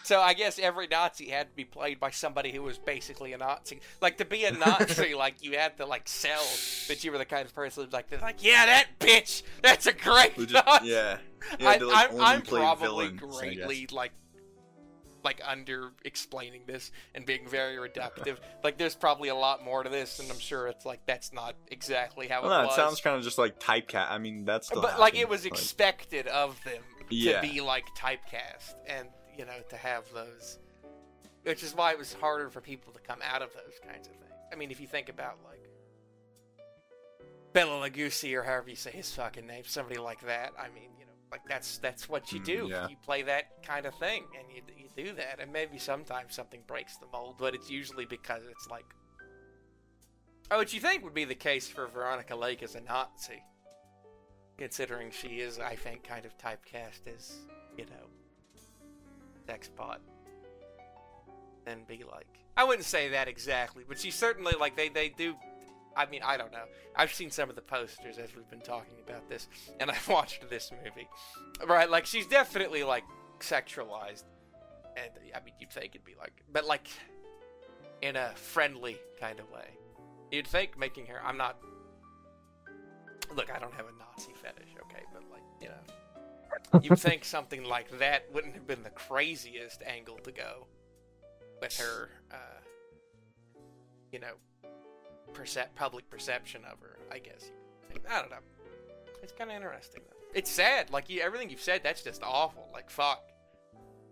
So 0.04 0.20
I 0.20 0.34
guess 0.34 0.58
every 0.58 0.88
Nazi 0.88 1.30
had 1.30 1.49
to 1.49 1.56
be 1.56 1.66
played 1.66 1.99
by 1.99 2.10
somebody 2.10 2.52
who 2.52 2.64
was 2.64 2.80
basically 2.80 3.34
a 3.34 3.38
Nazi. 3.38 3.80
Like 4.02 4.18
to 4.18 4.26
be 4.26 4.43
a 4.45 4.52
Nazi, 4.52 5.14
like 5.16 5.43
you 5.43 5.56
had 5.58 5.78
to 5.78 5.86
like 5.86 6.08
sell 6.08 6.43
that 6.88 7.04
you 7.04 7.12
were 7.12 7.20
the 7.20 7.26
kind 7.26 7.45
of 7.45 7.54
person 7.54 7.88
like, 7.91 8.10
they're 8.10 8.20
like, 8.20 8.43
yeah, 8.43 8.66
that 8.66 8.88
bitch, 8.99 9.43
that's 9.62 9.86
a 9.86 9.93
great 9.93 10.36
just- 10.36 10.54
Nazi. 10.66 10.89
yeah. 10.89 11.18
I, 11.60 11.78
like 11.78 12.12
I'm, 12.12 12.22
I'm 12.22 12.41
probably 12.41 13.08
villains, 13.10 13.20
greatly 13.20 13.88
like 13.91 14.12
like 15.24 15.42
under 15.46 15.92
explaining 16.06 16.62
this 16.68 16.92
and 17.16 17.26
being 17.26 17.48
very 17.48 17.76
reductive. 17.78 18.38
like 18.64 18.78
there's 18.78 18.96
probably 18.96 19.30
a 19.30 19.36
lot 19.36 19.64
more 19.64 19.84
to 19.84 19.90
this, 19.90 20.20
and 20.20 20.30
I'm 20.32 20.40
sure 20.40 20.68
it's 20.68 20.86
like 20.86 21.06
that's 21.06 21.32
not 21.34 21.56
exactly 21.68 22.28
how 22.28 22.42
Well, 22.44 22.52
it 22.52 22.58
no, 22.58 22.64
was. 22.68 22.74
it 22.74 22.76
sounds 22.76 23.02
kind 23.02 23.16
of 23.18 23.24
just 23.24 23.38
like 23.38 23.60
typecast. 23.60 24.12
I 24.12 24.18
mean, 24.18 24.46
that's 24.46 24.70
but 24.70 25.00
like 25.00 25.16
it 25.16 25.30
was 25.30 25.46
expected 25.46 26.28
of 26.28 26.62
them 26.64 26.82
Yeah. 27.10 27.42
to 27.42 27.48
be 27.48 27.62
like 27.62 27.86
typecast 27.98 28.76
and 28.88 29.08
you 29.38 29.46
know 29.46 29.54
to 29.70 29.78
have 29.78 30.04
those 30.14 30.60
which 31.44 31.64
is 31.64 31.74
why 31.74 31.92
it 31.92 31.98
was 31.98 32.14
harder 32.14 32.50
for 32.50 32.62
people 32.62 32.94
to 32.94 33.00
come 33.00 33.20
out 33.24 33.42
of 33.42 33.52
those 33.54 33.80
kinds 33.88 34.08
of 34.08 34.14
things 34.16 34.34
i 34.52 34.56
mean 34.56 34.70
if 34.72 34.80
you 34.82 34.86
think 34.88 35.08
about 35.10 35.38
like 35.44 35.60
Bela 37.54 37.90
Lugosi 37.90 38.34
or 38.36 38.44
however 38.44 38.70
you 38.70 38.76
say 38.76 38.92
his 38.92 39.12
fucking 39.14 39.46
name 39.48 39.64
somebody 39.66 40.00
like 40.00 40.22
that 40.22 40.52
i 40.60 40.68
mean 40.74 40.90
like 41.32 41.42
that's 41.48 41.78
that's 41.78 42.10
what 42.10 42.32
you 42.32 42.40
Mm, 42.40 42.46
do 42.46 42.68
yeah. 42.70 42.88
you 42.90 42.96
play 43.04 43.22
that 43.24 43.64
kind 43.64 43.86
of 43.86 43.94
thing 43.96 44.26
and 44.38 44.48
you, 44.54 44.62
you 44.78 44.90
do 45.06 45.14
that 45.16 45.40
and 45.40 45.52
maybe 45.52 45.78
sometimes 45.78 46.36
something 46.36 46.62
breaks 46.68 46.98
the 46.98 47.06
mold 47.14 47.36
but 47.40 47.56
it's 47.56 47.70
usually 47.70 48.06
because 48.06 48.44
it's 48.50 48.68
like 48.68 48.86
oh 50.52 50.58
what 50.58 50.74
you 50.74 50.80
think 50.82 51.04
would 51.04 51.14
be 51.14 51.24
the 51.26 51.36
case 51.36 51.68
for 51.70 51.88
veronica 51.88 52.36
lake 52.36 52.62
as 52.64 52.76
a 52.76 52.82
nazi 52.82 53.42
considering 54.58 55.10
she 55.10 55.40
is, 55.40 55.58
I 55.58 55.76
think, 55.76 56.04
kind 56.04 56.24
of 56.24 56.38
typecast 56.38 57.08
as, 57.12 57.36
you 57.80 57.86
know, 57.86 58.62
sex 59.48 59.68
pot. 59.76 60.02
And 61.66 61.88
be 61.88 62.04
like, 62.04 62.28
I 62.56 62.64
wouldn't 62.64 62.86
say 62.86 63.10
that 63.10 63.28
exactly, 63.28 63.84
but 63.88 64.00
she's 64.00 64.14
certainly 64.14 64.54
like 64.60 64.76
they 64.76 64.90
they 64.90 65.10
do. 65.10 65.36
I 65.96 66.06
mean, 66.06 66.22
I 66.24 66.38
don't 66.38 66.52
know. 66.52 66.64
I've 66.96 67.14
seen 67.14 67.32
some 67.32 67.50
of 67.50 67.56
the 67.56 67.62
posters 67.62 68.18
as 68.18 68.36
we've 68.36 68.50
been 68.50 68.62
talking 68.62 68.96
about 69.06 69.28
this, 69.30 69.48
and 69.80 69.92
I've 69.92 70.08
watched 70.08 70.50
this 70.50 70.72
movie. 70.84 71.08
Right, 71.66 71.89
like 71.89 72.06
she's 72.06 72.28
definitely 72.28 72.84
like 72.84 73.04
sexualized, 73.39 74.24
and 74.96 75.12
I 75.36 75.44
mean, 75.44 75.54
you'd 75.60 75.72
think 75.72 75.96
it'd 75.96 76.06
be 76.06 76.16
like, 76.20 76.44
but 76.52 76.66
like 76.66 76.88
in 78.02 78.16
a 78.16 78.32
friendly 78.36 78.98
kind 79.20 79.39
of 79.39 79.50
way. 79.52 79.68
You'd 80.32 80.48
think 80.48 80.78
making 80.78 81.08
her. 81.08 81.22
I'm 81.24 81.38
not 81.38 81.58
Look, 83.36 83.52
I 83.54 83.60
don't 83.60 83.74
have 83.74 83.86
a 83.86 83.98
Nazi 83.98 84.34
fetish, 84.34 84.76
okay, 84.84 85.04
but 85.14 85.24
like, 85.32 85.42
you 85.62 85.70
know, 85.70 86.80
you'd 86.82 87.00
think 87.00 87.24
something 87.24 87.64
like 87.64 88.00
that 88.00 88.26
wouldn't 88.34 88.56
have 88.56 88.68
been 88.68 88.84
the 88.84 88.89
craziest 88.89 89.82
angle 89.84 90.18
to 90.24 90.32
go 90.32 90.68
with 91.62 91.78
her, 91.78 92.10
uh, 92.32 92.60
you 94.12 94.20
know, 94.20 94.34
percep- 95.34 95.74
public 95.76 96.10
perception 96.10 96.64
of 96.66 96.80
her. 96.82 96.98
I 97.12 97.20
guess. 97.20 97.52
you 97.90 97.96
could 97.96 98.04
say. 98.04 98.10
I 98.16 98.22
don't 98.22 98.32
know. 98.32 98.38
It's 99.24 99.32
kind 99.34 99.50
of 99.50 99.56
interesting 99.56 100.02
though. 100.10 100.18
It's 100.34 100.50
sad. 100.50 100.90
Like 100.92 101.10
you, 101.10 101.22
everything 101.22 101.50
you've 101.50 101.62
said, 101.62 101.82
that's 101.84 102.04
just 102.04 102.24
awful. 102.24 102.68
Like 102.74 102.90
fuck. 102.90 103.22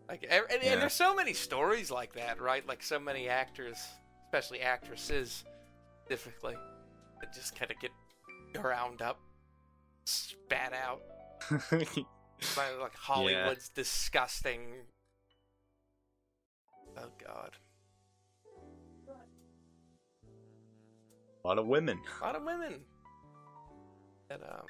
Like, 0.07 0.25
and, 0.29 0.43
Yeah. 0.63 0.73
and 0.73 0.81
there's 0.81 0.93
so 0.93 1.15
many 1.15 1.33
stories 1.33 1.91
like 1.91 2.13
that, 2.13 2.41
right? 2.41 2.65
Like 2.67 2.81
so 2.83 2.99
many 2.99 3.29
actors, 3.29 3.77
especially 4.25 4.61
actresses, 4.61 5.43
specifically, 6.05 6.55
that 7.21 7.33
just 7.33 7.55
kind 7.57 7.69
of 7.71 7.79
get 7.79 7.91
ground 8.59 9.01
up, 9.03 9.19
spat 10.05 10.73
out 10.73 11.01
by 11.71 12.69
like 12.81 12.95
Hollywood's 12.95 13.69
disgusting. 13.69 14.61
Oh 16.97 17.09
God, 17.23 17.51
lot 21.49 21.57
of 21.57 21.65
women. 21.67 21.99
a 22.21 22.23
lot 22.25 22.35
of 22.35 22.43
women. 22.43 22.75
And 24.29 24.41
um, 24.43 24.67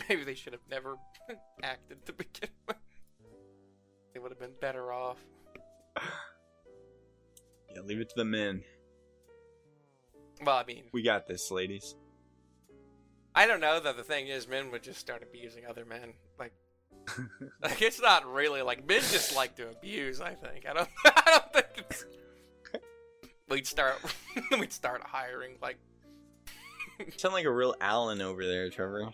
maybe 0.08 0.24
they 0.24 0.34
should 0.34 0.54
have 0.54 0.62
never 0.70 0.96
acted 1.62 2.04
to 2.06 2.12
begin 2.14 2.48
with. 2.66 2.76
They 4.12 4.20
would 4.20 4.30
have 4.30 4.40
been 4.40 4.54
better 4.60 4.92
off. 4.92 5.18
Yeah, 7.74 7.80
leave 7.82 8.00
it 8.00 8.08
to 8.10 8.14
the 8.16 8.24
men. 8.24 8.62
Well, 10.44 10.56
I 10.56 10.64
mean, 10.64 10.84
We 10.92 11.02
got 11.02 11.26
this, 11.26 11.50
ladies. 11.50 11.94
I 13.34 13.46
don't 13.46 13.60
know 13.60 13.80
though. 13.80 13.92
The 13.92 14.04
thing 14.04 14.28
is, 14.28 14.48
men 14.48 14.70
would 14.70 14.82
just 14.84 15.00
start 15.00 15.22
abusing 15.22 15.66
other 15.66 15.84
men. 15.84 16.14
Like, 16.38 16.52
like 17.62 17.82
it's 17.82 18.00
not 18.00 18.24
really 18.32 18.62
like 18.62 18.86
men 18.86 19.00
just 19.00 19.34
like 19.34 19.56
to 19.56 19.68
abuse. 19.70 20.20
I 20.20 20.34
think. 20.34 20.66
I 20.68 20.72
don't. 20.72 20.88
I 21.04 21.22
don't 21.26 21.52
think 21.52 21.66
it's. 21.76 22.04
We'd 23.48 23.66
start. 23.66 23.96
we'd 24.58 24.72
start 24.72 25.02
hiring 25.02 25.56
like. 25.62 25.78
Sound 27.16 27.34
like 27.34 27.44
a 27.44 27.50
real 27.52 27.74
Allen 27.80 28.20
over 28.20 28.44
there, 28.46 28.70
Trevor. 28.70 29.10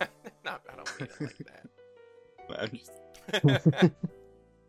No, 0.44 0.50
I 0.70 0.76
don't 0.76 1.00
mean 1.00 1.08
it 1.30 1.48
like 2.50 2.60
I'm 2.60 2.70
just- 2.76 2.90
that. 3.30 3.92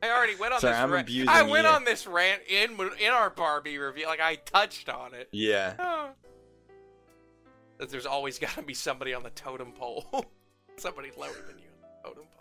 I 0.04 0.10
already 0.10 0.36
went 0.36 0.54
on 0.54 0.60
Sorry, 0.62 0.74
this. 0.74 0.82
I'm 0.82 0.92
rant. 0.92 1.08
abusing 1.08 1.30
I 1.30 1.42
went 1.42 1.66
you. 1.66 1.74
on 1.74 1.84
this 1.84 2.06
rant 2.08 2.42
in 2.48 2.78
in 3.00 3.12
our 3.12 3.30
Barbie 3.30 3.78
review. 3.78 4.06
Like 4.06 4.22
I 4.22 4.36
touched 4.36 4.88
on 4.88 5.14
it. 5.14 5.28
yeah. 5.32 5.74
Oh. 5.80 6.10
That 7.80 7.90
there's 7.90 8.06
always 8.06 8.40
got 8.40 8.52
to 8.52 8.62
be 8.62 8.74
somebody 8.74 9.14
on 9.14 9.24
the 9.24 9.32
totem 9.32 9.72
pole. 9.74 10.26
somebody 10.78 11.12
lower 11.18 11.34
than 11.48 11.58
you 11.58 11.66
on 11.84 11.90
the 12.04 12.10
totem 12.10 12.26
pole. 12.34 12.35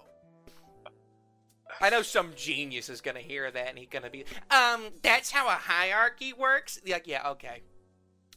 I 1.80 1.90
know 1.90 2.02
some 2.02 2.32
genius 2.36 2.88
is 2.88 3.00
gonna 3.00 3.20
hear 3.20 3.50
that 3.50 3.68
and 3.68 3.78
he's 3.78 3.88
gonna 3.88 4.10
be, 4.10 4.24
um, 4.50 4.90
that's 5.02 5.30
how 5.30 5.48
a 5.48 5.52
hierarchy 5.52 6.32
works. 6.32 6.80
Like, 6.86 7.06
yeah, 7.06 7.30
okay, 7.30 7.62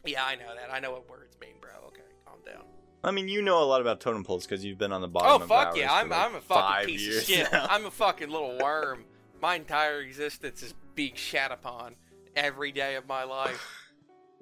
yeah, 0.05 0.25
I 0.25 0.35
know 0.35 0.53
that. 0.55 0.73
I 0.73 0.79
know 0.79 0.91
what 0.91 1.09
words 1.09 1.37
mean, 1.39 1.55
bro. 1.61 1.71
Okay, 1.87 2.01
calm 2.25 2.39
down. 2.45 2.63
I 3.03 3.11
mean, 3.11 3.27
you 3.27 3.41
know 3.41 3.61
a 3.61 3.65
lot 3.65 3.81
about 3.81 3.99
totem 3.99 4.23
poles 4.23 4.45
because 4.45 4.65
you've 4.65 4.77
been 4.77 4.91
on 4.91 5.01
the 5.01 5.07
bottom. 5.07 5.43
Oh 5.43 5.45
fuck 5.45 5.77
yeah, 5.77 5.93
I'm 5.93 6.09
like, 6.09 6.19
I'm 6.19 6.35
a 6.35 6.41
fucking 6.41 6.87
piece 6.87 7.17
of 7.17 7.23
shit. 7.23 7.51
now. 7.51 7.67
I'm 7.69 7.85
a 7.85 7.91
fucking 7.91 8.29
little 8.29 8.57
worm. 8.61 9.05
My 9.41 9.55
entire 9.55 10.01
existence 10.01 10.63
is 10.63 10.73
being 10.95 11.13
shat 11.15 11.51
upon 11.51 11.95
every 12.35 12.71
day 12.71 12.95
of 12.95 13.07
my 13.07 13.23
life. 13.23 13.91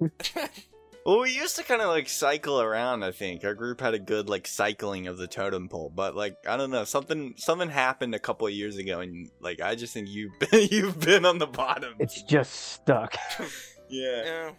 Well, 1.06 1.20
we 1.20 1.30
used 1.30 1.54
to 1.54 1.62
kind 1.62 1.80
of 1.80 1.86
like 1.86 2.08
cycle 2.08 2.60
around. 2.60 3.04
I 3.04 3.12
think 3.12 3.44
our 3.44 3.54
group 3.54 3.80
had 3.80 3.94
a 3.94 3.98
good 4.00 4.28
like 4.28 4.48
cycling 4.48 5.06
of 5.06 5.18
the 5.18 5.28
totem 5.28 5.68
pole, 5.68 5.88
but 5.94 6.16
like 6.16 6.36
I 6.48 6.56
don't 6.56 6.72
know, 6.72 6.82
something 6.82 7.34
something 7.36 7.68
happened 7.68 8.16
a 8.16 8.18
couple 8.18 8.48
of 8.48 8.52
years 8.52 8.76
ago, 8.76 8.98
and 8.98 9.30
like 9.40 9.60
I 9.60 9.76
just 9.76 9.94
think 9.94 10.08
you've 10.08 10.36
been 10.40 10.66
you've 10.72 10.98
been 10.98 11.24
on 11.24 11.38
the 11.38 11.46
bottom. 11.46 11.94
It's 12.00 12.22
just 12.22 12.52
stuck. 12.52 13.14
yeah, 13.88 14.50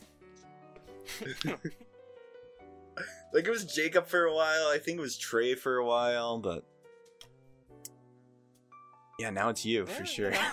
yeah. 1.45 1.55
like 3.33 3.45
it 3.45 3.49
was 3.49 3.65
Jacob 3.65 4.07
for 4.07 4.23
a 4.23 4.33
while. 4.33 4.69
I 4.73 4.77
think 4.81 4.99
it 4.99 5.01
was 5.01 5.17
Trey 5.17 5.53
for 5.53 5.75
a 5.75 5.85
while, 5.85 6.39
but 6.39 6.63
yeah, 9.19 9.31
now 9.31 9.49
it's 9.49 9.65
you 9.65 9.85
Yeah, 9.85 9.93
for 9.93 10.05
sure. 10.05 10.31
yeah. 10.31 10.51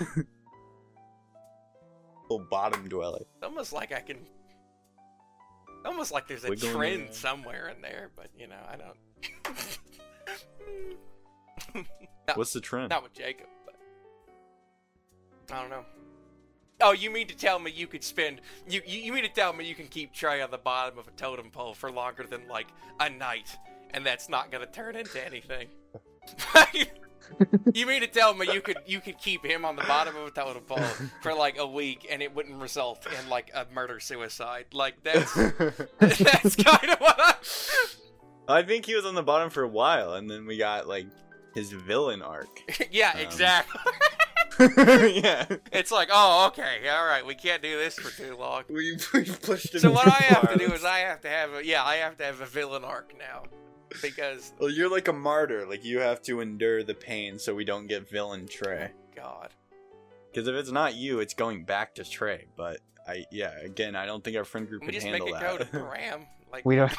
Full 2.27 2.45
bottom 2.51 2.89
dweller. 2.89 3.21
It's 3.21 3.45
almost 3.45 3.73
like 3.73 3.93
I 3.93 4.01
can 4.01 4.27
Almost 5.85 6.12
like 6.12 6.26
there's 6.26 6.45
a 6.45 6.57
trend 6.57 7.12
somewhere 7.12 7.68
in 7.68 7.82
there, 7.82 8.11
but 8.16 8.28
you 8.39 8.47
know, 8.47 8.57
I 8.68 8.76
don't. 8.76 8.97
What's 12.35 12.53
the 12.53 12.61
trend? 12.61 12.91
Not 12.91 13.03
with 13.03 13.12
Jacob, 13.12 13.47
but 13.66 13.74
I 15.53 15.61
don't 15.61 15.70
know. 15.70 15.85
Oh, 16.80 16.93
you 16.93 17.11
mean 17.11 17.28
to 17.28 17.37
tell 17.37 17.59
me 17.59 17.70
you 17.70 17.87
could 17.87 18.03
spend 18.03 18.41
you, 18.66 18.80
you 18.87 18.99
you 18.99 19.12
mean 19.12 19.24
to 19.24 19.30
tell 19.30 19.53
me 19.53 19.66
you 19.66 19.74
can 19.74 19.87
keep 19.87 20.12
Trey 20.12 20.41
on 20.43 20.51
the 20.51 20.59
bottom 20.59 20.99
of 20.99 21.07
a 21.07 21.12
totem 21.12 21.51
pole 21.51 21.74
for 21.74 21.91
longer 21.91 22.24
than 22.24 22.49
like 22.49 22.68
a 23.01 23.11
night, 23.11 23.57
and 23.91 24.05
that's 24.05 24.28
not 24.28 24.51
gonna 24.51 24.66
turn 24.66 24.97
into 24.97 25.24
anything? 25.24 25.68
you 27.75 27.87
mean 27.87 28.01
to 28.01 28.07
tell 28.07 28.35
me 28.35 28.47
you 28.53 28.61
could 28.61 28.77
you 28.87 29.01
could 29.01 29.18
keep 29.18 29.45
him 29.45 29.64
on 29.64 29.77
the 29.77 29.83
bottom 29.83 30.16
of 30.16 30.27
a 30.27 30.31
totem 30.31 30.62
pole 30.64 30.79
for 31.22 31.35
like 31.35 31.59
a 31.59 31.66
week 31.66 32.07
and 32.11 32.22
it 32.22 32.35
wouldn't 32.35 32.61
result 32.61 33.07
in 33.07 33.29
like 33.29 33.51
a 33.55 33.66
murder 33.72 34.01
suicide? 34.01 34.66
Like 34.72 35.03
that's 35.03 35.35
that's 35.99 36.57
kind 36.57 36.91
of 36.91 36.99
what 37.01 37.16
I. 37.18 37.35
I 38.47 38.62
think 38.62 38.85
he 38.87 38.95
was 38.95 39.07
on 39.07 39.14
the 39.14 39.22
bottom 39.22 39.49
for 39.51 39.62
a 39.62 39.68
while, 39.68 40.14
and 40.14 40.31
then 40.31 40.47
we 40.47 40.59
got 40.59 40.87
like 40.87 41.07
his 41.55 41.72
villain 41.72 42.20
arc. 42.22 42.61
yeah, 42.91 43.12
Um, 43.14 43.20
exactly. 43.20 43.81
yeah, 45.20 45.47
It's 45.72 45.91
like, 45.91 46.11
oh, 46.12 46.47
okay, 46.49 46.89
all 46.89 47.05
right, 47.07 47.25
we 47.27 47.35
can't 47.35 47.62
do 47.62 47.77
this 47.79 47.95
for 47.99 48.11
too 48.16 48.37
long. 48.37 48.62
we, 48.68 48.97
we 49.14 49.25
pushed 49.25 49.75
him. 49.75 49.81
So 49.81 49.91
what 49.91 50.07
I 50.07 50.22
have 50.29 50.43
far. 50.43 50.53
to 50.53 50.59
do 50.59 50.72
is 50.72 50.85
I 50.85 50.99
have 50.99 51.20
to 51.22 51.29
have 51.29 51.55
a 51.55 51.66
yeah, 51.66 51.83
I 51.85 51.97
have 51.97 52.16
to 52.18 52.25
have 52.25 52.41
a 52.41 52.47
villain 52.47 52.85
arc 52.85 53.14
now 53.18 53.45
because 54.03 54.53
Well, 54.59 54.71
you're 54.71 54.91
like 54.91 55.09
a 55.09 55.13
martyr. 55.13 55.67
Like 55.67 55.85
you 55.85 56.01
have 56.01 56.23
to 56.23 56.41
endure 56.41 56.83
the 56.83 56.95
pain, 56.95 57.39
so 57.39 57.55
we 57.55 57.65
don't 57.65 57.87
get 57.87 58.09
villain 58.09 58.47
Trey. 58.47 58.91
God, 59.17 59.51
Because 60.33 60.49
if 60.49 60.55
it's 60.55 60.71
not 60.71 60.95
you, 60.95 61.21
it's 61.21 61.35
going 61.35 61.65
back 61.65 61.95
to 61.97 62.05
Trey. 62.05 62.47
But 62.57 62.81
I, 63.07 63.25
yeah, 63.31 63.59
again, 63.61 63.95
I 63.97 64.07
don't 64.07 64.23
think 64.25 64.37
our 64.37 64.45
friend 64.45 64.69
group 64.69 64.83
can 64.83 64.93
handle 64.95 65.11
that. 65.11 65.25
we 65.25 65.31
could 65.33 65.39
just 65.39 65.43
make 65.43 65.43
handle 65.43 65.55
it 65.55 65.59
go 65.59 65.65
to 65.65 65.73
that. 65.73 65.89
Graham 65.91 66.27
like 66.53 66.65
We 66.65 66.77
don't- 66.77 66.93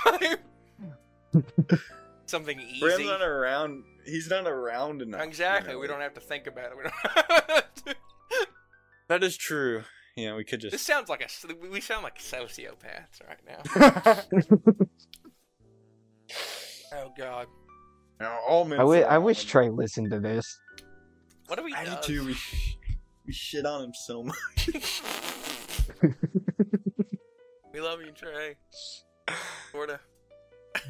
something 2.26 2.60
easy. 2.70 2.80
Graham's 2.82 3.06
not 3.06 3.22
around. 3.22 3.84
He's 4.06 4.30
not 4.30 4.48
around 4.48 5.02
enough. 5.02 5.22
you 5.22 5.28
Exactly, 5.28 5.74
know, 5.74 5.80
we 5.80 5.88
like- 5.88 5.96
don't 5.96 6.02
have 6.02 6.14
to 6.14 6.20
think 6.22 6.48
about 6.48 6.72
it. 6.72 6.78
We 6.78 6.84
don't 6.84 7.98
That 9.08 9.24
is 9.24 9.38
true. 9.38 9.84
Yeah, 10.16 10.36
we 10.36 10.43
could 10.46 10.62
just. 10.62 10.72
this 10.72 10.82
sounds 10.82 11.10
like 11.10 11.22
a. 11.22 11.28
we 11.70 11.82
sound 11.82 12.04
like 12.04 12.18
sociopaths 12.20 13.20
right 13.28 13.39
now. 13.46 13.62
Oh 16.96 17.12
God, 17.18 17.48
All 18.48 18.64
men 18.66 18.80
I, 18.80 18.84
w- 18.84 19.02
say 19.02 19.08
I 19.08 19.18
wish. 19.18 19.43
Trey 19.46 19.70
listened 19.70 20.12
to 20.12 20.20
this. 20.20 20.46
what 21.48 21.60
are 21.60 21.64
we 21.64 21.74
I 21.74 21.84
do 21.86 21.91
do? 21.91 21.98
too. 22.22 22.26
We, 22.26 22.34
sh- 22.36 22.78
we 23.26 23.34
shit 23.34 23.66
on 23.66 23.84
him 23.86 23.93
so 23.93 24.24
much. 24.24 24.70
We 27.74 27.82
love 27.82 28.00
you, 28.00 28.12
Trey. 28.14 28.56
Sorta. 29.74 30.00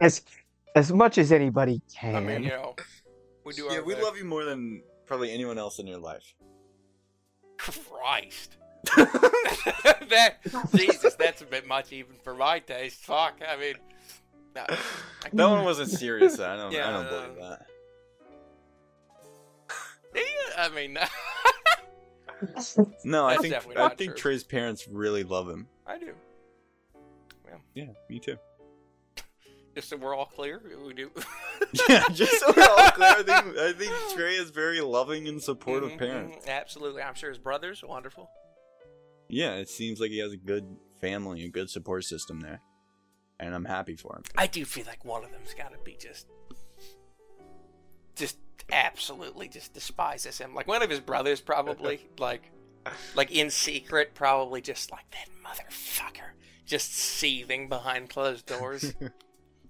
as 0.00 0.22
as 0.76 0.92
much 0.92 1.18
as 1.18 1.32
anybody 1.32 1.82
can. 1.92 2.14
I 2.14 2.20
mean, 2.20 2.44
you 2.44 2.50
know, 2.50 2.76
we 3.44 3.54
do 3.54 3.64
yeah, 3.68 3.78
our 3.78 3.84
we 3.84 3.94
best. 3.94 4.04
love 4.04 4.16
you 4.16 4.24
more 4.24 4.44
than 4.44 4.84
probably 5.04 5.32
anyone 5.32 5.58
else 5.58 5.80
in 5.80 5.88
your 5.88 5.98
life. 5.98 6.32
Christ. 7.58 8.56
that 8.96 10.38
Jesus, 10.74 11.14
that's 11.14 11.40
a 11.42 11.46
bit 11.46 11.66
much 11.66 11.92
even 11.92 12.14
for 12.22 12.34
my 12.34 12.58
taste. 12.58 13.04
Fuck, 13.04 13.40
I 13.46 13.56
mean, 13.56 13.74
no. 14.56 14.64
that 15.32 15.32
one 15.50 15.64
wasn't 15.64 15.90
serious. 15.90 16.40
I 16.40 16.56
don't. 16.56 16.72
Yeah, 16.72 16.88
I 16.88 16.92
don't 16.92 17.08
believe 17.08 17.36
that. 17.40 17.66
Yeah, 20.14 20.22
I 20.58 20.68
mean, 20.68 20.98
No, 23.04 23.26
I 23.26 23.36
think 23.38 23.54
I 23.76 23.88
think 23.90 24.12
true. 24.12 24.16
Trey's 24.18 24.44
parents 24.44 24.88
really 24.88 25.22
love 25.22 25.48
him. 25.48 25.68
I 25.86 25.98
do. 25.98 26.12
Yeah, 27.74 27.86
me 28.10 28.18
too. 28.18 28.36
Just 29.74 29.88
so 29.88 29.96
we're 29.96 30.14
all 30.14 30.26
clear, 30.26 30.60
we 30.84 30.92
do. 30.92 31.10
yeah, 31.88 32.04
just 32.12 32.38
so 32.40 32.52
we're 32.54 32.62
all 32.62 32.90
clear, 32.90 33.08
I 33.08 33.22
think, 33.22 33.56
I 33.56 33.72
think 33.72 33.92
Trey 34.14 34.34
is 34.34 34.50
very 34.50 34.82
loving 34.82 35.26
and 35.28 35.42
supportive 35.42 35.92
Mhm, 35.92 35.98
parent. 35.98 36.32
mhm, 36.42 36.48
Absolutely, 36.48 37.00
I'm 37.00 37.14
sure 37.14 37.30
his 37.30 37.38
brother's 37.38 37.82
wonderful. 37.82 38.28
Yeah, 39.32 39.54
it 39.54 39.70
seems 39.70 39.98
like 39.98 40.10
he 40.10 40.18
has 40.18 40.32
a 40.32 40.36
good 40.36 40.76
family, 41.00 41.42
a 41.44 41.48
good 41.48 41.70
support 41.70 42.04
system 42.04 42.40
there, 42.40 42.60
and 43.40 43.54
I'm 43.54 43.64
happy 43.64 43.96
for 43.96 44.14
him. 44.16 44.24
I 44.36 44.46
do 44.46 44.66
feel 44.66 44.84
like 44.86 45.06
one 45.06 45.24
of 45.24 45.32
them's 45.32 45.54
got 45.54 45.72
to 45.72 45.78
be 45.82 45.96
just, 45.98 46.26
just 48.14 48.36
absolutely 48.70 49.48
just 49.48 49.72
despises 49.72 50.36
him. 50.36 50.54
Like 50.54 50.68
one 50.68 50.82
of 50.82 50.90
his 50.90 51.00
brothers, 51.00 51.40
probably 51.40 52.06
like, 52.18 52.50
like 53.14 53.30
in 53.30 53.48
secret, 53.48 54.14
probably 54.14 54.60
just 54.60 54.90
like 54.90 55.10
that 55.12 55.28
motherfucker, 55.42 56.32
just 56.66 56.94
seething 56.94 57.70
behind 57.70 58.10
closed 58.10 58.44
doors. 58.44 58.92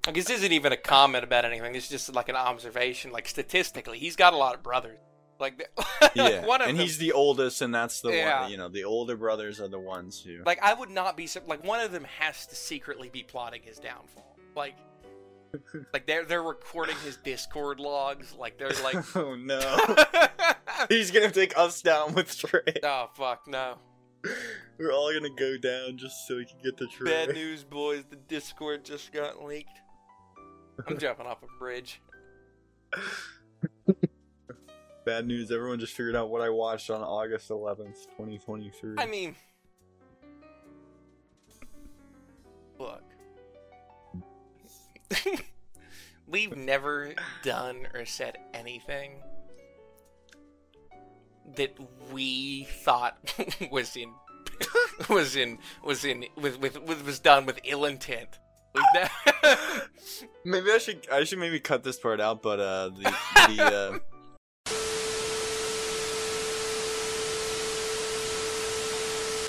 Like 0.04 0.16
this 0.16 0.30
isn't 0.30 0.50
even 0.50 0.72
a 0.72 0.76
comment 0.76 1.22
about 1.22 1.44
anything. 1.44 1.72
This 1.72 1.84
is 1.84 1.90
just 1.90 2.12
like 2.12 2.28
an 2.28 2.34
observation. 2.34 3.12
Like 3.12 3.28
statistically, 3.28 4.00
he's 4.00 4.16
got 4.16 4.32
a 4.32 4.36
lot 4.36 4.56
of 4.56 4.60
brothers. 4.60 4.98
Like, 5.42 5.58
the- 5.58 6.10
Yeah, 6.14 6.46
one 6.46 6.62
of 6.62 6.68
and 6.68 6.78
them, 6.78 6.86
he's 6.86 6.96
the 6.98 7.12
oldest, 7.12 7.60
and 7.60 7.74
that's 7.74 8.00
the 8.00 8.10
Yeah. 8.12 8.42
one. 8.42 8.50
You 8.52 8.56
know, 8.56 8.68
the 8.68 8.84
older 8.84 9.16
brothers 9.16 9.60
are 9.60 9.68
the 9.68 9.78
ones 9.78 10.22
who. 10.22 10.42
like 10.46 10.62
I 10.62 10.72
would 10.72 10.88
not 10.90 11.16
be 11.16 11.28
like 11.46 11.64
one 11.64 11.80
of 11.80 11.90
them 11.92 12.04
has 12.18 12.46
to 12.46 12.54
secretly 12.54 13.08
be 13.10 13.22
plotting 13.24 13.62
his 13.62 13.78
downfall. 13.78 14.36
Like, 14.56 14.76
like 15.92 16.06
they're 16.06 16.24
they're 16.24 16.42
recording 16.42 16.96
his 17.04 17.16
Discord 17.18 17.80
logs. 17.80 18.34
Like 18.38 18.56
they're 18.56 18.70
like, 18.84 19.16
oh 19.16 19.34
no, 19.34 19.60
he's 20.88 21.10
gonna 21.10 21.30
take 21.30 21.58
us 21.58 21.82
down 21.82 22.14
with 22.14 22.34
Trey. 22.38 22.62
oh 22.84 23.10
fuck 23.14 23.46
no. 23.48 23.74
We're 24.78 24.92
all 24.92 25.12
gonna 25.12 25.34
go 25.34 25.58
down 25.58 25.98
just 25.98 26.28
so 26.28 26.36
we 26.36 26.44
can 26.46 26.58
get 26.62 26.76
the 26.76 26.86
Trey. 26.86 27.10
Bad 27.26 27.34
news, 27.34 27.64
boys. 27.64 28.04
The 28.08 28.16
Discord 28.16 28.84
just 28.84 29.12
got 29.12 29.44
leaked. 29.44 29.80
I'm 30.86 30.96
jumping 30.98 31.26
off 31.26 31.42
a 31.42 31.58
bridge. 31.58 32.00
Bad 35.04 35.26
news. 35.26 35.50
Everyone 35.50 35.80
just 35.80 35.94
figured 35.94 36.14
out 36.14 36.30
what 36.30 36.42
I 36.42 36.48
watched 36.48 36.90
on 36.90 37.02
August 37.02 37.48
11th, 37.48 38.04
2023. 38.16 38.94
I 38.98 39.06
mean, 39.06 39.34
look. 42.78 43.02
We've 46.28 46.56
never 46.56 47.14
done 47.42 47.88
or 47.94 48.06
said 48.06 48.38
anything 48.54 49.22
that 51.56 51.76
we 52.12 52.64
thought 52.84 53.18
was 53.70 53.96
in 53.96 54.12
was 55.08 55.36
in 55.36 55.58
was 55.82 56.04
in 56.04 56.26
with 56.36 56.58
with, 56.60 56.80
with 56.82 57.04
was 57.04 57.18
done 57.18 57.46
with 57.46 57.58
ill 57.64 57.84
intent. 57.84 58.38
Maybe 60.44 60.70
I 60.70 60.78
should 60.78 61.06
I 61.10 61.24
should 61.24 61.38
maybe 61.38 61.60
cut 61.60 61.82
this 61.82 61.98
part 61.98 62.20
out, 62.20 62.42
but 62.42 62.60
uh 62.60 62.88
the 62.90 63.14
the 63.48 63.62
uh 63.62 63.98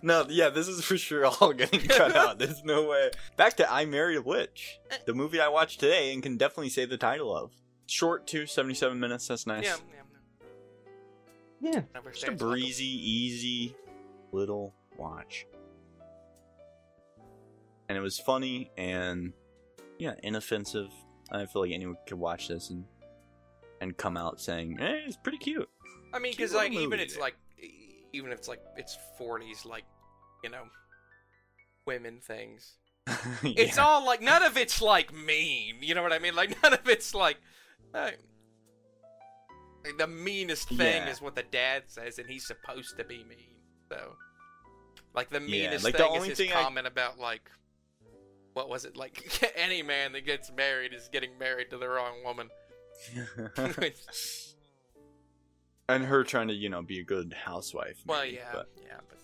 No, 0.05 0.25
yeah, 0.29 0.49
this 0.49 0.67
is 0.67 0.83
for 0.83 0.97
sure 0.97 1.25
all 1.25 1.53
getting 1.53 1.79
cut 1.79 2.13
out. 2.15 2.37
There's 2.37 2.61
no 2.65 2.89
way. 2.89 3.11
Back 3.37 3.55
to 3.57 3.71
I 3.71 3.85
Married 3.85 4.17
a 4.17 4.21
Witch, 4.21 4.77
uh, 4.91 4.95
the 5.05 5.13
movie 5.13 5.39
I 5.39 5.47
watched 5.47 5.79
today 5.79 6.11
and 6.13 6.21
can 6.21 6.35
definitely 6.35 6.69
say 6.69 6.83
the 6.85 6.97
title 6.97 7.33
of. 7.35 7.53
Short 7.85 8.27
too, 8.27 8.45
77 8.45 8.99
minutes. 8.99 9.27
That's 9.27 9.47
nice. 9.47 9.63
yeah, 9.63 9.75
yeah, 11.61 11.81
Yeah. 11.95 12.01
Just 12.11 12.27
a 12.27 12.31
breezy, 12.33 12.85
easy 12.85 13.75
little 14.33 14.73
watch. 14.97 15.47
And 17.87 17.97
it 17.97 18.01
was 18.01 18.19
funny 18.19 18.71
and 18.77 19.31
yeah, 19.99 20.15
inoffensive. 20.21 20.89
I 21.31 21.45
feel 21.45 21.61
like 21.61 21.71
anyone 21.71 21.97
could 22.07 22.17
watch 22.19 22.49
this 22.49 22.69
and 22.69 22.83
and 23.81 23.95
come 23.97 24.17
out 24.17 24.39
saying, 24.39 24.77
"Hey, 24.79 25.03
it's 25.05 25.17
pretty 25.17 25.37
cute." 25.37 25.69
I 26.13 26.19
mean, 26.19 26.31
because 26.33 26.53
like 26.53 26.71
even 26.71 26.89
movie 26.89 27.03
it's 27.03 27.17
like 27.17 27.35
even 28.13 28.31
if 28.31 28.37
it's 28.39 28.47
like 28.47 28.61
it's 28.77 28.97
forties, 29.17 29.65
like 29.65 29.83
you 30.43 30.49
know, 30.49 30.63
women 31.85 32.19
things. 32.21 32.73
It's 33.43 33.77
all 33.77 34.05
like 34.05 34.21
none 34.21 34.43
of 34.43 34.55
it's 34.57 34.81
like 34.81 35.13
mean. 35.13 35.77
You 35.81 35.93
know 35.95 36.01
what 36.03 36.13
I 36.13 36.19
mean? 36.19 36.35
Like 36.35 36.61
none 36.63 36.73
of 36.73 36.87
it's 36.87 37.13
like. 37.13 37.37
uh, 37.93 38.11
the 39.97 40.07
meanest 40.07 40.69
thing 40.69 40.77
Yeah. 41.03 41.09
is 41.09 41.21
what 41.21 41.35
the 41.35 41.43
dad 41.43 41.83
says, 41.87 42.17
and 42.17 42.29
he's 42.29 42.47
supposed 42.47 42.97
to 42.97 43.03
be 43.03 43.25
mean. 43.25 43.57
So, 43.91 44.15
like 45.13 45.29
the 45.29 45.41
Yeah, 45.41 45.65
meanest 45.67 45.83
like, 45.83 45.97
the 45.97 46.03
thing 46.05 46.15
is 46.15 46.25
his 46.25 46.37
thing 46.37 46.53
I- 46.53 46.63
comment 46.63 46.87
about 46.87 47.19
like, 47.19 47.51
what 48.53 48.69
was 48.69 48.85
it? 48.85 48.95
Like 48.95 49.43
any 49.57 49.83
man 49.83 50.13
that 50.13 50.25
gets 50.25 50.51
married 50.51 50.93
is 50.93 51.09
getting 51.11 51.37
married 51.37 51.69
to 51.71 51.77
the 51.77 51.89
wrong 51.89 52.23
woman. 52.23 52.49
and 55.95 56.05
her 56.05 56.23
trying 56.23 56.47
to, 56.49 56.53
you 56.53 56.69
know, 56.69 56.81
be 56.81 56.99
a 56.99 57.03
good 57.03 57.33
housewife. 57.33 57.97
Well, 58.05 58.25
yeah, 58.25 58.41
but- 58.51 58.69
yeah, 58.81 58.97
but 59.09 59.17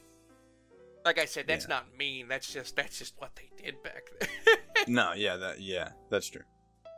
like 1.05 1.17
I 1.20 1.26
said, 1.26 1.47
that's 1.47 1.65
Yeah. 1.65 1.76
not 1.76 1.97
mean. 1.97 2.28
That's 2.28 2.51
just 2.51 2.76
that's 2.76 2.99
just 2.99 3.13
what 3.17 3.36
they 3.36 3.49
did 3.61 3.82
back 3.84 4.03
then. 4.20 4.30
No, 4.88 5.11
yeah, 5.13 5.36
that 5.38 5.59
yeah, 5.59 5.89
that's 6.09 6.30
true. 6.30 6.41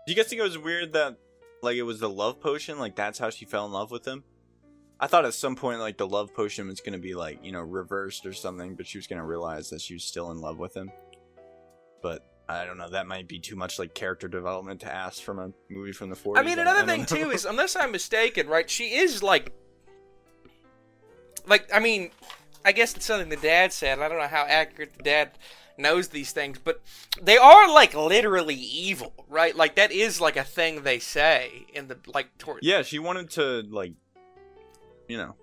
Do 0.05 0.13
you 0.13 0.15
guys 0.15 0.27
think 0.27 0.39
it 0.39 0.43
was 0.43 0.57
weird 0.57 0.93
that 0.93 1.17
like 1.63 1.75
it 1.77 1.81
was 1.83 1.99
the 1.99 2.09
love 2.09 2.39
potion, 2.39 2.77
like 2.79 2.95
that's 2.95 3.17
how 3.19 3.29
she 3.31 3.45
fell 3.45 3.65
in 3.65 3.71
love 3.71 3.89
with 3.91 4.05
him? 4.07 4.23
I 4.99 5.07
thought 5.07 5.25
at 5.25 5.33
some 5.33 5.55
point 5.55 5.79
like 5.79 5.97
the 5.97 6.07
love 6.07 6.33
potion 6.33 6.67
was 6.67 6.79
gonna 6.79 6.99
be 6.99 7.15
like 7.15 7.43
you 7.43 7.51
know 7.51 7.61
reversed 7.61 8.25
or 8.25 8.33
something, 8.33 8.75
but 8.75 8.85
she 8.85 8.97
was 8.99 9.07
gonna 9.07 9.25
realize 9.25 9.69
that 9.71 9.81
she 9.81 9.95
was 9.95 10.03
still 10.03 10.29
in 10.31 10.39
love 10.41 10.57
with 10.59 10.75
him. 10.77 10.91
But 12.03 12.21
I 12.47 12.65
don't 12.65 12.77
know. 12.77 12.89
That 12.89 13.07
might 13.07 13.27
be 13.27 13.39
too 13.39 13.55
much 13.55 13.79
like 13.79 13.93
character 13.95 14.27
development 14.27 14.81
to 14.81 14.91
ask 14.93 15.21
from 15.21 15.39
a 15.39 15.51
movie 15.69 15.91
from 15.91 16.09
the 16.09 16.15
40s. 16.15 16.37
I 16.37 16.43
mean, 16.43 16.59
another 16.59 16.81
I 16.81 16.85
thing 16.85 16.99
know. 17.01 17.05
too 17.05 17.31
is, 17.31 17.45
unless 17.45 17.75
I'm 17.75 17.91
mistaken, 17.91 18.47
right? 18.47 18.69
She 18.69 18.95
is 18.95 19.23
like, 19.23 19.53
like 21.47 21.69
I 21.73 21.79
mean, 21.79 22.11
I 22.63 22.71
guess 22.71 22.95
it's 22.95 23.05
something 23.05 23.29
the 23.29 23.35
dad 23.35 23.73
said. 23.73 23.99
I 23.99 24.07
don't 24.07 24.19
know 24.19 24.27
how 24.27 24.45
accurate 24.47 24.97
the 24.97 25.03
dad 25.03 25.31
knows 25.77 26.09
these 26.09 26.31
things, 26.31 26.59
but 26.63 26.81
they 27.21 27.37
are 27.37 27.71
like 27.71 27.93
literally 27.93 28.55
evil, 28.55 29.13
right? 29.27 29.55
Like 29.55 29.75
that 29.75 29.91
is 29.91 30.21
like 30.21 30.37
a 30.37 30.43
thing 30.43 30.83
they 30.83 30.99
say 30.99 31.65
in 31.73 31.87
the 31.87 31.97
like 32.07 32.37
toward. 32.37 32.59
yeah, 32.61 32.81
she 32.81 32.99
wanted 32.99 33.29
to 33.31 33.63
like, 33.69 33.93
you 35.07 35.17
know, 35.17 35.35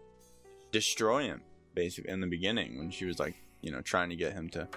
destroy 0.72 1.24
him 1.24 1.42
basically 1.74 2.10
in 2.10 2.20
the 2.20 2.26
beginning 2.26 2.78
when 2.78 2.90
she 2.90 3.04
was 3.04 3.18
like, 3.18 3.34
you 3.60 3.70
know, 3.70 3.80
trying 3.80 4.10
to 4.10 4.16
get 4.16 4.32
him 4.32 4.48
to. 4.50 4.68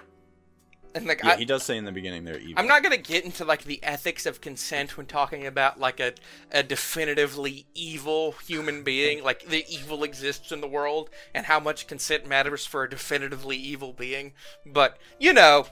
And 0.94 1.06
like 1.06 1.22
Yeah, 1.22 1.30
I, 1.30 1.36
he 1.36 1.44
does 1.44 1.62
say 1.62 1.76
in 1.76 1.84
the 1.84 1.92
beginning 1.92 2.24
they're 2.24 2.38
evil. 2.38 2.54
I'm 2.56 2.66
not 2.66 2.82
gonna 2.82 2.96
get 2.96 3.24
into 3.24 3.44
like 3.44 3.64
the 3.64 3.82
ethics 3.82 4.26
of 4.26 4.40
consent 4.40 4.96
when 4.96 5.06
talking 5.06 5.46
about 5.46 5.80
like 5.80 6.00
a, 6.00 6.12
a 6.50 6.62
definitively 6.62 7.66
evil 7.74 8.32
human 8.46 8.82
being, 8.82 9.22
like 9.22 9.46
the 9.46 9.64
evil 9.68 10.04
exists 10.04 10.52
in 10.52 10.60
the 10.60 10.68
world 10.68 11.10
and 11.34 11.46
how 11.46 11.60
much 11.60 11.86
consent 11.86 12.26
matters 12.26 12.66
for 12.66 12.84
a 12.84 12.90
definitively 12.90 13.56
evil 13.56 13.92
being. 13.92 14.34
But 14.66 14.98
you 15.18 15.32
know, 15.32 15.66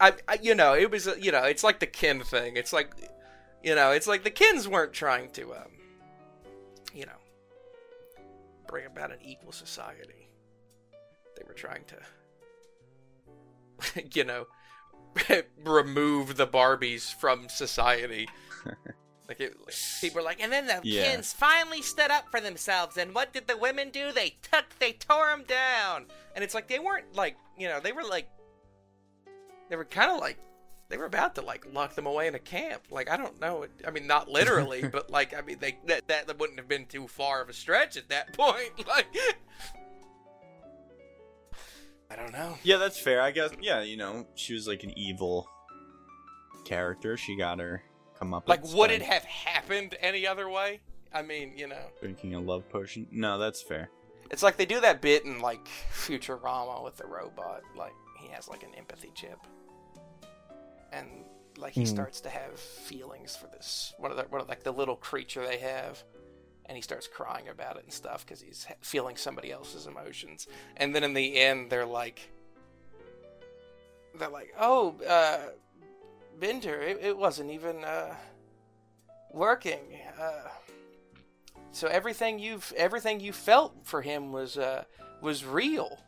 I, 0.00 0.14
I 0.28 0.38
you 0.42 0.54
know 0.54 0.74
it 0.74 0.90
was 0.90 1.08
you 1.18 1.32
know 1.32 1.44
it's 1.44 1.64
like 1.64 1.80
the 1.80 1.86
Ken 1.86 2.20
thing. 2.20 2.56
It's 2.56 2.72
like 2.72 2.92
you 3.62 3.74
know 3.74 3.92
it's 3.92 4.06
like 4.06 4.24
the 4.24 4.30
Kens 4.30 4.68
weren't 4.68 4.92
trying 4.92 5.30
to 5.30 5.54
um 5.54 5.72
you 6.94 7.06
know 7.06 7.12
bring 8.66 8.86
about 8.86 9.12
an 9.12 9.18
equal 9.24 9.52
society. 9.52 10.28
They 11.36 11.44
were 11.46 11.54
trying 11.54 11.84
to 11.86 11.96
you 14.14 14.24
know, 14.24 14.46
remove 15.64 16.36
the 16.36 16.46
Barbies 16.46 17.12
from 17.14 17.48
society. 17.48 18.28
like 19.28 19.40
it, 19.40 19.54
people 20.00 20.20
are 20.20 20.24
like, 20.24 20.40
and 20.42 20.52
then 20.52 20.66
the 20.66 20.80
Yeah. 20.82 21.12
kids 21.12 21.32
finally 21.32 21.82
stood 21.82 22.10
up 22.10 22.30
for 22.30 22.40
themselves. 22.40 22.96
And 22.96 23.14
what 23.14 23.32
did 23.32 23.46
the 23.48 23.56
women 23.56 23.90
do? 23.90 24.12
They 24.12 24.36
took, 24.42 24.64
they 24.78 24.92
tore 24.92 25.28
them 25.28 25.44
down. 25.46 26.06
And 26.34 26.42
it's 26.42 26.54
like 26.54 26.68
they 26.68 26.78
weren't 26.78 27.14
like, 27.14 27.36
you 27.58 27.68
know, 27.68 27.80
they 27.80 27.92
were 27.92 28.04
like, 28.04 28.28
they 29.68 29.76
were 29.76 29.84
kind 29.84 30.10
of 30.10 30.18
like, 30.18 30.38
they 30.88 30.98
were 30.98 31.06
about 31.06 31.34
to 31.36 31.40
like 31.40 31.64
lock 31.72 31.94
them 31.94 32.04
away 32.06 32.26
in 32.26 32.34
a 32.34 32.38
camp. 32.38 32.82
Like 32.90 33.10
I 33.10 33.16
don't 33.16 33.40
know. 33.40 33.64
I 33.86 33.90
mean, 33.90 34.06
not 34.06 34.28
literally, 34.28 34.86
but 34.86 35.08
like 35.10 35.32
I 35.34 35.40
mean, 35.40 35.56
they 35.58 35.78
that 35.86 36.06
that 36.08 36.38
wouldn't 36.38 36.58
have 36.58 36.68
been 36.68 36.84
too 36.84 37.06
far 37.08 37.40
of 37.40 37.48
a 37.48 37.54
stretch 37.54 37.96
at 37.96 38.08
that 38.10 38.34
point. 38.34 38.86
Like. 38.86 39.06
I 42.12 42.16
don't 42.16 42.32
know. 42.32 42.58
Yeah, 42.62 42.76
that's 42.76 42.98
fair. 42.98 43.22
I 43.22 43.30
guess. 43.30 43.50
Yeah, 43.60 43.82
you 43.82 43.96
know, 43.96 44.26
she 44.34 44.52
was 44.54 44.68
like 44.68 44.82
an 44.84 44.92
evil 44.98 45.48
character. 46.64 47.16
She 47.16 47.36
got 47.36 47.58
her 47.58 47.82
come 48.18 48.34
up. 48.34 48.48
Like, 48.48 48.62
would 48.74 48.90
it 48.90 49.02
have 49.02 49.24
happened 49.24 49.96
any 50.00 50.26
other 50.26 50.48
way? 50.48 50.80
I 51.12 51.22
mean, 51.22 51.52
you 51.56 51.68
know, 51.68 51.82
drinking 52.00 52.34
a 52.34 52.40
love 52.40 52.68
potion? 52.68 53.06
No, 53.10 53.38
that's 53.38 53.60
fair. 53.62 53.90
it's 54.30 54.42
like 54.42 54.56
they 54.56 54.64
do 54.66 54.80
that 54.80 55.00
bit 55.02 55.24
in 55.24 55.40
like 55.40 55.66
Futurama 55.92 56.82
with 56.84 56.96
the 56.96 57.06
robot. 57.06 57.62
Like 57.76 57.92
he 58.20 58.28
has 58.28 58.48
like 58.48 58.62
an 58.62 58.74
empathy 58.76 59.10
chip, 59.14 59.38
and 60.92 61.06
like 61.58 61.72
he 61.74 61.82
Hmm. 61.82 61.86
starts 61.86 62.20
to 62.22 62.30
have 62.30 62.58
feelings 62.58 63.36
for 63.36 63.46
this 63.48 63.92
one 63.98 64.10
of 64.10 64.16
the 64.16 64.24
one 64.24 64.40
of 64.40 64.48
like 64.48 64.62
the 64.62 64.72
little 64.72 64.96
creature 64.96 65.46
they 65.46 65.58
have, 65.58 66.02
and 66.66 66.76
he 66.76 66.82
starts 66.82 67.08
crying 67.08 67.48
about 67.48 67.76
it 67.76 67.84
and 67.84 67.92
stuff 67.92 68.24
because 68.24 68.40
he's 68.40 68.66
feeling 68.80 69.16
somebody 69.16 69.50
else's 69.50 69.86
emotions. 69.86 70.46
And 70.76 70.94
then 70.94 71.04
in 71.04 71.14
the 71.14 71.40
end, 71.40 71.70
they're 71.70 71.86
like, 71.86 72.30
they're 74.18 74.28
like, 74.28 74.54
oh, 74.58 74.96
uh, 75.08 75.50
Bender, 76.38 76.80
it, 76.80 76.98
it 77.02 77.16
wasn't 77.16 77.50
even 77.50 77.84
uh, 77.84 78.14
working. 79.32 79.98
Uh, 80.20 80.48
so 81.72 81.88
everything 81.88 82.38
you've 82.38 82.72
everything 82.76 83.20
you 83.20 83.32
felt 83.32 83.74
for 83.84 84.02
him 84.02 84.30
was 84.32 84.58
uh, 84.58 84.84
was 85.20 85.44
real. 85.44 85.98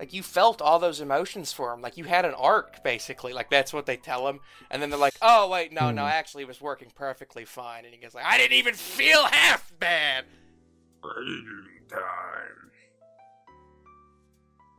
Like 0.00 0.14
you 0.14 0.22
felt 0.22 0.62
all 0.62 0.78
those 0.78 1.02
emotions 1.02 1.52
for 1.52 1.74
him. 1.74 1.82
Like 1.82 1.98
you 1.98 2.04
had 2.04 2.24
an 2.24 2.32
arc, 2.32 2.82
basically. 2.82 3.34
Like 3.34 3.50
that's 3.50 3.72
what 3.72 3.84
they 3.84 3.98
tell 3.98 4.26
him. 4.26 4.40
And 4.70 4.80
then 4.80 4.88
they're 4.88 4.98
like, 4.98 5.14
"Oh 5.20 5.48
wait, 5.50 5.72
no, 5.72 5.90
no, 5.90 6.02
Hmm. 6.04 6.08
actually, 6.08 6.42
it 6.44 6.48
was 6.48 6.58
working 6.60 6.90
perfectly 6.94 7.44
fine." 7.44 7.84
And 7.84 7.92
he 7.92 8.00
goes 8.00 8.14
like, 8.14 8.24
"I 8.24 8.38
didn't 8.38 8.56
even 8.56 8.72
feel 8.74 9.24
half 9.26 9.70
bad." 9.78 10.24
time. 11.90 12.70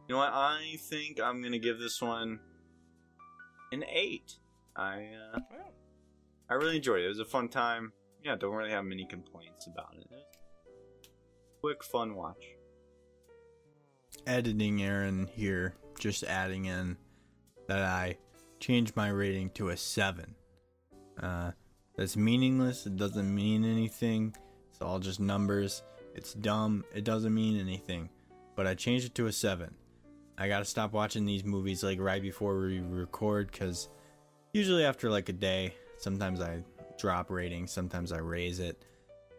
You 0.07 0.15
know 0.15 0.17
what? 0.17 0.32
I 0.34 0.76
think 0.89 1.19
I'm 1.22 1.41
gonna 1.41 1.59
give 1.59 1.78
this 1.80 2.01
one 2.01 2.39
an 3.72 3.84
eight. 3.84 4.38
I 4.76 5.09
uh, 5.36 5.39
Well, 5.51 5.74
I 6.49 6.53
really 6.55 6.78
enjoyed 6.78 7.01
it. 7.01 7.05
It 7.05 7.09
was 7.09 7.19
a 7.19 7.26
fun 7.26 7.47
time. 7.47 7.93
Yeah, 8.24 8.36
don't 8.36 8.55
really 8.55 8.72
have 8.72 8.86
many 8.86 9.05
complaints 9.05 9.67
about 9.67 9.95
it. 9.99 10.07
Quick, 11.61 11.84
fun 11.84 12.15
watch. 12.15 12.43
Editing 14.28 14.84
Aaron 14.84 15.28
here, 15.34 15.76
just 15.99 16.24
adding 16.24 16.65
in 16.65 16.97
that 17.67 17.82
I 17.82 18.17
changed 18.59 18.95
my 18.95 19.09
rating 19.09 19.49
to 19.51 19.69
a 19.69 19.78
7. 19.78 20.36
Uh, 21.22 21.51
that's 21.95 22.15
meaningless. 22.15 22.86
It 22.86 22.95
doesn't 22.97 23.34
mean 23.34 23.65
anything. 23.65 24.36
It's 24.72 24.82
all 24.82 24.99
just 24.99 25.19
numbers. 25.19 25.84
It's 26.15 26.34
dumb. 26.34 26.84
It 26.93 27.03
doesn't 27.03 27.34
mean 27.34 27.59
anything. 27.59 28.09
But 28.55 28.67
I 28.67 28.76
changed 28.76 29.05
it 29.05 29.15
to 29.15 29.28
a 29.28 29.32
7. 29.32 29.74
I 30.38 30.47
gotta 30.47 30.65
stop 30.65 30.93
watching 30.93 31.26
these 31.26 31.43
movies 31.43 31.84
like 31.84 31.99
right 31.99 32.22
before 32.22 32.59
we 32.59 32.80
record 32.80 33.51
because 33.51 33.89
usually 34.53 34.84
after 34.84 35.09
like 35.09 35.30
a 35.30 35.34
day, 35.34 35.76
sometimes 35.97 36.41
I 36.41 36.63
drop 36.97 37.30
rating, 37.30 37.67
sometimes 37.67 38.11
I 38.11 38.17
raise 38.19 38.59
it. 38.59 38.84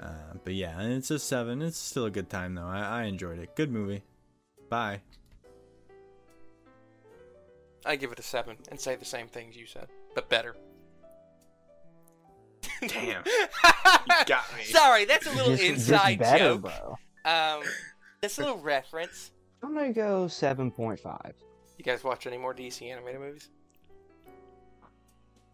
Uh, 0.00 0.34
but 0.44 0.54
yeah, 0.54 0.80
it's 0.80 1.10
a 1.10 1.18
7. 1.18 1.62
It's 1.62 1.78
still 1.78 2.06
a 2.06 2.10
good 2.10 2.28
time 2.30 2.54
though. 2.54 2.66
I, 2.66 2.80
I 2.80 3.02
enjoyed 3.04 3.38
it. 3.38 3.56
Good 3.56 3.72
movie. 3.72 4.02
Bye. 4.72 5.02
I 7.84 7.96
give 7.96 8.10
it 8.10 8.18
a 8.18 8.22
seven 8.22 8.56
and 8.70 8.80
say 8.80 8.96
the 8.96 9.04
same 9.04 9.26
things 9.28 9.54
you 9.54 9.66
said, 9.66 9.86
but 10.14 10.30
better. 10.30 10.56
Damn. 12.86 13.22
got 14.26 14.44
me. 14.56 14.64
Sorry, 14.64 15.04
that's 15.04 15.26
a 15.26 15.30
little 15.34 15.50
Just, 15.56 15.62
just 15.62 15.88
inside 15.90 16.18
better, 16.20 16.38
joke. 16.54 16.62
bro. 16.62 16.96
Um, 17.30 17.62
that's 18.22 18.38
a 18.38 18.40
little 18.40 18.56
reference. 18.60 19.30
I'm 19.62 19.74
gonna 19.74 19.92
go 19.92 20.26
seven 20.26 20.70
point 20.70 20.98
five. 21.00 21.34
You 21.76 21.84
guys 21.84 22.02
watch 22.02 22.26
any 22.26 22.38
more 22.38 22.54
DC 22.54 22.90
animated 22.90 23.20
movies? 23.20 23.50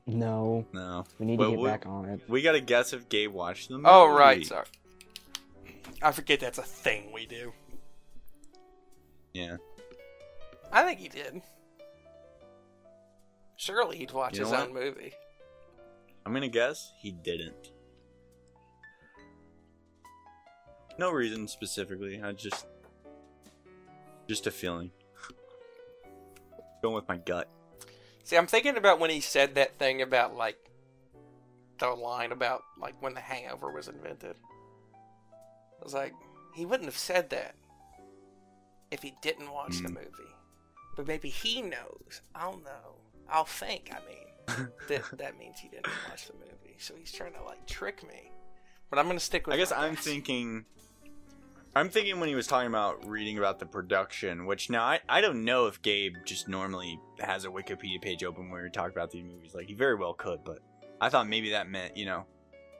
No, 0.07 0.65
No. 0.73 1.05
we 1.19 1.27
need 1.27 1.41
Well, 1.41 1.51
to 1.51 1.57
get 1.57 1.63
we- 1.63 1.69
back 1.69 1.87
on 1.87 2.05
it. 2.05 2.21
We 2.29 2.41
gotta 2.43 2.61
guess 2.61 2.93
if 2.93 3.09
Gabe 3.09 3.33
watched 3.33 3.69
them. 3.69 3.83
Oh 3.85 4.07
right, 4.17 4.47
sorry. 4.47 4.67
I 6.01 6.13
forget 6.13 6.39
that's 6.39 6.59
a 6.59 6.63
thing 6.63 7.11
we 7.13 7.27
do. 7.27 7.53
Yeah. 9.39 9.57
I 10.73 10.83
think 10.83 10.99
he 10.99 11.09
did. 11.09 11.41
Surely 13.57 13.99
he'd 13.99 14.13
watch 14.13 14.35
You 14.37 14.45
know 14.45 14.51
his 14.51 14.59
what? 14.59 14.69
own 14.69 14.75
movie. 14.75 15.13
I'm 16.27 16.33
gonna 16.33 16.49
guess 16.49 16.93
he 17.01 17.13
didn't. 17.13 17.71
No 20.99 21.11
reason 21.11 21.47
specifically. 21.47 22.21
I 22.23 22.33
just, 22.33 22.67
just 24.29 24.47
a 24.47 24.51
feeling. 24.51 24.91
Going 26.83 26.95
with 26.95 27.09
my 27.09 27.17
gut. 27.19 27.49
See, 28.25 28.37
I'm 28.37 28.47
thinking 28.47 28.77
about 28.77 28.99
when 28.99 29.11
he 29.11 29.21
said 29.21 29.55
that 29.55 29.79
thing 29.79 30.03
about 30.03 30.37
like 30.37 30.57
the 31.79 31.89
line 31.89 32.33
about 32.33 32.63
like 32.79 33.01
when 33.01 33.15
the 33.15 33.21
Hangover 33.21 33.71
was 33.71 33.89
invented. 33.89 34.37
I 34.93 35.85
was 35.85 35.95
like, 35.95 36.13
he 36.55 36.67
wouldn't 36.67 36.89
have 36.89 36.99
said 36.99 37.31
that 37.31 37.55
if 38.91 39.03
he 39.03 39.15
didn't 39.23 39.51
watch 39.53 39.79
the 39.79 39.89
Mm. 39.89 39.95
movie. 39.97 40.35
But 40.97 41.07
maybe 41.07 41.29
he 41.29 41.63
knows. 41.63 42.23
I'll 42.35 42.59
know. 42.59 42.97
I'll 43.29 43.45
think. 43.45 43.91
I 43.93 43.99
mean, 44.09 44.69
that 44.89 45.03
that 45.19 45.39
means 45.39 45.59
he 45.61 45.69
didn't 45.69 45.89
watch 46.09 46.27
the 46.27 46.35
movie, 46.35 46.77
so 46.79 46.95
he's 46.97 47.13
trying 47.13 47.35
to 47.35 47.43
like 47.43 47.67
trick 47.67 48.03
me. 48.07 48.33
But 48.91 48.99
I'm 48.99 49.07
gonna 49.07 49.21
stick 49.21 49.47
with. 49.47 49.55
I 49.55 49.59
guess 49.59 49.71
I'm 49.73 49.95
guess. 49.95 50.05
thinking. 50.05 50.65
I'm 51.77 51.91
thinking 51.91 52.19
when 52.19 52.29
he 52.29 52.35
was 52.35 52.47
talking 52.47 52.67
about 52.67 53.07
reading 53.07 53.39
about 53.39 53.59
the 53.61 53.67
production, 53.67 54.47
which 54.47 54.71
now 54.71 54.83
I, 54.85 55.01
I 55.09 55.21
don't 55.21 55.45
know 55.45 55.67
if 55.67 55.81
Gabe 55.83 56.15
just 56.25 56.49
normally 56.49 56.99
has 57.21 57.45
a 57.45 57.49
Wikipedia 57.49 58.01
page 58.01 58.25
open 58.25 58.51
where 58.51 58.65
he 58.65 58.71
talk 58.71 58.91
about 58.91 59.11
these 59.11 59.23
movies. 59.23 59.55
Like 59.55 59.67
he 59.69 59.75
very 59.75 59.95
well 59.95 60.15
could, 60.15 60.43
but 60.45 60.59
I 61.01 61.11
thought 61.11 61.29
maybe 61.29 61.51
that 61.51 61.69
meant 61.69 61.97
you 61.97 62.07
know 62.07 62.25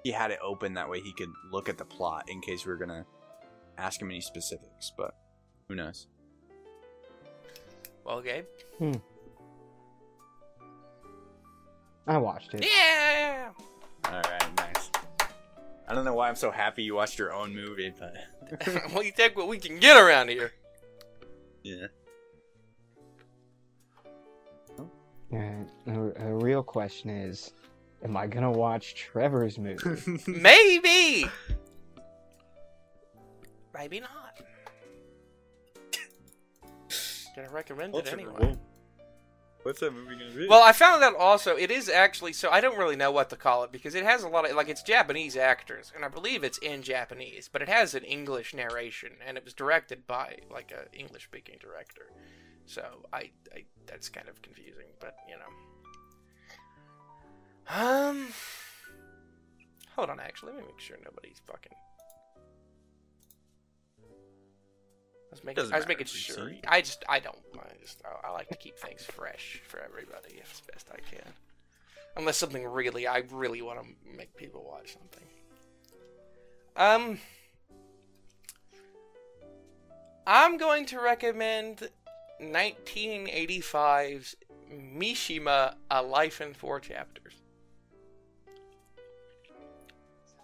he 0.03 0.11
had 0.11 0.31
it 0.33 0.39
open 0.43 0.75
that 0.75 0.89
way 0.89 1.01
he 1.01 1.13
could 1.13 1.29
look 1.53 1.69
at 1.69 1.77
the 1.79 1.85
plot 1.85 2.25
in 2.29 2.41
case 2.41 2.65
we 2.65 2.73
were 2.73 2.79
gonna 2.79 3.05
ask 3.77 4.01
him 4.01 4.11
any 4.11 4.23
specifics. 4.23 4.91
But 4.97 5.15
who 5.69 5.75
knows? 5.75 6.07
Well, 8.05 8.21
Gabe. 8.23 8.45
Hmm. 8.79 8.93
I 12.07 12.17
watched 12.17 12.55
it. 12.55 12.65
Yeah. 12.67 13.51
All 14.07 14.13
right, 14.13 14.57
nice. 14.57 14.91
I 15.87 15.95
don't 15.95 16.07
know 16.07 16.15
why 16.15 16.29
I'm 16.29 16.37
so 16.37 16.51
happy 16.51 16.83
you 16.83 16.95
watched 16.95 17.19
your 17.19 17.35
own 17.35 17.55
movie, 17.55 17.93
but 17.99 18.17
well, 18.95 19.03
you 19.03 19.13
take 19.13 19.37
what 19.37 19.47
we 19.49 19.59
can 19.59 19.79
get 19.79 19.97
around 19.97 20.29
here. 20.31 20.53
yeah. 21.63 21.87
Uh, 25.31 25.37
the, 25.85 26.15
the 26.19 26.33
real 26.33 26.63
question 26.63 27.11
is, 27.11 27.53
am 28.03 28.17
I 28.17 28.27
gonna 28.27 28.51
watch 28.51 28.95
Trevor's 28.95 29.59
movie? 29.59 30.19
Maybe. 30.27 31.27
Maybe 33.75 34.01
not. 34.01 34.28
Gonna 37.39 37.51
recommend 37.53 37.95
it 37.95 38.13
anyway. 38.13 38.57
What's 39.63 39.79
that 39.79 39.93
movie 39.93 40.17
gonna 40.17 40.35
be? 40.35 40.49
Well, 40.49 40.63
I 40.63 40.73
found 40.73 41.05
out 41.05 41.15
also 41.15 41.55
it 41.55 41.71
is 41.71 41.89
actually 41.89 42.33
so 42.33 42.51
I 42.51 42.61
don't 42.61 42.77
really 42.77 42.97
know 42.97 43.13
what 43.13 43.31
to 43.31 43.37
call 43.37 43.63
it 43.63 43.71
because 43.71 43.95
it 43.95 44.03
has 44.03 44.25
a 44.25 44.29
lot 44.29 44.49
of 44.51 44.57
like 44.57 44.69
it's 44.69 44.83
Japanese 44.83 45.37
actors 45.37 45.93
and 45.95 46.05
I 46.05 46.09
believe 46.09 46.43
it's 46.43 46.59
in 46.59 46.83
Japanese, 46.83 47.49
but 47.53 47.63
it 47.63 47.69
has 47.69 47.95
an 47.95 48.03
English 48.03 48.55
narration 48.55 49.13
and 49.25 49.39
it 49.39 49.45
was 49.45 49.55
directed 49.55 50.05
by 50.09 50.39
like 50.51 50.73
a 50.73 50.93
English 50.99 51.25
speaking 51.25 51.59
director. 51.61 52.11
So 52.67 52.83
I, 53.13 53.31
I 53.55 53.67
that's 53.87 54.09
kind 54.09 54.29
of 54.29 54.43
confusing, 54.43 54.89
but 54.99 55.15
you 55.29 55.37
know. 55.37 55.53
Um 57.73 58.29
Hold 59.95 60.11
on 60.11 60.19
actually, 60.19 60.55
let 60.55 60.63
me 60.63 60.67
make 60.73 60.81
sure 60.81 60.97
nobody's 61.05 61.41
fucking 61.47 61.77
I 65.31 65.35
was 65.35 65.45
making, 65.45 65.63
Doesn't 65.63 65.75
I 65.75 65.79
was 65.79 65.87
making 65.87 66.07
sure. 66.07 66.51
see. 66.51 66.61
I 66.67 66.81
just, 66.81 67.05
I 67.09 67.21
don't. 67.21 67.37
I 67.59 67.67
just, 67.83 68.01
I, 68.05 68.29
I 68.29 68.31
like 68.33 68.49
to 68.49 68.57
keep 68.57 68.79
things 68.79 69.05
fresh 69.05 69.61
for 69.67 69.79
everybody 69.81 70.41
as 70.43 70.61
best 70.73 70.89
I 70.91 70.99
can. 71.15 71.33
Unless 72.17 72.39
something 72.39 72.67
really, 72.67 73.07
I 73.07 73.23
really 73.31 73.61
want 73.63 73.81
to 73.81 73.87
make 74.17 74.35
people 74.37 74.65
watch 74.67 74.95
something. 74.95 75.25
Um, 76.77 77.19
I'm 80.27 80.57
going 80.57 80.87
to 80.87 81.01
recommend 81.01 81.89
1985's 82.41 84.35
Mishima: 84.73 85.75
A 85.91 86.03
Life 86.03 86.41
in 86.41 86.55
Four 86.55 86.81
Chapters. 86.81 87.35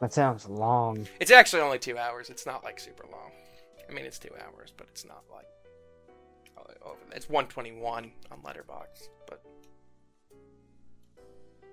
that 0.01 0.12
sounds 0.12 0.47
long. 0.47 1.07
It's 1.18 1.30
actually 1.30 1.62
only 1.62 1.78
two 1.78 1.97
hours. 1.97 2.28
It's 2.28 2.45
not 2.45 2.62
like 2.62 2.78
super 2.78 3.07
long. 3.11 3.30
I 3.89 3.93
mean, 3.93 4.05
it's 4.05 4.18
two 4.18 4.30
hours, 4.35 4.72
but 4.76 4.87
it's 4.91 5.05
not 5.05 5.24
like 5.32 5.47
oh, 6.59 6.91
over. 6.91 6.99
It's 7.14 7.28
121 7.28 8.11
on 8.30 8.39
Letterboxd, 8.43 9.09
but 9.28 9.43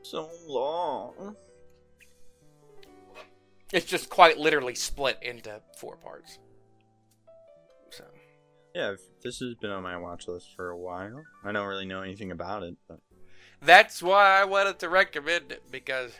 so 0.02 0.30
long. 0.48 1.36
it's 3.72 3.86
just 3.86 4.10
quite 4.10 4.38
literally 4.38 4.76
split 4.76 5.18
into 5.22 5.62
four 5.78 5.96
parts. 5.96 6.40
So 7.90 8.06
Yeah, 8.76 8.96
this 9.24 9.40
has 9.40 9.56
been 9.56 9.72
on 9.72 9.84
my 9.84 9.98
watch 9.98 10.28
list 10.28 10.48
for 10.56 10.70
a 10.70 10.78
while. 10.78 11.24
I 11.44 11.52
don't 11.52 11.68
really 11.68 11.86
know 11.86 12.02
anything 12.02 12.32
about 12.32 12.64
it, 12.64 12.76
but 12.88 13.00
that's 13.62 14.02
why 14.02 14.42
I 14.42 14.46
wanted 14.46 14.80
to 14.80 14.90
recommend 14.90 15.52
it 15.52 15.64
because 15.72 16.14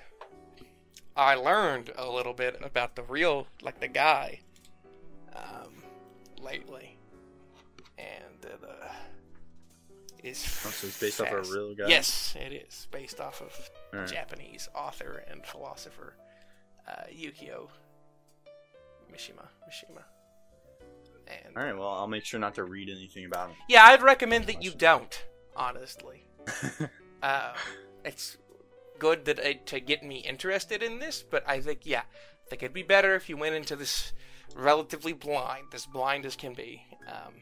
I 1.16 1.36
learned 1.36 1.92
a 1.98 2.10
little 2.10 2.34
bit 2.34 2.60
about 2.64 2.96
the 2.96 3.04
real, 3.04 3.48
like 3.62 3.80
the 3.80 3.88
guy, 3.88 4.40
um, 5.36 5.81
lately, 6.44 6.98
and 7.98 8.46
uh, 8.46 8.88
is. 10.24 10.44
Oh, 10.66 10.70
so 10.70 10.88
it's 10.88 11.00
based 11.00 11.22
off 11.22 11.32
of 11.32 11.50
a 11.50 11.52
real 11.52 11.76
guy? 11.76 11.88
Yes, 11.88 12.36
it 12.40 12.54
is 12.54 12.88
based 12.92 13.20
off 13.20 13.42
of 13.42 13.70
Alright. 13.94 14.12
Japanese 14.12 14.70
author 14.76 15.24
and 15.30 15.46
philosopher 15.46 16.16
uh, 16.88 17.04
Yukio 17.12 17.70
Mishima. 19.12 19.48
Mishima. 19.68 20.04
And 21.28 21.58
all 21.58 21.64
right. 21.64 21.78
Well, 21.78 21.88
I'll 21.88 22.08
make 22.08 22.26
sure 22.26 22.40
not 22.40 22.56
to 22.56 22.64
read 22.64 22.90
anything 22.90 23.26
about 23.26 23.50
him. 23.50 23.58
yeah, 23.68 23.84
I'd 23.86 24.02
recommend 24.02 24.48
that 24.48 24.64
you 24.64 24.72
don't. 24.72 25.26
Honestly, 25.56 26.26
uh, 27.24 27.54
it's 28.06 28.38
good 29.00 29.26
that 29.26 29.38
it, 29.40 29.66
to 29.68 29.80
get 29.82 30.02
me 30.02 30.20
interested 30.20 30.82
in 30.82 31.00
this, 31.00 31.24
but 31.24 31.44
I 31.48 31.60
think 31.60 31.82
yeah, 31.84 32.04
I 32.46 32.50
think 32.50 32.64
it'd 32.64 32.74
be 32.74 32.84
better 32.84 33.16
if 33.16 33.28
you 33.28 33.36
went 33.36 33.56
into 33.56 33.76
this 33.76 34.14
relatively 34.56 35.14
blind, 35.14 35.68
as 35.74 35.86
blind 35.86 36.26
as 36.26 36.36
can 36.36 36.54
be. 36.54 36.84
Um, 37.08 37.34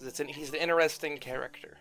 it's 0.00 0.20
an, 0.20 0.28
he's 0.28 0.50
an 0.50 0.56
interesting 0.56 1.18
character. 1.18 1.76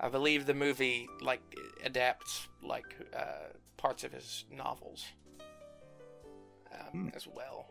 I 0.00 0.08
believe 0.08 0.46
the 0.46 0.54
movie 0.54 1.08
like 1.20 1.40
adapts 1.84 2.48
like 2.62 2.96
uh, 3.16 3.52
parts 3.76 4.02
of 4.02 4.12
his 4.12 4.44
novels 4.50 5.04
um, 6.72 7.12
as 7.14 7.26
well 7.26 7.66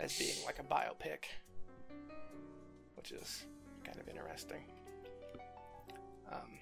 as 0.00 0.18
being 0.18 0.34
like 0.44 0.58
a 0.58 0.62
biopic, 0.62 1.24
which 2.96 3.12
is 3.12 3.44
kind 3.84 3.98
of 3.98 4.08
interesting. 4.08 4.64
Um, 6.32 6.58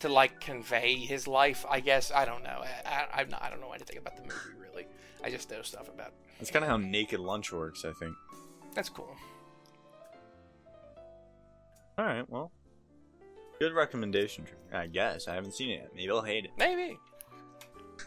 to 0.00 0.08
like 0.08 0.40
convey 0.40 0.94
his 0.94 1.26
life, 1.26 1.64
I 1.68 1.80
guess. 1.80 2.10
I 2.12 2.24
don't 2.24 2.42
know. 2.42 2.62
I, 2.86 2.90
I, 2.90 3.20
I'm 3.20 3.28
not, 3.28 3.42
I 3.42 3.50
don't 3.50 3.60
know 3.60 3.72
anything 3.72 3.98
about 3.98 4.16
the 4.16 4.22
movie 4.22 4.58
really. 4.60 4.86
I 5.22 5.30
just 5.30 5.50
know 5.50 5.62
stuff 5.62 5.88
about. 5.88 6.12
That's 6.38 6.50
kind 6.50 6.64
of 6.64 6.70
how 6.70 6.76
Naked 6.76 7.20
Lunch 7.20 7.52
works, 7.52 7.84
I 7.84 7.92
think. 7.92 8.14
That's 8.74 8.88
cool. 8.88 9.14
All 11.98 12.04
right. 12.04 12.28
Well, 12.28 12.52
good 13.58 13.72
recommendation. 13.72 14.46
I 14.72 14.86
guess 14.86 15.26
I 15.26 15.34
haven't 15.34 15.54
seen 15.54 15.70
it 15.70 15.80
yet. 15.80 15.90
Maybe 15.94 16.10
I'll 16.10 16.22
hate 16.22 16.44
it. 16.44 16.52
Maybe. 16.56 16.98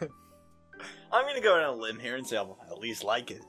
I'm 1.12 1.26
gonna 1.26 1.42
go 1.42 1.56
on 1.56 1.62
a 1.62 1.72
limb 1.72 1.98
here 1.98 2.16
and 2.16 2.26
say 2.26 2.38
I'll 2.38 2.58
at 2.70 2.78
least 2.78 3.04
like 3.04 3.30
it. 3.30 3.42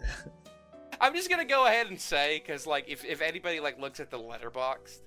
I'm 1.01 1.16
just 1.16 1.30
gonna 1.30 1.45
go 1.45 1.66
ahead 1.66 1.88
and 1.88 1.99
say 1.99 2.39
because 2.39 2.68
like 2.68 2.89
if 2.89 3.05
if 3.05 3.22
anybody 3.22 3.59
like 3.61 3.80
looks 3.80 3.99
at 3.99 4.11
the 4.11 4.20
letterboxd, 4.20 4.99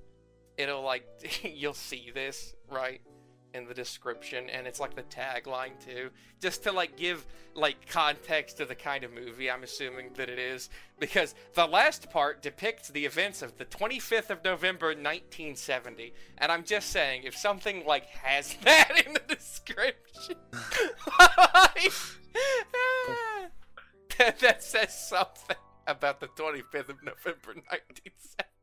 it'll 0.56 0.82
like 0.82 1.06
you'll 1.42 1.74
see 1.74 2.10
this 2.14 2.54
right 2.70 3.02
in 3.56 3.66
the 3.66 3.74
description 3.74 4.48
and 4.50 4.66
it's 4.66 4.78
like 4.78 4.94
the 4.94 5.02
tagline 5.02 5.72
too. 5.84 6.10
Just 6.40 6.62
to 6.64 6.72
like 6.72 6.96
give 6.96 7.26
like 7.56 7.88
context 7.88 8.58
to 8.58 8.66
the 8.66 8.74
kind 8.74 9.02
of 9.02 9.12
movie 9.12 9.50
i'm 9.50 9.62
assuming 9.62 10.10
that 10.14 10.28
it 10.28 10.38
is 10.38 10.68
because 10.98 11.34
the 11.54 11.66
last 11.66 12.10
part 12.10 12.42
depicts 12.42 12.90
the 12.90 13.06
events 13.06 13.40
of 13.42 13.56
the 13.56 13.64
25th 13.64 14.30
of 14.30 14.44
november 14.44 14.88
1970 14.88 16.12
and 16.38 16.52
i'm 16.52 16.62
just 16.62 16.90
saying 16.90 17.22
if 17.24 17.34
something 17.34 17.84
like 17.86 18.06
has 18.06 18.54
that 18.64 19.02
in 19.06 19.14
the 19.14 19.34
description 19.34 20.36
that, 24.18 24.38
that 24.40 24.62
says 24.62 25.08
something 25.08 25.56
about 25.86 26.20
the 26.20 26.28
25th 26.28 26.90
of 26.90 27.02
november 27.02 27.54
1970 27.54 28.55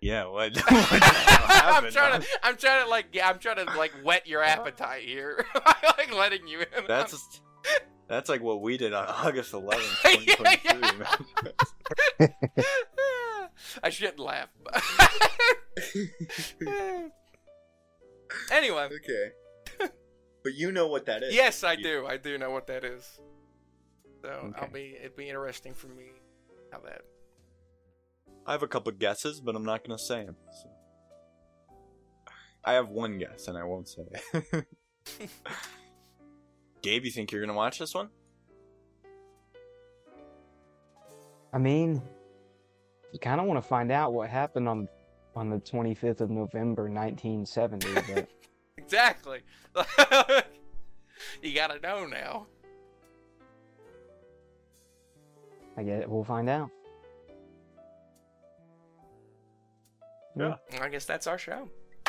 yeah. 0.00 0.24
What? 0.26 0.56
what 0.68 0.68
I'm 0.70 1.90
trying 1.90 2.20
to, 2.20 2.26
I'm 2.42 2.56
trying 2.56 2.84
to 2.84 2.90
like, 2.90 3.06
yeah, 3.12 3.28
I'm 3.28 3.38
trying 3.38 3.64
to 3.64 3.76
like 3.76 3.92
whet 4.02 4.26
your 4.26 4.42
appetite 4.42 5.02
here. 5.02 5.44
I'm 5.54 5.74
like 5.98 6.12
letting 6.14 6.46
you 6.46 6.60
in. 6.60 6.66
That's 6.86 7.40
that's 8.08 8.28
like 8.28 8.42
what 8.42 8.60
we 8.60 8.76
did 8.76 8.92
on 8.92 9.06
August 9.06 9.52
11th, 9.52 10.26
Yeah, 10.26 10.34
2023. 10.36 11.06
yeah. 12.20 13.46
I 13.82 13.90
shouldn't 13.90 14.18
laugh. 14.18 14.48
anyway, 18.52 18.88
okay. 18.96 19.32
But 20.42 20.54
you 20.54 20.72
know 20.72 20.88
what 20.88 21.06
that 21.06 21.22
is. 21.22 21.34
yes, 21.34 21.64
I 21.64 21.72
You- 21.72 21.82
do. 21.82 22.06
I 22.06 22.18
do 22.18 22.36
know 22.36 22.50
what 22.50 22.66
that 22.66 22.84
is. 22.84 23.18
So 24.22 24.52
I'll 24.56 24.68
be. 24.70 24.96
It'd 25.00 25.16
be 25.16 25.28
interesting 25.28 25.72
for 25.74 25.88
me 25.88 26.04
how 26.72 26.80
that. 26.80 27.02
I 28.46 28.52
have 28.52 28.62
a 28.62 28.68
couple 28.68 28.92
guesses, 28.92 29.40
but 29.40 29.56
I'm 29.56 29.64
not 29.64 29.84
gonna 29.84 29.98
say 29.98 30.24
them. 30.24 30.36
So. 30.62 30.70
I 32.64 32.74
have 32.74 32.88
one 32.88 33.18
guess, 33.18 33.48
and 33.48 33.56
I 33.58 33.64
won't 33.64 33.88
say 33.88 34.02
it. 34.12 34.66
Gabe, 36.82 37.04
you 37.04 37.10
think 37.10 37.32
you're 37.32 37.40
gonna 37.40 37.54
watch 37.54 37.78
this 37.78 37.94
one? 37.94 38.08
I 41.52 41.58
mean, 41.58 42.02
you 43.12 43.18
kind 43.18 43.40
of 43.40 43.46
want 43.46 43.62
to 43.62 43.68
find 43.68 43.92
out 43.92 44.12
what 44.12 44.28
happened 44.28 44.68
on 44.68 44.88
on 45.36 45.50
the 45.50 45.58
25th 45.58 46.20
of 46.20 46.30
November, 46.30 46.84
1970. 46.84 47.94
But 48.14 48.28
Exactly. 48.76 49.40
you 51.42 51.54
gotta 51.54 51.80
know 51.80 52.06
now. 52.06 52.46
I 55.76 55.82
guess 55.82 56.04
we'll 56.06 56.24
find 56.24 56.48
out. 56.48 56.70
Yeah. 60.36 60.56
I 60.80 60.88
guess 60.88 61.04
that's 61.04 61.26
our 61.28 61.38
show. 61.38 61.68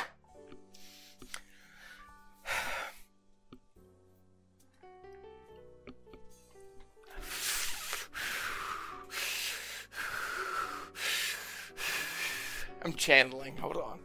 I'm 12.84 12.94
channeling. 12.94 13.58
Hold 13.58 13.78
on. 13.78 14.05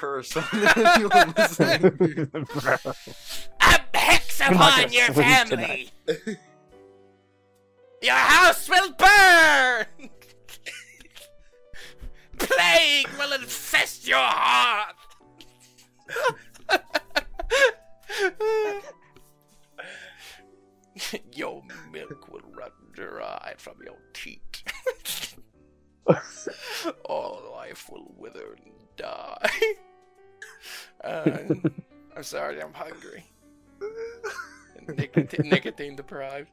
Curse 0.00 0.36
on 0.36 0.44
anyone 0.76 1.34
listening. 1.36 2.30
A 3.60 3.80
hex 3.94 4.40
upon 4.40 4.92
your 4.92 5.06
family. 5.06 5.90
your 8.02 8.14
house 8.14 8.68
will 8.68 8.92
burn. 8.92 9.86
Plague 12.38 13.08
will 13.18 13.32
infest 13.32 14.06
your 14.06 14.18
heart. 14.18 14.94
your 21.32 21.62
milk 21.90 22.28
will 22.30 22.42
run 22.54 22.70
dry 22.92 23.54
from 23.56 23.76
your 23.82 23.96
teat. 24.12 24.62
All 27.06 27.40
life 27.54 27.88
will 27.90 28.12
wither 28.16 28.52
and 28.52 28.75
die. 28.96 29.50
Uh, 31.04 31.38
I'm 32.16 32.22
sorry, 32.24 32.60
I'm 32.60 32.72
hungry. 32.72 33.24
Nicotine, 34.88 35.48
nicotine 35.50 35.94
deprived. 35.94 36.48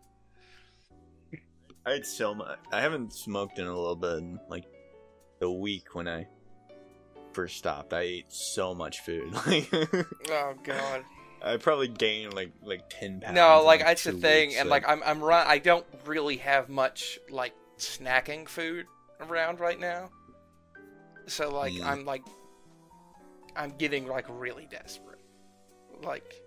I 1.85 1.93
ate 1.93 2.05
so 2.05 2.35
much. 2.35 2.59
I 2.71 2.81
haven't 2.81 3.13
smoked 3.13 3.57
in 3.57 3.65
a 3.65 3.75
little 3.75 3.95
bit. 3.95 4.17
In, 4.19 4.39
like 4.49 4.65
the 5.39 5.49
week 5.49 5.95
when 5.95 6.07
I 6.07 6.27
first 7.31 7.57
stopped, 7.57 7.93
I 7.93 8.01
ate 8.01 8.31
so 8.31 8.75
much 8.75 8.99
food. 8.99 9.33
Like 9.47 9.69
Oh 10.29 10.53
god. 10.63 11.03
I 11.43 11.57
probably 11.57 11.87
gained 11.87 12.33
like 12.33 12.51
like 12.61 12.83
ten 12.89 13.19
pounds. 13.21 13.35
No, 13.35 13.59
in, 13.61 13.65
like 13.65 13.79
that's 13.79 14.03
the 14.03 14.11
thing, 14.11 14.49
weeks, 14.49 14.59
and 14.59 14.67
so- 14.67 14.71
like 14.71 14.87
I'm 14.87 15.01
I'm 15.03 15.23
run. 15.23 15.47
I 15.47 15.57
don't 15.57 15.85
really 16.05 16.37
have 16.37 16.69
much 16.69 17.17
like 17.29 17.53
snacking 17.79 18.47
food 18.47 18.85
around 19.19 19.59
right 19.59 19.79
now. 19.79 20.09
So 21.27 21.49
like 21.51 21.73
Mm. 21.73 21.85
I'm 21.85 22.05
like 22.05 22.23
I'm 23.55 23.71
getting 23.77 24.07
like 24.07 24.25
really 24.29 24.67
desperate. 24.69 25.19
Like 26.01 26.41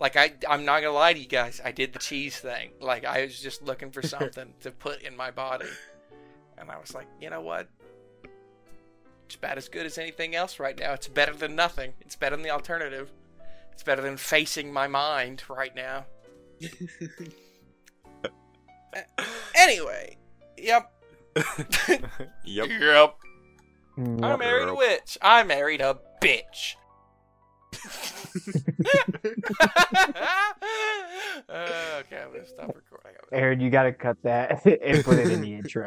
like 0.00 0.16
I 0.16 0.32
I'm 0.48 0.64
not 0.64 0.80
gonna 0.82 0.92
lie 0.94 1.12
to 1.12 1.18
you 1.18 1.26
guys, 1.26 1.60
I 1.64 1.72
did 1.72 1.92
the 1.92 1.98
cheese 1.98 2.38
thing. 2.38 2.70
Like 2.80 3.04
I 3.04 3.24
was 3.24 3.40
just 3.40 3.62
looking 3.62 3.90
for 3.90 4.02
something 4.14 4.54
to 4.60 4.70
put 4.70 5.02
in 5.02 5.16
my 5.16 5.30
body. 5.30 5.66
And 6.56 6.70
I 6.70 6.78
was 6.78 6.94
like, 6.94 7.06
you 7.20 7.30
know 7.30 7.40
what? 7.40 7.68
It's 9.26 9.36
about 9.36 9.58
as 9.58 9.68
good 9.68 9.86
as 9.86 9.98
anything 9.98 10.34
else 10.34 10.58
right 10.58 10.78
now. 10.78 10.92
It's 10.94 11.06
better 11.06 11.34
than 11.34 11.54
nothing. 11.54 11.92
It's 12.00 12.16
better 12.16 12.34
than 12.34 12.42
the 12.42 12.50
alternative. 12.50 13.10
It's 13.72 13.82
better 13.82 14.02
than 14.02 14.16
facing 14.16 14.72
my 14.72 14.86
mind 14.88 15.42
right 15.48 15.74
now. 15.74 16.06
Anyway, 19.54 20.16
yep. 20.56 20.90
yep. 22.44 22.68
Yep. 22.68 23.16
I 23.98 24.36
married 24.36 24.68
a 24.68 24.74
witch. 24.74 25.18
I 25.20 25.42
married 25.42 25.80
a 25.80 25.98
bitch. 26.22 26.76
Uh, 31.48 32.00
okay, 32.00 32.22
I'm 32.22 32.32
gonna 32.32 32.46
stop 32.46 32.66
recording. 32.74 33.12
Aaron, 33.32 33.60
you 33.60 33.70
gotta 33.70 33.92
cut 33.92 34.16
that 34.22 34.64
and 34.84 35.04
put 35.04 35.18
it 35.18 35.30
in 35.30 35.40
the 35.40 35.54
intro. 35.54 35.86